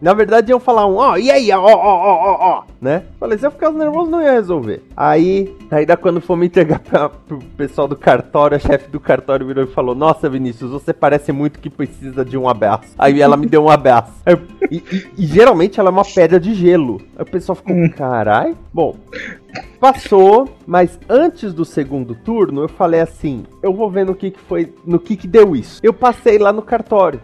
Na 0.00 0.12
verdade, 0.14 0.50
iam 0.50 0.60
falar 0.60 0.86
um, 0.86 0.96
ó, 0.96 1.16
e 1.16 1.30
aí, 1.30 1.50
ó, 1.52 1.60
ó, 1.60 1.74
ó, 1.74 2.14
ó, 2.14 2.36
ó, 2.58 2.62
né? 2.80 3.02
Falei, 3.18 3.36
se 3.38 3.46
eu 3.46 3.50
ficasse 3.50 3.76
nervoso, 3.76 4.10
não 4.10 4.22
ia 4.22 4.32
resolver. 4.32 4.82
Aí, 4.96 5.54
aí 5.70 5.84
da 5.84 5.96
quando 5.96 6.20
fomos 6.20 6.46
entregar 6.46 6.78
pra, 6.80 7.08
pro 7.08 7.38
pessoal 7.56 7.88
do 7.88 7.96
cartório, 7.96 8.56
a 8.56 8.60
chefe 8.60 8.88
do 8.90 9.00
cartório 9.00 9.46
virou 9.46 9.64
e 9.64 9.66
falou, 9.66 9.94
nossa, 9.94 10.28
Vinícius, 10.28 10.70
você 10.70 10.92
parece 10.92 11.32
muito 11.32 11.58
que 11.58 11.68
precisa 11.70 12.24
de 12.24 12.36
um 12.38 12.48
abraço. 12.48 12.94
Aí 12.98 13.20
ela 13.20 13.36
me 13.36 13.46
deu 13.46 13.64
um 13.64 13.70
abraço. 13.70 14.12
E, 14.70 14.76
e- 14.76 15.06
e 15.18 15.26
geralmente 15.26 15.78
ela 15.80 15.88
é 15.88 15.92
uma 15.92 16.04
pedra 16.04 16.38
de 16.38 16.54
gelo. 16.54 17.00
Aí 17.16 17.22
o 17.22 17.26
pessoal 17.26 17.56
ficou, 17.56 17.74
carai. 17.96 18.54
Bom, 18.72 18.96
Passou, 19.80 20.48
Mas 20.68 21.00
antes 21.08 21.54
do 21.54 21.64
segundo 21.64 22.14
turno, 22.14 22.60
eu 22.60 22.68
falei 22.68 23.00
assim: 23.00 23.44
eu 23.62 23.72
vou 23.72 23.90
ver 23.90 24.04
no 24.04 24.14
que, 24.14 24.30
que 24.30 24.38
foi, 24.38 24.70
no 24.84 25.00
que, 25.00 25.16
que 25.16 25.26
deu 25.26 25.56
isso. 25.56 25.80
Eu 25.82 25.94
passei 25.94 26.36
lá 26.36 26.52
no 26.52 26.60
cartório. 26.60 27.22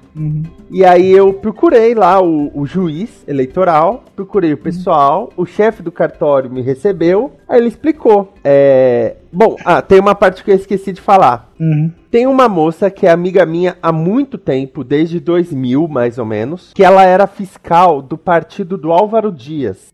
E 0.71 0.83
aí 0.83 1.13
eu 1.13 1.31
procurei 1.35 1.95
lá 1.95 2.23
o, 2.23 2.51
o 2.59 2.65
juiz 2.65 3.23
eleitoral, 3.29 4.03
procurei 4.17 4.55
o 4.55 4.57
pessoal, 4.57 5.31
o 5.37 5.45
chefe 5.45 5.83
do 5.83 5.93
cartório 5.93 6.51
me 6.51 6.63
recebeu, 6.63 7.33
aí 7.47 7.59
ele 7.59 7.69
explicou. 7.69 8.33
É, 8.45 9.17
Bom, 9.35 9.57
ah, 9.65 9.83
tem 9.83 9.99
uma 9.99 10.15
parte 10.15 10.45
que 10.45 10.51
eu 10.53 10.55
esqueci 10.55 10.93
de 10.93 11.01
falar. 11.01 11.53
Tem 12.09 12.25
uma 12.29 12.49
moça 12.49 12.89
que 12.89 13.05
é 13.05 13.11
amiga 13.11 13.45
minha 13.45 13.77
há 13.83 13.91
muito 13.91 14.39
tempo, 14.39 14.85
desde 14.85 15.19
2000 15.19 15.89
mais 15.89 16.19
ou 16.19 16.25
menos, 16.25 16.73
que 16.73 16.85
ela 16.85 17.03
era 17.03 17.27
fiscal 17.27 18.01
do 18.01 18.17
partido 18.17 18.79
do 18.79 18.93
Álvaro 18.93 19.33
Dias. 19.33 19.91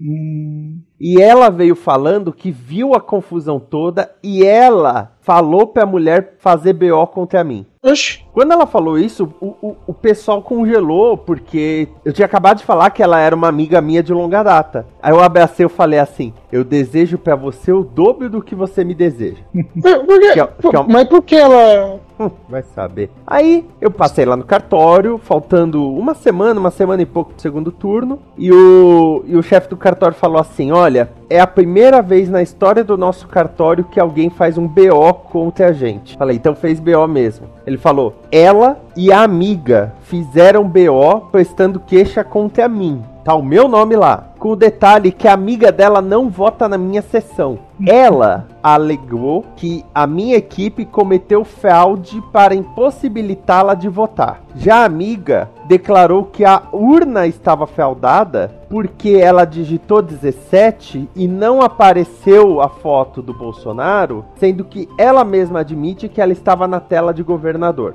E 1.00 1.22
ela 1.22 1.48
veio 1.48 1.74
falando 1.74 2.34
que 2.34 2.50
viu 2.50 2.92
a 2.92 3.00
confusão 3.00 3.58
toda 3.58 4.10
e 4.22 4.44
ela 4.44 5.12
falou 5.22 5.66
pra 5.66 5.86
mulher 5.86 6.34
fazer 6.38 6.74
BO 6.74 7.06
contra 7.06 7.42
mim. 7.42 7.64
Oxi. 7.82 8.20
Quando 8.34 8.52
ela 8.52 8.66
falou 8.66 8.98
isso, 8.98 9.32
o, 9.40 9.46
o, 9.62 9.76
o 9.86 9.94
pessoal 9.94 10.42
congelou, 10.42 11.16
porque 11.16 11.88
eu 12.04 12.12
tinha 12.12 12.26
acabado 12.26 12.58
de 12.58 12.64
falar 12.64 12.90
que 12.90 13.02
ela 13.02 13.18
era 13.18 13.34
uma 13.34 13.48
amiga 13.48 13.80
minha 13.80 14.02
de 14.02 14.12
longa 14.12 14.42
data. 14.42 14.86
Aí 15.02 15.10
eu 15.12 15.20
abracei 15.20 15.64
e 15.64 15.68
falei 15.68 15.98
assim: 15.98 16.34
Eu 16.52 16.62
desejo 16.62 17.16
pra 17.16 17.34
você 17.34 17.72
o 17.72 17.82
dobro 17.82 18.28
do 18.28 18.42
que 18.42 18.54
você 18.54 18.84
me 18.84 18.94
deseja. 18.94 19.42
Por- 19.80 20.04
por 20.04 20.20
quê? 20.20 20.32
Que 20.32 20.40
é- 20.40 20.46
que 20.70 20.76
é 20.76 20.80
um- 20.80 20.86
Mas 20.88 21.08
por 21.08 21.22
que 21.22 21.34
ela. 21.36 22.00
Hum, 22.20 22.30
Vai 22.50 22.62
saber. 22.62 23.10
Aí 23.26 23.66
eu 23.80 23.90
passei 23.90 24.26
lá 24.26 24.36
no 24.36 24.44
cartório, 24.44 25.16
faltando 25.16 25.90
uma 25.90 26.12
semana, 26.12 26.60
uma 26.60 26.70
semana 26.70 27.00
e 27.00 27.06
pouco 27.06 27.32
pro 27.32 27.40
segundo 27.40 27.72
turno, 27.72 28.18
e 28.36 28.52
o, 28.52 29.24
e 29.26 29.34
o 29.36 29.42
chefe 29.42 29.70
do 29.70 29.76
cartório 29.76 30.14
falou 30.14 30.38
assim: 30.38 30.70
Olha, 30.70 31.10
é 31.30 31.40
a 31.40 31.46
primeira 31.46 32.02
vez 32.02 32.28
na 32.28 32.42
história 32.42 32.84
do 32.84 32.98
nosso 32.98 33.26
cartório 33.26 33.84
que 33.84 33.98
alguém 33.98 34.28
faz 34.28 34.58
um 34.58 34.68
BO 34.68 35.14
contra 35.30 35.68
a 35.68 35.72
gente. 35.72 36.14
Falei, 36.18 36.36
então 36.36 36.54
fez 36.54 36.78
BO 36.78 37.08
mesmo. 37.08 37.46
Ele 37.66 37.78
falou: 37.78 38.14
Ela 38.30 38.78
e 38.94 39.10
a 39.10 39.22
amiga 39.22 39.94
fizeram 40.02 40.68
BO 40.68 41.28
prestando 41.32 41.80
queixa 41.80 42.22
contra 42.22 42.68
mim. 42.68 43.02
Tá 43.24 43.34
o 43.34 43.42
meu 43.42 43.66
nome 43.66 43.96
lá. 43.96 44.29
Com 44.40 44.52
o 44.52 44.56
detalhe 44.56 45.12
que 45.12 45.28
a 45.28 45.34
amiga 45.34 45.70
dela 45.70 46.00
não 46.00 46.30
vota 46.30 46.66
na 46.66 46.78
minha 46.78 47.02
sessão. 47.02 47.58
Ela 47.86 48.48
alegou 48.62 49.44
que 49.54 49.84
a 49.94 50.06
minha 50.06 50.36
equipe 50.36 50.86
cometeu 50.86 51.44
fraude 51.44 52.22
para 52.32 52.54
impossibilitá-la 52.54 53.74
de 53.74 53.86
votar. 53.86 54.40
Já 54.56 54.78
a 54.78 54.84
amiga 54.84 55.50
declarou 55.66 56.24
que 56.24 56.44
a 56.44 56.62
urna 56.72 57.26
estava 57.26 57.66
fraudada 57.66 58.50
porque 58.70 59.10
ela 59.10 59.44
digitou 59.44 60.00
17 60.00 61.08
e 61.14 61.28
não 61.28 61.60
apareceu 61.60 62.60
a 62.60 62.68
foto 62.68 63.20
do 63.20 63.34
Bolsonaro, 63.34 64.24
sendo 64.36 64.64
que 64.64 64.88
ela 64.96 65.24
mesma 65.24 65.60
admite 65.60 66.08
que 66.08 66.20
ela 66.20 66.32
estava 66.32 66.66
na 66.66 66.80
tela 66.80 67.12
de 67.12 67.22
governador. 67.22 67.94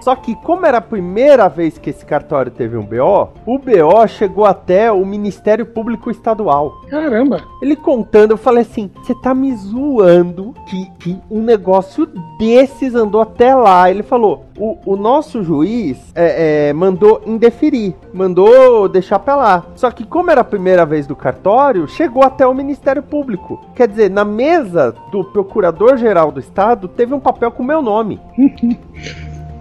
Só 0.00 0.14
que, 0.14 0.34
como 0.36 0.66
era 0.66 0.78
a 0.78 0.82
primeira 0.82 1.48
vez 1.48 1.78
que 1.78 1.90
esse 1.90 2.04
cartório 2.04 2.52
teve 2.52 2.76
um 2.76 2.84
BO, 2.84 3.30
o 3.44 3.58
BO 3.58 4.06
chegou 4.06 4.44
até 4.44 4.92
o 4.92 5.04
Ministério 5.04 5.55
Público 5.64 6.10
Estadual. 6.10 6.82
Caramba. 6.88 7.42
Ele 7.62 7.74
contando, 7.74 8.32
eu 8.32 8.36
falei 8.36 8.62
assim: 8.62 8.90
você 8.96 9.14
tá 9.14 9.32
me 9.32 9.54
zoando 9.54 10.54
que, 10.68 10.90
que 10.98 11.18
um 11.30 11.40
negócio 11.40 12.08
desses 12.38 12.94
andou 12.94 13.20
até 13.20 13.54
lá. 13.54 13.90
Ele 13.90 14.02
falou: 14.02 14.44
o, 14.58 14.78
o 14.84 14.96
nosso 14.96 15.42
juiz 15.42 15.98
é, 16.14 16.68
é, 16.68 16.72
mandou 16.72 17.22
indeferir, 17.26 17.94
mandou 18.12 18.88
deixar 18.88 19.18
pra 19.18 19.36
lá. 19.36 19.66
Só 19.74 19.90
que, 19.90 20.04
como 20.04 20.30
era 20.30 20.40
a 20.40 20.44
primeira 20.44 20.84
vez 20.84 21.06
do 21.06 21.16
cartório, 21.16 21.88
chegou 21.88 22.22
até 22.22 22.46
o 22.46 22.54
Ministério 22.54 23.02
Público. 23.02 23.60
Quer 23.74 23.88
dizer, 23.88 24.10
na 24.10 24.24
mesa 24.24 24.94
do 25.10 25.24
Procurador-Geral 25.24 26.32
do 26.32 26.40
Estado 26.40 26.88
teve 26.88 27.14
um 27.14 27.20
papel 27.20 27.50
com 27.50 27.62
meu 27.62 27.80
nome. 27.80 28.20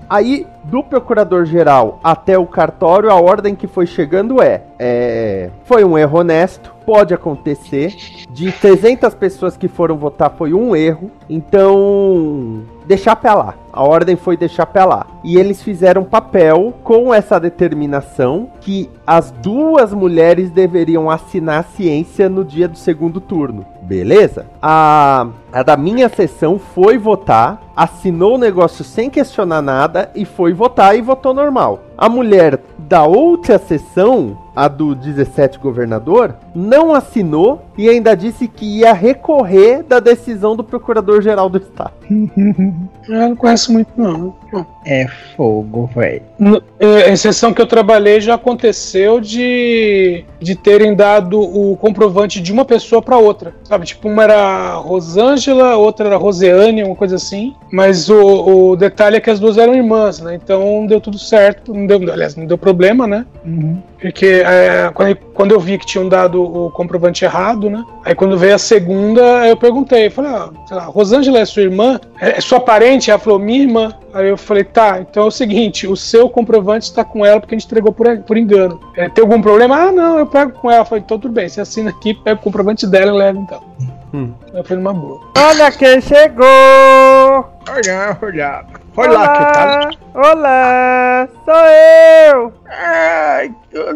Aí, 0.09 0.45
do 0.69 0.83
procurador-geral 0.83 1.99
até 2.03 2.37
o 2.37 2.45
cartório, 2.45 3.09
a 3.09 3.15
ordem 3.15 3.55
que 3.55 3.67
foi 3.67 3.85
chegando 3.85 4.41
é, 4.41 4.63
é, 4.77 5.49
Foi 5.63 5.83
um 5.83 5.97
erro 5.97 6.19
honesto, 6.19 6.73
pode 6.85 7.13
acontecer. 7.13 7.95
De 8.29 8.51
300 8.51 9.13
pessoas 9.15 9.55
que 9.55 9.67
foram 9.67 9.97
votar, 9.97 10.33
foi 10.37 10.53
um 10.53 10.75
erro. 10.75 11.09
Então, 11.29 12.63
deixar 12.85 13.15
pra 13.15 13.33
lá. 13.33 13.53
A 13.71 13.83
ordem 13.83 14.15
foi 14.15 14.37
deixar 14.37 14.65
pra 14.65 14.85
lá. 14.85 15.07
E 15.23 15.37
eles 15.37 15.61
fizeram 15.61 16.03
papel 16.03 16.73
com 16.83 17.13
essa 17.13 17.39
determinação 17.39 18.49
que 18.61 18.89
as 19.05 19.31
duas 19.31 19.93
mulheres 19.93 20.49
deveriam 20.51 21.09
assinar 21.09 21.59
a 21.59 21.75
ciência 21.75 22.29
no 22.29 22.43
dia 22.43 22.67
do 22.67 22.77
segundo 22.77 23.19
turno. 23.19 23.65
Beleza? 23.81 24.47
A, 24.61 25.27
a 25.51 25.63
da 25.63 25.77
minha 25.77 26.09
sessão 26.09 26.57
foi 26.57 26.97
votar, 26.97 27.61
assinou 27.75 28.35
o 28.35 28.39
negócio 28.39 28.83
sem 28.83 29.09
questionar 29.09 29.61
nada 29.61 30.11
e 30.15 30.25
foi 30.25 30.53
votar 30.55 30.97
e 30.97 31.01
votou 31.01 31.33
normal. 31.33 31.81
A 31.97 32.09
mulher 32.09 32.59
da 32.77 33.03
outra 33.05 33.57
sessão, 33.57 34.37
a 34.55 34.67
do 34.67 34.93
17 34.93 35.59
governador, 35.59 36.35
não 36.53 36.93
assinou 36.93 37.63
e 37.77 37.89
ainda 37.89 38.15
disse 38.15 38.47
que 38.47 38.79
ia 38.79 38.93
recorrer 38.93 39.83
da 39.83 39.99
decisão 39.99 40.55
do 40.55 40.63
procurador-geral 40.63 41.49
do 41.49 41.57
estado. 41.57 41.93
Eu 43.07 43.19
não 43.19 43.35
conheço 43.35 43.71
muito, 43.71 43.89
não. 43.95 44.33
É 44.85 45.07
fogo, 45.35 45.89
velho. 45.93 46.23
É, 46.79 47.11
A 47.11 47.17
sessão 47.17 47.53
que 47.53 47.61
eu 47.61 47.67
trabalhei 47.67 48.21
já 48.21 48.35
aconteceu 48.35 49.19
de, 49.19 50.23
de 50.39 50.55
terem 50.55 50.95
dado 50.95 51.39
o 51.39 51.75
comprovante 51.77 52.41
de 52.41 52.51
uma 52.51 52.63
pessoa 52.65 53.01
para 53.01 53.17
outra. 53.17 53.53
Sabe, 53.63 53.85
tipo, 53.85 54.07
uma 54.07 54.23
era 54.23 54.75
Rosângela, 54.75 55.75
outra 55.75 56.07
era 56.07 56.17
Roseane, 56.17 56.83
uma 56.83 56.95
coisa 56.95 57.15
assim. 57.17 57.55
Mas 57.71 58.09
o, 58.09 58.71
o 58.71 58.75
detalhe 58.75 59.17
é 59.17 59.19
que 59.19 59.29
as 59.29 59.39
duas 59.39 59.57
eram 59.57 59.75
irmãs, 59.75 60.19
né? 60.19 60.35
Então 60.35 60.85
deu 60.87 61.01
tudo 61.01 61.19
certo. 61.19 61.73
Não 61.85 61.99
deu, 61.99 62.13
aliás, 62.13 62.35
não 62.35 62.45
deu 62.45 62.57
problema, 62.57 63.05
né? 63.05 63.25
Porque 64.01 64.25
é, 64.25 64.89
quando, 64.93 65.15
quando 65.33 65.51
eu 65.51 65.59
vi 65.59 65.77
que 65.77 65.85
tinham 65.85 66.09
dado 66.09 66.41
o 66.41 66.71
comprovante 66.71 67.23
errado, 67.23 67.69
né? 67.69 67.83
Aí 68.03 68.15
quando 68.15 68.37
veio 68.37 68.55
a 68.55 68.57
segunda, 68.57 69.47
eu 69.47 69.55
perguntei, 69.55 70.09
falei, 70.09 70.31
ah, 70.31 70.49
sei 70.67 70.75
lá, 70.75 70.85
Rosângela 70.85 71.39
é 71.39 71.45
sua 71.45 71.61
irmã? 71.61 71.99
É, 72.19 72.37
é 72.37 72.41
sua 72.41 72.59
parente? 72.59 73.11
Ela 73.11 73.19
falou, 73.19 73.37
minha 73.37 73.61
irmã. 73.61 73.93
Aí 74.13 74.29
eu 74.29 74.37
falei, 74.37 74.63
tá, 74.63 74.99
então 74.99 75.23
é 75.23 75.27
o 75.27 75.31
seguinte, 75.31 75.87
o 75.87 75.95
seu 75.95 76.27
comprovante 76.29 76.85
está 76.85 77.03
com 77.03 77.25
ela 77.25 77.39
porque 77.39 77.53
a 77.53 77.57
gente 77.57 77.67
entregou 77.67 77.93
por, 77.93 78.17
por 78.19 78.37
engano. 78.37 78.79
É, 78.95 79.07
tem 79.07 79.23
algum 79.23 79.41
problema? 79.41 79.75
Ah, 79.75 79.91
não, 79.91 80.17
eu 80.17 80.25
pego 80.25 80.53
com 80.53 80.71
ela. 80.71 80.81
Eu 80.81 80.85
falei, 80.85 81.03
então 81.05 81.19
tudo 81.19 81.33
bem, 81.33 81.47
você 81.47 81.61
assina 81.61 81.91
aqui, 81.91 82.13
pega 82.13 82.39
o 82.39 82.43
comprovante 82.43 82.87
dela 82.87 83.11
e 83.11 83.17
leva 83.17 83.37
então. 83.37 83.61
Hum. 84.13 84.31
Eu 84.53 84.63
falei, 84.63 84.81
numa 84.81 84.93
boa. 84.93 85.21
Olha 85.37 85.71
quem 85.71 86.01
chegou! 86.01 87.54
Olha, 87.67 88.15
olha. 88.21 88.63
Olha 88.97 89.27
que 89.27 89.53
tal. 89.53 89.89
Olá! 90.13 91.27
Sou 91.43 91.53
eu! 91.55 92.53
Ai, 92.69 93.53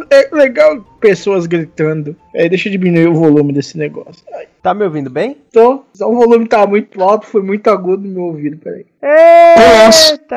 é 0.10 0.28
legal 0.36 0.82
pessoas 1.00 1.46
gritando. 1.46 2.14
É, 2.34 2.50
deixa 2.50 2.68
eu 2.68 2.72
diminuir 2.74 3.08
o 3.08 3.14
volume 3.14 3.54
desse 3.54 3.78
negócio. 3.78 4.24
Ai, 4.34 4.48
Tá 4.62 4.74
me 4.74 4.84
ouvindo 4.84 5.10
bem? 5.10 5.38
tô. 5.54 5.86
Só 5.94 6.12
o 6.12 6.16
volume 6.16 6.46
tá 6.48 6.68
muito 6.68 7.02
alto, 7.02 7.26
foi 7.26 7.42
muito 7.42 7.70
agudo 7.70 8.06
no 8.06 8.14
meu 8.14 8.24
ouvido, 8.24 8.58
peraí. 8.58 8.86
Eita! 9.02 10.36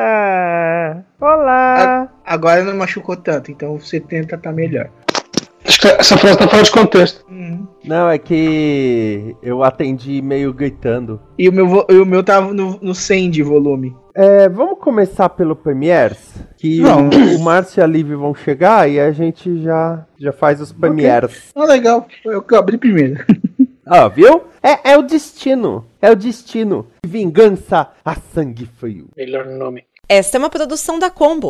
Olá! 1.19 2.07
Agora 2.25 2.63
não 2.63 2.77
machucou 2.77 3.17
tanto, 3.17 3.51
então 3.51 3.77
você 3.77 3.99
tenta 3.99 4.37
tá 4.37 4.53
melhor. 4.53 4.89
Acho 5.65 5.79
que 5.79 5.87
essa 5.87 6.17
frase 6.17 6.37
tá 6.37 6.47
fora 6.47 6.63
de 6.63 6.71
contexto. 6.71 7.25
Não, 7.85 8.09
é 8.09 8.17
que 8.17 9.35
eu 9.43 9.61
atendi 9.61 10.21
meio 10.21 10.53
gritando. 10.53 11.21
E 11.37 11.49
o 11.49 11.51
meu, 11.51 11.85
e 11.89 11.95
o 11.95 12.05
meu 12.05 12.23
tava 12.23 12.53
no, 12.53 12.79
no 12.81 12.95
100 12.95 13.29
de 13.29 13.43
volume. 13.43 13.95
É, 14.15 14.47
vamos 14.47 14.79
começar 14.79 15.27
pelo 15.29 15.55
Premiers? 15.55 16.17
Que 16.57 16.79
Não. 16.79 17.09
o, 17.09 17.35
o 17.37 17.43
Márcio 17.43 17.81
e 17.81 17.83
a 17.83 17.87
Liv 17.87 18.11
vão 18.13 18.33
chegar 18.33 18.89
e 18.89 18.99
a 18.99 19.11
gente 19.11 19.61
já, 19.61 20.05
já 20.17 20.31
faz 20.31 20.61
os 20.61 20.71
Premiers. 20.71 21.51
Ah, 21.55 21.65
legal. 21.65 22.07
Foi 22.21 22.35
eu 22.35 22.41
que 22.41 22.55
abri 22.55 22.77
primeiro. 22.77 23.23
Ah, 23.85 24.07
viu? 24.07 24.43
É, 24.63 24.93
é 24.93 24.97
o 24.97 25.01
destino. 25.01 25.85
É 26.01 26.09
o 26.09 26.15
destino. 26.15 26.87
Vingança 27.05 27.89
a 28.05 28.15
sangue 28.15 28.65
frio. 28.77 29.09
Melhor 29.13 29.45
nome. 29.45 29.83
Esta 30.07 30.37
é 30.37 30.39
uma 30.39 30.49
produção 30.49 30.97
da 30.97 31.09
Combo. 31.09 31.49